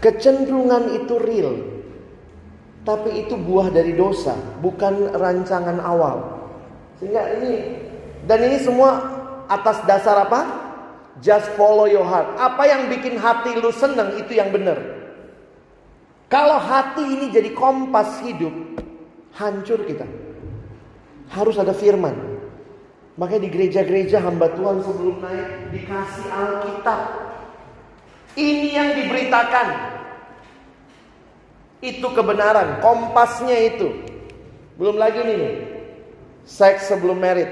Kecenderungan 0.00 0.96
itu 0.96 1.14
real. 1.20 1.54
Tapi 2.84 3.24
itu 3.24 3.36
buah 3.40 3.72
dari 3.72 3.96
dosa, 3.96 4.36
bukan 4.60 5.16
rancangan 5.16 5.80
awal. 5.80 6.44
Sehingga 7.00 7.40
ini 7.40 7.52
dan 8.28 8.44
ini 8.44 8.60
semua 8.60 9.00
atas 9.48 9.80
dasar 9.88 10.24
apa? 10.28 10.40
Just 11.24 11.48
follow 11.56 11.88
your 11.88 12.04
heart. 12.04 12.36
Apa 12.36 12.68
yang 12.68 12.92
bikin 12.92 13.16
hati 13.16 13.56
lu 13.56 13.72
seneng 13.72 14.20
itu 14.20 14.36
yang 14.36 14.52
benar. 14.52 14.76
Kalau 16.28 16.58
hati 16.58 17.06
ini 17.06 17.30
jadi 17.30 17.54
kompas 17.54 18.20
hidup, 18.26 18.52
hancur 19.38 19.86
kita. 19.86 20.04
Harus 21.34 21.58
ada 21.58 21.74
firman. 21.74 22.14
Makanya 23.14 23.46
di 23.46 23.50
gereja-gereja 23.50 24.18
hamba 24.22 24.50
Tuhan 24.54 24.82
sebelum 24.82 25.22
naik 25.22 25.70
dikasih 25.70 26.26
Alkitab. 26.30 27.00
Ini 28.34 28.68
yang 28.74 28.88
diberitakan. 28.98 29.68
Itu 31.78 32.10
kebenaran, 32.10 32.82
kompasnya 32.82 33.54
itu. 33.70 33.92
Belum 34.74 34.98
lagi 34.98 35.22
nih, 35.22 35.42
seks 36.42 36.90
sebelum 36.90 37.22
merit. 37.22 37.46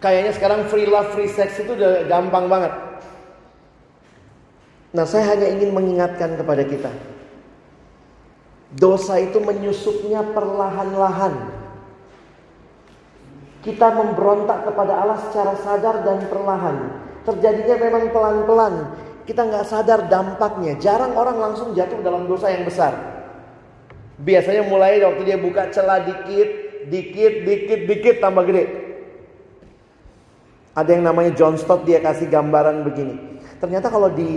Kayaknya 0.00 0.32
sekarang 0.36 0.60
free 0.72 0.88
love, 0.88 1.12
free 1.12 1.28
sex 1.28 1.60
itu 1.60 1.76
udah 1.76 2.08
gampang 2.08 2.48
banget. 2.48 2.72
Nah, 4.96 5.04
saya 5.04 5.36
hanya 5.36 5.52
ingin 5.52 5.76
mengingatkan 5.76 6.40
kepada 6.40 6.64
kita. 6.64 6.88
Dosa 8.72 9.20
itu 9.20 9.36
menyusupnya 9.40 10.24
perlahan-lahan. 10.32 11.55
Kita 13.66 13.90
memberontak 13.90 14.62
kepada 14.70 15.02
Allah 15.02 15.18
secara 15.26 15.58
sadar 15.58 16.06
dan 16.06 16.22
perlahan. 16.30 17.02
Terjadinya 17.26 17.76
memang 17.82 18.14
pelan-pelan. 18.14 18.74
Kita 19.26 19.42
nggak 19.42 19.66
sadar 19.66 20.06
dampaknya. 20.06 20.78
Jarang 20.78 21.18
orang 21.18 21.34
langsung 21.34 21.74
jatuh 21.74 21.98
dalam 21.98 22.30
dosa 22.30 22.46
yang 22.54 22.62
besar. 22.62 22.94
Biasanya 24.22 24.70
mulai 24.70 25.02
waktu 25.02 25.26
dia 25.26 25.34
buka 25.34 25.66
celah 25.74 25.98
dikit, 26.06 26.48
dikit, 26.86 27.34
dikit, 27.42 27.80
dikit 27.90 28.16
tambah 28.22 28.46
gede. 28.46 28.64
Ada 30.78 30.94
yang 30.94 31.04
namanya 31.10 31.34
John 31.34 31.58
Stott 31.58 31.82
dia 31.82 31.98
kasih 31.98 32.30
gambaran 32.30 32.86
begini. 32.86 33.42
Ternyata 33.58 33.90
kalau 33.90 34.12
di 34.14 34.30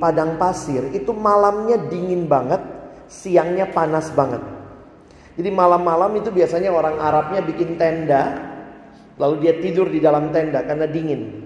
padang 0.00 0.40
pasir 0.40 0.88
itu 0.96 1.12
malamnya 1.12 1.76
dingin 1.76 2.24
banget, 2.24 2.64
siangnya 3.12 3.68
panas 3.68 4.08
banget. 4.16 4.40
Jadi 5.36 5.50
malam-malam 5.52 6.16
itu 6.16 6.32
biasanya 6.32 6.72
orang 6.72 6.96
Arabnya 6.96 7.42
bikin 7.44 7.76
tenda, 7.76 8.49
Lalu 9.20 9.34
dia 9.44 9.54
tidur 9.60 9.92
di 9.92 10.00
dalam 10.00 10.32
tenda 10.32 10.64
karena 10.64 10.88
dingin. 10.88 11.44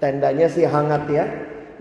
Tendanya 0.00 0.48
sih 0.48 0.64
hangat 0.64 1.04
ya. 1.12 1.24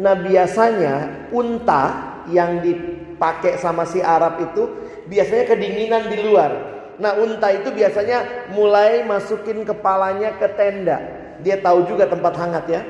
Nah 0.03 0.19
biasanya 0.19 1.25
unta 1.32 1.84
yang 2.27 2.59
dipakai 2.59 3.55
sama 3.55 3.88
si 3.88 4.03
Arab 4.03 4.43
itu 4.43 4.67
biasanya 5.07 5.47
kedinginan 5.47 6.11
di 6.11 6.19
luar. 6.19 6.51
Nah 6.99 7.15
unta 7.15 7.47
itu 7.49 7.71
biasanya 7.71 8.51
mulai 8.51 9.07
masukin 9.07 9.63
kepalanya 9.63 10.36
ke 10.36 10.51
tenda. 10.53 10.99
Dia 11.39 11.57
tahu 11.63 11.88
juga 11.88 12.11
tempat 12.11 12.36
hangat 12.36 12.65
ya. 12.67 12.82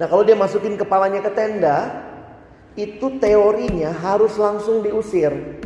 Nah 0.00 0.08
kalau 0.08 0.24
dia 0.24 0.34
masukin 0.34 0.80
kepalanya 0.80 1.22
ke 1.22 1.30
tenda, 1.36 1.92
itu 2.74 3.20
teorinya 3.20 3.92
harus 3.92 4.34
langsung 4.40 4.80
diusir. 4.80 5.60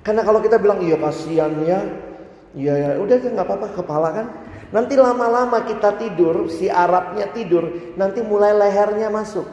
Karena 0.00 0.24
kalau 0.24 0.40
kita 0.40 0.56
bilang 0.56 0.80
iya 0.80 0.96
kasihan 0.96 1.52
ya, 1.62 1.80
iya 2.56 2.72
ya 2.76 2.88
udah 2.98 3.16
nggak 3.20 3.46
apa-apa 3.46 3.68
kepala 3.76 4.08
kan. 4.10 4.26
Nanti 4.74 4.98
lama-lama 4.98 5.62
kita 5.62 5.94
tidur, 5.94 6.50
si 6.50 6.66
Arabnya 6.66 7.30
tidur, 7.30 7.94
nanti 7.94 8.26
mulai 8.26 8.50
lehernya 8.50 9.06
masuk. 9.06 9.46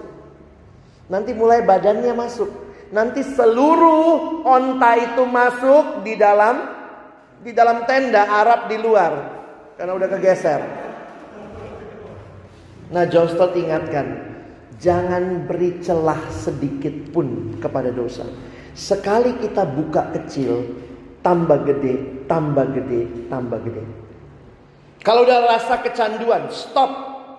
Nanti 1.13 1.37
mulai 1.37 1.61
badannya 1.61 2.09
masuk. 2.17 2.49
Nanti 2.89 3.21
seluruh 3.21 4.41
onta 4.41 4.97
itu 4.97 5.21
masuk 5.29 6.01
di 6.01 6.17
dalam 6.17 6.73
di 7.45 7.53
dalam 7.53 7.85
tenda 7.85 8.25
Arab 8.25 8.65
di 8.65 8.81
luar 8.81 9.13
karena 9.77 9.93
udah 9.93 10.09
kegeser. 10.09 10.61
Nah, 12.89 13.05
John 13.05 13.29
Stott 13.29 13.53
ingatkan, 13.53 14.25
jangan 14.81 15.45
beri 15.45 15.79
celah 15.85 16.33
sedikit 16.33 17.13
pun 17.13 17.61
kepada 17.61 17.93
dosa. 17.93 18.25
Sekali 18.73 19.37
kita 19.37 19.69
buka 19.69 20.11
kecil, 20.17 20.65
tambah 21.21 21.61
gede, 21.61 22.25
tambah 22.25 22.65
gede, 22.73 23.29
tambah 23.29 23.61
gede. 23.63 24.00
Kalau 25.01 25.25
udah 25.25 25.49
rasa 25.49 25.81
kecanduan, 25.81 26.49
stop. 26.53 26.89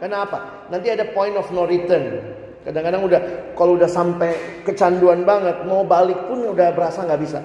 Kenapa? 0.02 0.66
Nanti 0.66 0.90
ada 0.90 1.06
point 1.14 1.38
of 1.38 1.46
no 1.54 1.62
return. 1.62 2.34
Kadang-kadang 2.66 3.02
udah 3.06 3.20
kalau 3.54 3.78
udah 3.78 3.86
sampai 3.86 4.62
kecanduan 4.66 5.22
banget, 5.22 5.62
mau 5.66 5.86
balik 5.86 6.18
pun 6.26 6.42
udah 6.50 6.74
berasa 6.74 7.06
nggak 7.06 7.22
bisa. 7.22 7.40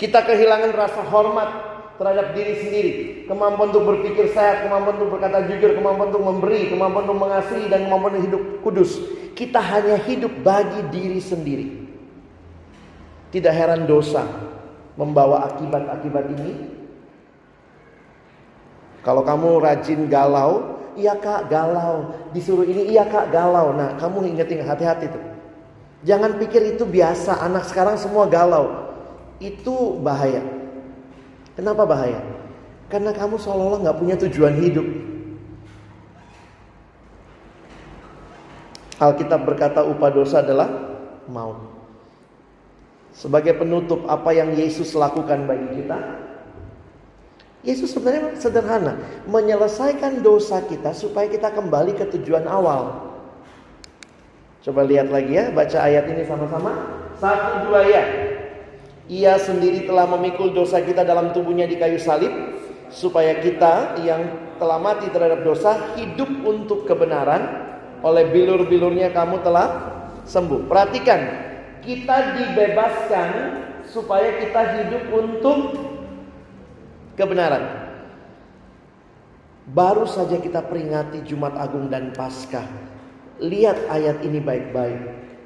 Kita 0.00 0.24
kehilangan 0.24 0.72
rasa 0.72 1.04
hormat 1.12 1.48
terhadap 2.00 2.32
diri 2.32 2.54
sendiri, 2.58 2.92
kemampuan 3.28 3.68
untuk 3.70 3.84
berpikir 3.84 4.32
sehat, 4.32 4.64
kemampuan 4.64 4.96
untuk 4.96 5.16
berkata 5.16 5.44
jujur, 5.46 5.76
kemampuan 5.76 6.08
untuk 6.08 6.24
memberi, 6.24 6.72
kemampuan 6.72 7.04
untuk 7.04 7.20
mengasihi 7.20 7.66
dan 7.68 7.86
kemampuan 7.86 8.12
untuk 8.16 8.24
hidup 8.26 8.42
kudus. 8.64 8.90
Kita 9.36 9.60
hanya 9.60 9.96
hidup 10.02 10.32
bagi 10.40 10.80
diri 10.88 11.20
sendiri. 11.20 11.68
Tidak 13.32 13.52
heran 13.52 13.88
dosa 13.88 14.24
membawa 14.96 15.52
akibat-akibat 15.52 16.24
ini 16.36 16.50
kalau 19.02 19.26
kamu 19.26 19.58
rajin 19.58 20.06
galau, 20.06 20.78
iya 20.94 21.18
kak 21.18 21.50
galau. 21.50 22.14
Disuruh 22.30 22.62
ini, 22.62 22.94
iya 22.94 23.02
kak 23.02 23.34
galau. 23.34 23.74
Nah 23.74 23.98
kamu 23.98 24.30
inget-inget 24.30 24.66
hati-hati 24.66 25.10
tuh. 25.10 25.22
Jangan 26.06 26.38
pikir 26.38 26.74
itu 26.74 26.86
biasa, 26.86 27.42
anak 27.42 27.66
sekarang 27.66 27.98
semua 27.98 28.30
galau. 28.30 28.94
Itu 29.42 29.98
bahaya. 29.98 30.42
Kenapa 31.58 31.82
bahaya? 31.82 32.22
Karena 32.86 33.10
kamu 33.10 33.38
seolah-olah 33.38 33.90
gak 33.90 33.98
punya 33.98 34.16
tujuan 34.20 34.54
hidup. 34.58 34.86
Alkitab 39.02 39.42
berkata 39.42 39.82
upah 39.82 40.10
dosa 40.14 40.46
adalah 40.46 40.70
maut. 41.26 41.58
Sebagai 43.10 43.58
penutup 43.58 44.06
apa 44.06 44.30
yang 44.30 44.54
Yesus 44.54 44.94
lakukan 44.94 45.44
bagi 45.44 45.82
kita, 45.82 45.98
Yesus 47.62 47.94
sebenarnya 47.94 48.34
sederhana, 48.42 48.98
menyelesaikan 49.30 50.18
dosa 50.18 50.58
kita 50.66 50.90
supaya 50.90 51.30
kita 51.30 51.54
kembali 51.54 51.94
ke 51.94 52.10
tujuan 52.18 52.42
awal. 52.50 53.14
Coba 54.66 54.82
lihat 54.82 55.14
lagi 55.14 55.38
ya, 55.38 55.54
baca 55.54 55.78
ayat 55.78 56.10
ini 56.10 56.26
sama-sama. 56.26 56.74
Satu 57.22 57.70
dua 57.70 57.86
ya. 57.86 58.04
Ia 59.06 59.38
sendiri 59.38 59.86
telah 59.86 60.10
memikul 60.10 60.50
dosa 60.50 60.82
kita 60.82 61.06
dalam 61.06 61.30
tubuhnya 61.30 61.70
di 61.70 61.78
kayu 61.78 62.02
salib 62.02 62.30
supaya 62.90 63.38
kita 63.38 63.98
yang 64.02 64.54
telah 64.58 64.78
mati 64.82 65.06
terhadap 65.10 65.46
dosa 65.46 65.94
hidup 65.94 66.30
untuk 66.42 66.86
kebenaran. 66.86 67.70
Oleh 68.02 68.26
bilur-bilurnya 68.34 69.14
kamu 69.14 69.38
telah 69.46 69.68
sembuh. 70.26 70.66
Perhatikan, 70.66 71.20
kita 71.86 72.42
dibebaskan 72.42 73.28
supaya 73.86 74.42
kita 74.42 74.82
hidup 74.82 75.04
untuk 75.14 75.58
kebenaran. 77.16 77.92
Baru 79.72 80.04
saja 80.10 80.42
kita 80.42 80.66
peringati 80.66 81.22
Jumat 81.22 81.54
Agung 81.54 81.86
dan 81.86 82.10
Paskah. 82.10 82.66
Lihat 83.38 83.88
ayat 83.88 84.20
ini 84.26 84.42
baik-baik. 84.42 85.00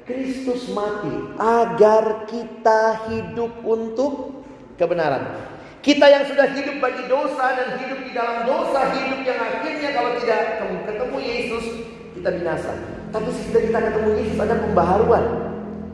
Kristus 0.07 0.71
mati 0.71 1.11
agar 1.35 2.25
kita 2.31 3.11
hidup 3.11 3.61
untuk 3.67 4.43
kebenaran. 4.79 5.35
Kita 5.83 6.03
yang 6.07 6.23
sudah 6.27 6.47
hidup 6.51 6.79
bagi 6.79 7.07
dosa 7.11 7.55
dan 7.55 7.79
hidup 7.79 7.99
di 8.03 8.11
dalam 8.11 8.47
dosa, 8.47 8.91
hidup 8.91 9.23
yang 9.23 9.39
akhirnya 9.39 9.89
kalau 9.95 10.11
tidak 10.19 10.41
ketemu 10.83 11.17
Yesus, 11.21 11.65
kita 12.17 12.29
binasa. 12.33 12.71
Tapi 13.11 13.29
sesudah 13.31 13.61
kita 13.63 13.79
ketemu 13.91 14.09
Yesus 14.19 14.37
ada 14.39 14.55
pembaharuan, 14.59 15.25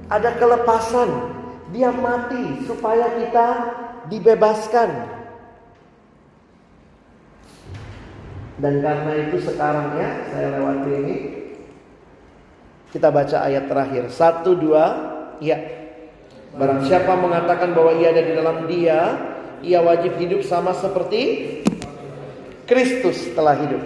ada 0.10 0.30
kelepasan. 0.38 1.10
Dia 1.74 1.90
mati 1.90 2.66
supaya 2.70 3.18
kita 3.18 3.48
dibebaskan. 4.14 4.90
Dan 8.62 8.86
karena 8.86 9.12
itu 9.30 9.41
sekarang 9.41 9.97
ya 9.97 10.10
saya 10.30 10.47
lewati 10.58 10.91
ini 10.93 11.16
kita 12.93 13.10
baca 13.10 13.49
ayat 13.49 13.66
terakhir 13.66 14.14
satu 14.14 14.54
dua 14.54 14.86
ya 15.41 15.58
barang 16.54 16.86
siapa 16.86 17.18
mengatakan 17.18 17.74
bahwa 17.74 17.97
ia 17.97 18.14
ada 18.14 18.22
di 18.22 18.34
dalam 18.38 18.70
dia 18.70 18.99
ia 19.66 19.82
wajib 19.82 20.14
hidup 20.22 20.45
sama 20.45 20.78
seperti 20.78 21.22
Kristus 22.70 23.32
telah 23.34 23.58
hidup. 23.58 23.82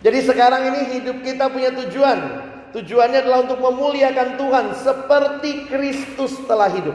Jadi 0.00 0.18
sekarang 0.24 0.72
ini 0.72 0.80
hidup 1.00 1.20
kita 1.20 1.52
punya 1.52 1.74
tujuan. 1.84 2.48
Tujuannya 2.70 3.18
adalah 3.26 3.50
untuk 3.50 3.58
memuliakan 3.60 4.38
Tuhan 4.38 4.66
seperti 4.78 5.66
Kristus 5.66 6.38
telah 6.46 6.70
hidup. 6.70 6.94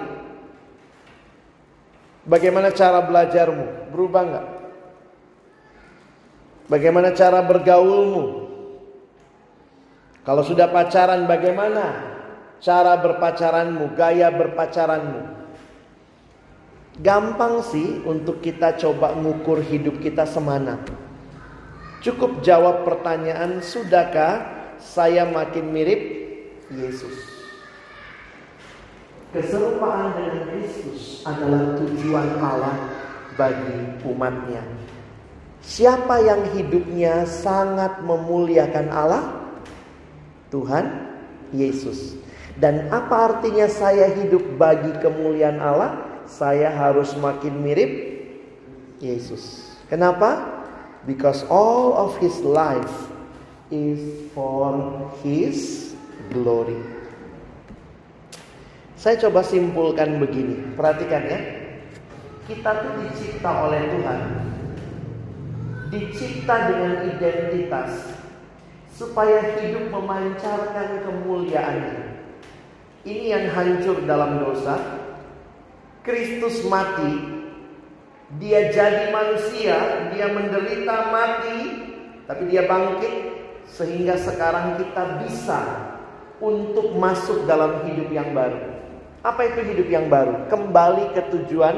Bagaimana 2.26 2.74
cara 2.74 3.04
belajarmu? 3.06 3.94
Berubah 3.94 4.22
nggak? 4.26 4.46
Bagaimana 6.66 7.14
cara 7.14 7.46
bergaulmu? 7.46 8.50
Kalau 10.26 10.42
sudah 10.42 10.74
pacaran 10.74 11.30
bagaimana 11.30 12.18
cara 12.58 12.98
berpacaranmu, 12.98 13.94
gaya 13.94 14.34
berpacaranmu? 14.34 15.22
Gampang 17.06 17.62
sih 17.62 18.02
untuk 18.08 18.42
kita 18.42 18.74
coba 18.82 19.14
ngukur 19.14 19.62
hidup 19.62 20.02
kita 20.02 20.26
semana. 20.26 20.82
Cukup 22.02 22.42
jawab 22.42 22.82
pertanyaan, 22.82 23.62
sudahkah 23.62 24.46
saya 24.82 25.30
makin 25.30 25.70
mirip 25.70 26.02
Yesus? 26.74 27.36
Keserupaan 29.30 30.16
dengan 30.18 30.42
Kristus 30.50 31.22
adalah 31.28 31.76
tujuan 31.78 32.40
Allah 32.40 32.76
bagi 33.36 34.00
umatnya. 34.08 34.64
Siapa 35.66 36.22
yang 36.22 36.54
hidupnya 36.54 37.26
sangat 37.26 38.06
memuliakan 38.06 38.88
Allah? 38.94 39.24
Tuhan 40.54 41.10
Yesus. 41.50 42.14
Dan 42.56 42.88
apa 42.94 43.34
artinya 43.34 43.66
saya 43.66 44.14
hidup 44.14 44.62
bagi 44.62 44.94
kemuliaan 45.02 45.58
Allah? 45.58 46.22
Saya 46.30 46.70
harus 46.70 47.18
makin 47.18 47.66
mirip 47.66 47.92
Yesus. 49.02 49.74
Kenapa? 49.90 50.54
Because 51.10 51.42
all 51.50 51.98
of 51.98 52.14
his 52.22 52.40
life 52.46 53.10
is 53.74 54.00
for 54.38 54.78
his 55.26 55.92
glory. 56.30 56.78
Saya 58.96 59.18
coba 59.22 59.42
simpulkan 59.46 60.18
begini, 60.22 60.74
perhatikan 60.74 61.26
ya. 61.26 61.40
Kita 62.46 62.70
tuh 62.86 62.94
dicipta 63.06 63.70
oleh 63.70 63.82
Tuhan. 63.90 64.22
Dicipta 65.90 66.72
dengan 66.74 67.06
identitas 67.14 68.10
supaya 68.96 69.60
hidup 69.60 69.92
memancarkan 69.92 71.04
kemuliaannya. 71.04 72.26
Ini 73.06 73.26
yang 73.38 73.46
hancur 73.54 74.02
dalam 74.08 74.42
dosa. 74.42 74.82
Kristus 76.02 76.66
mati, 76.70 77.18
dia 78.38 78.70
jadi 78.70 79.10
manusia, 79.10 79.78
dia 80.14 80.30
menderita 80.30 81.10
mati, 81.10 81.60
tapi 82.30 82.50
dia 82.50 82.66
bangkit 82.70 83.16
sehingga 83.70 84.18
sekarang 84.22 84.78
kita 84.78 85.26
bisa 85.26 85.60
untuk 86.38 86.94
masuk 86.98 87.50
dalam 87.50 87.82
hidup 87.90 88.10
yang 88.14 88.34
baru. 88.38 88.76
Apa 89.26 89.42
itu 89.50 89.66
hidup 89.66 89.88
yang 89.90 90.06
baru? 90.06 90.46
Kembali 90.46 91.18
ke 91.18 91.22
tujuan 91.34 91.74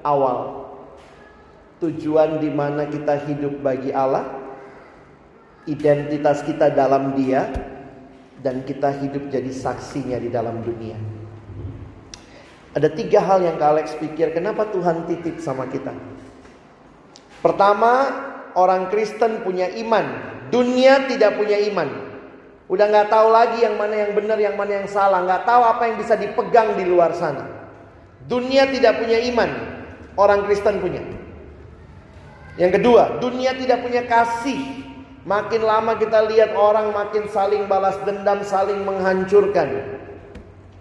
awal. 0.00 0.55
Tujuan 1.76 2.40
di 2.40 2.48
mana 2.48 2.88
kita 2.88 3.20
hidup 3.28 3.60
bagi 3.60 3.92
Allah, 3.92 4.24
identitas 5.68 6.40
kita 6.40 6.72
dalam 6.72 7.12
Dia, 7.12 7.52
dan 8.40 8.64
kita 8.64 8.92
hidup 8.96 9.28
jadi 9.28 9.52
saksinya 9.52 10.16
di 10.16 10.32
dalam 10.32 10.64
dunia. 10.64 10.96
Ada 12.76 12.92
tiga 12.92 13.24
hal 13.24 13.44
yang 13.44 13.56
Kak 13.60 13.70
Alex 13.72 13.86
pikir, 13.96 14.32
kenapa 14.36 14.68
Tuhan 14.72 15.08
titip 15.08 15.40
sama 15.40 15.68
kita? 15.68 15.92
Pertama, 17.40 18.12
orang 18.56 18.88
Kristen 18.88 19.44
punya 19.44 19.68
iman, 19.80 20.04
dunia 20.48 21.08
tidak 21.08 21.36
punya 21.36 21.60
iman. 21.72 21.88
Udah 22.66 22.90
nggak 22.90 23.08
tahu 23.12 23.28
lagi 23.30 23.62
yang 23.62 23.78
mana 23.78 23.94
yang 23.94 24.12
benar, 24.12 24.38
yang 24.42 24.56
mana 24.58 24.82
yang 24.82 24.88
salah. 24.90 25.22
Nggak 25.22 25.46
tahu 25.46 25.62
apa 25.62 25.82
yang 25.86 25.96
bisa 26.02 26.18
dipegang 26.18 26.74
di 26.74 26.84
luar 26.88 27.14
sana. 27.14 27.46
Dunia 28.26 28.66
tidak 28.66 28.98
punya 28.98 29.22
iman. 29.30 29.50
Orang 30.18 30.50
Kristen 30.50 30.82
punya. 30.82 30.98
Yang 32.56 32.80
kedua, 32.80 33.20
dunia 33.20 33.52
tidak 33.52 33.84
punya 33.84 34.02
kasih. 34.08 34.84
Makin 35.26 35.62
lama 35.66 35.98
kita 36.00 36.24
lihat 36.30 36.56
orang 36.56 36.94
makin 36.94 37.28
saling 37.28 37.68
balas 37.68 37.98
dendam, 38.08 38.40
saling 38.40 38.80
menghancurkan. 38.86 40.00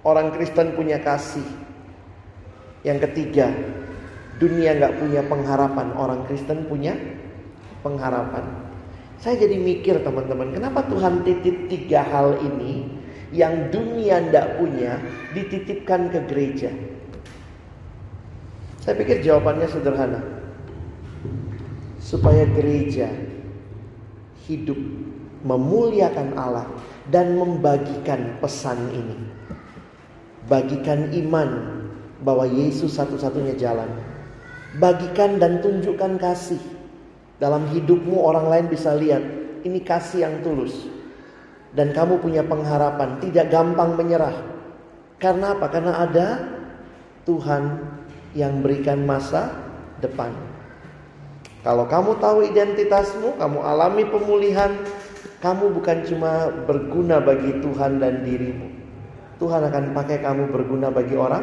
Orang 0.06 0.32
Kristen 0.32 0.78
punya 0.78 1.02
kasih. 1.02 1.44
Yang 2.86 3.10
ketiga, 3.10 3.52
dunia 4.40 4.78
nggak 4.78 5.02
punya 5.02 5.22
pengharapan. 5.26 5.88
Orang 5.98 6.24
Kristen 6.30 6.70
punya 6.70 6.94
pengharapan. 7.82 8.46
Saya 9.18 9.42
jadi 9.42 9.58
mikir 9.58 10.06
teman-teman, 10.06 10.54
kenapa 10.54 10.86
Tuhan 10.86 11.26
titip 11.26 11.66
tiga 11.66 12.06
hal 12.06 12.38
ini 12.46 12.86
yang 13.34 13.74
dunia 13.74 14.22
tidak 14.22 14.62
punya 14.62 15.02
dititipkan 15.34 16.14
ke 16.14 16.20
gereja? 16.30 16.70
Saya 18.86 18.94
pikir 19.02 19.26
jawabannya 19.26 19.66
sederhana. 19.66 20.35
Supaya 22.06 22.46
gereja 22.46 23.10
hidup 24.46 24.78
memuliakan 25.42 26.38
Allah 26.38 26.70
dan 27.10 27.34
membagikan 27.34 28.38
pesan 28.38 28.78
ini. 28.94 29.18
Bagikan 30.46 31.10
iman 31.26 31.50
bahwa 32.22 32.46
Yesus 32.46 32.94
satu-satunya 32.94 33.58
jalan. 33.58 33.90
Bagikan 34.78 35.42
dan 35.42 35.66
tunjukkan 35.66 36.22
kasih 36.22 36.62
dalam 37.42 37.66
hidupmu 37.74 38.22
orang 38.22 38.54
lain 38.54 38.66
bisa 38.70 38.94
lihat 38.94 39.26
ini 39.66 39.82
kasih 39.82 40.30
yang 40.30 40.46
tulus. 40.46 40.86
Dan 41.74 41.92
kamu 41.92 42.22
punya 42.22 42.46
pengharapan, 42.46 43.20
tidak 43.20 43.50
gampang 43.50 43.98
menyerah. 43.98 44.38
Karena 45.18 45.58
apa? 45.58 45.68
Karena 45.74 46.06
ada 46.06 46.28
Tuhan 47.26 47.84
yang 48.38 48.62
berikan 48.62 49.04
masa 49.04 49.52
depan. 50.00 50.55
Kalau 51.66 51.90
kamu 51.90 52.22
tahu 52.22 52.46
identitasmu, 52.46 53.42
kamu 53.42 53.58
alami 53.66 54.06
pemulihan, 54.06 54.70
kamu 55.42 55.74
bukan 55.74 56.06
cuma 56.06 56.54
berguna 56.70 57.18
bagi 57.18 57.58
Tuhan 57.58 57.98
dan 57.98 58.22
dirimu. 58.22 58.70
Tuhan 59.42 59.66
akan 59.66 59.98
pakai 59.98 60.22
kamu 60.22 60.54
berguna 60.54 60.94
bagi 60.94 61.18
orang 61.18 61.42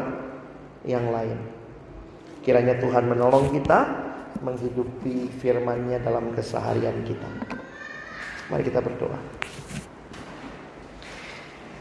yang 0.86 1.10
lain. 1.10 1.42
Kiranya 2.46 2.78
Tuhan 2.78 3.10
menolong 3.10 3.50
kita 3.50 3.78
menghidupi 4.46 5.26
firman-Nya 5.42 6.06
dalam 6.06 6.30
keseharian 6.38 7.02
kita. 7.02 7.58
Mari 8.46 8.62
kita 8.62 8.78
berdoa. 8.78 9.18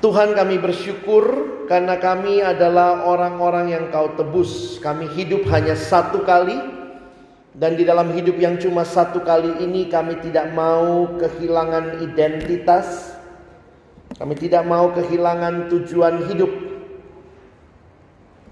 Tuhan 0.01 0.33
kami 0.33 0.57
bersyukur 0.57 1.25
karena 1.69 2.01
kami 2.01 2.41
adalah 2.41 3.05
orang-orang 3.05 3.69
yang 3.69 3.85
kau 3.93 4.17
tebus. 4.17 4.81
Kami 4.81 5.05
hidup 5.13 5.45
hanya 5.53 5.77
satu 5.77 6.25
kali 6.25 6.80
dan 7.51 7.75
di 7.75 7.83
dalam 7.83 8.15
hidup 8.15 8.39
yang 8.39 8.55
cuma 8.59 8.87
satu 8.87 9.23
kali 9.23 9.63
ini 9.63 9.91
kami 9.91 10.19
tidak 10.23 10.51
mau 10.55 11.07
kehilangan 11.19 11.99
identitas. 11.99 13.17
Kami 14.15 14.35
tidak 14.37 14.67
mau 14.67 14.91
kehilangan 14.93 15.71
tujuan 15.71 16.29
hidup. 16.29 16.51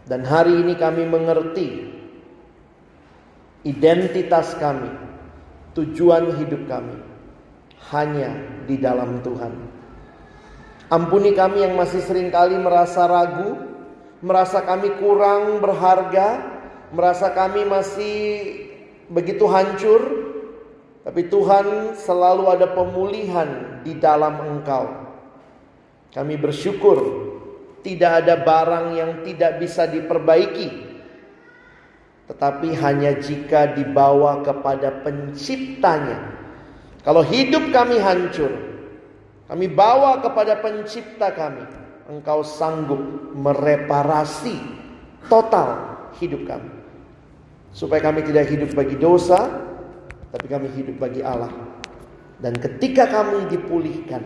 Dan 0.10 0.26
hari 0.26 0.66
ini 0.66 0.74
kami 0.74 1.06
mengerti 1.06 2.00
Identitas 3.68 4.56
kami, 4.56 4.88
tujuan 5.76 6.32
hidup 6.40 6.64
kami 6.64 6.96
hanya 7.92 8.32
di 8.64 8.80
dalam 8.80 9.20
Tuhan. 9.20 9.52
Ampuni 10.88 11.36
kami 11.36 11.68
yang 11.68 11.76
masih 11.76 12.00
sering 12.00 12.32
kali 12.32 12.56
merasa 12.56 13.04
ragu, 13.04 13.60
merasa 14.24 14.64
kami 14.64 14.96
kurang 15.04 15.60
berharga, 15.60 16.40
merasa 16.96 17.36
kami 17.36 17.68
masih 17.68 18.18
begitu 19.10 19.50
hancur, 19.50 20.02
tapi 21.04 21.28
Tuhan 21.28 21.98
selalu 21.98 22.44
ada 22.54 22.68
pemulihan 22.72 23.82
di 23.84 23.98
dalam 23.98 24.38
Engkau. 24.46 24.86
Kami 26.14 26.38
bersyukur 26.38 26.98
tidak 27.82 28.26
ada 28.26 28.40
barang 28.42 28.88
yang 28.98 29.12
tidak 29.26 29.62
bisa 29.62 29.86
diperbaiki 29.86 30.90
tetapi 32.30 32.78
hanya 32.78 33.18
jika 33.18 33.74
dibawa 33.74 34.46
kepada 34.46 35.02
penciptanya. 35.02 36.38
Kalau 37.02 37.26
hidup 37.26 37.74
kami 37.74 37.98
hancur, 37.98 38.54
kami 39.50 39.66
bawa 39.66 40.22
kepada 40.22 40.62
pencipta 40.62 41.34
kami. 41.34 41.66
Engkau 42.06 42.46
sanggup 42.46 43.02
mereparasi 43.34 44.62
total 45.26 45.98
hidup 46.22 46.46
kami. 46.46 46.70
Supaya 47.70 48.02
kami 48.02 48.26
tidak 48.26 48.50
hidup 48.50 48.74
bagi 48.74 48.98
dosa, 48.98 49.46
tapi 50.34 50.46
kami 50.50 50.68
hidup 50.74 50.98
bagi 50.98 51.22
Allah. 51.22 51.52
Dan 52.40 52.56
ketika 52.58 53.06
kami 53.10 53.52
dipulihkan, 53.52 54.24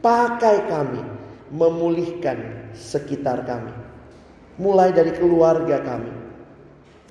pakai 0.00 0.70
kami 0.70 1.02
memulihkan 1.50 2.70
sekitar 2.72 3.42
kami. 3.42 3.74
Mulai 4.56 4.94
dari 4.94 5.12
keluarga 5.12 5.82
kami, 5.84 6.12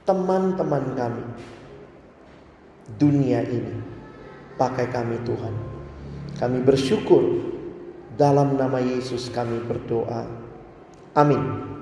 teman-teman 0.07 0.85
kami. 0.97 1.25
Dunia 2.97 3.41
ini 3.45 3.81
pakai 4.57 4.89
kami 4.89 5.17
Tuhan. 5.25 5.53
Kami 6.37 6.59
bersyukur 6.61 7.23
dalam 8.15 8.55
nama 8.55 8.79
Yesus 8.79 9.27
kami 9.33 9.59
berdoa. 9.65 10.27
Amin. 11.15 11.74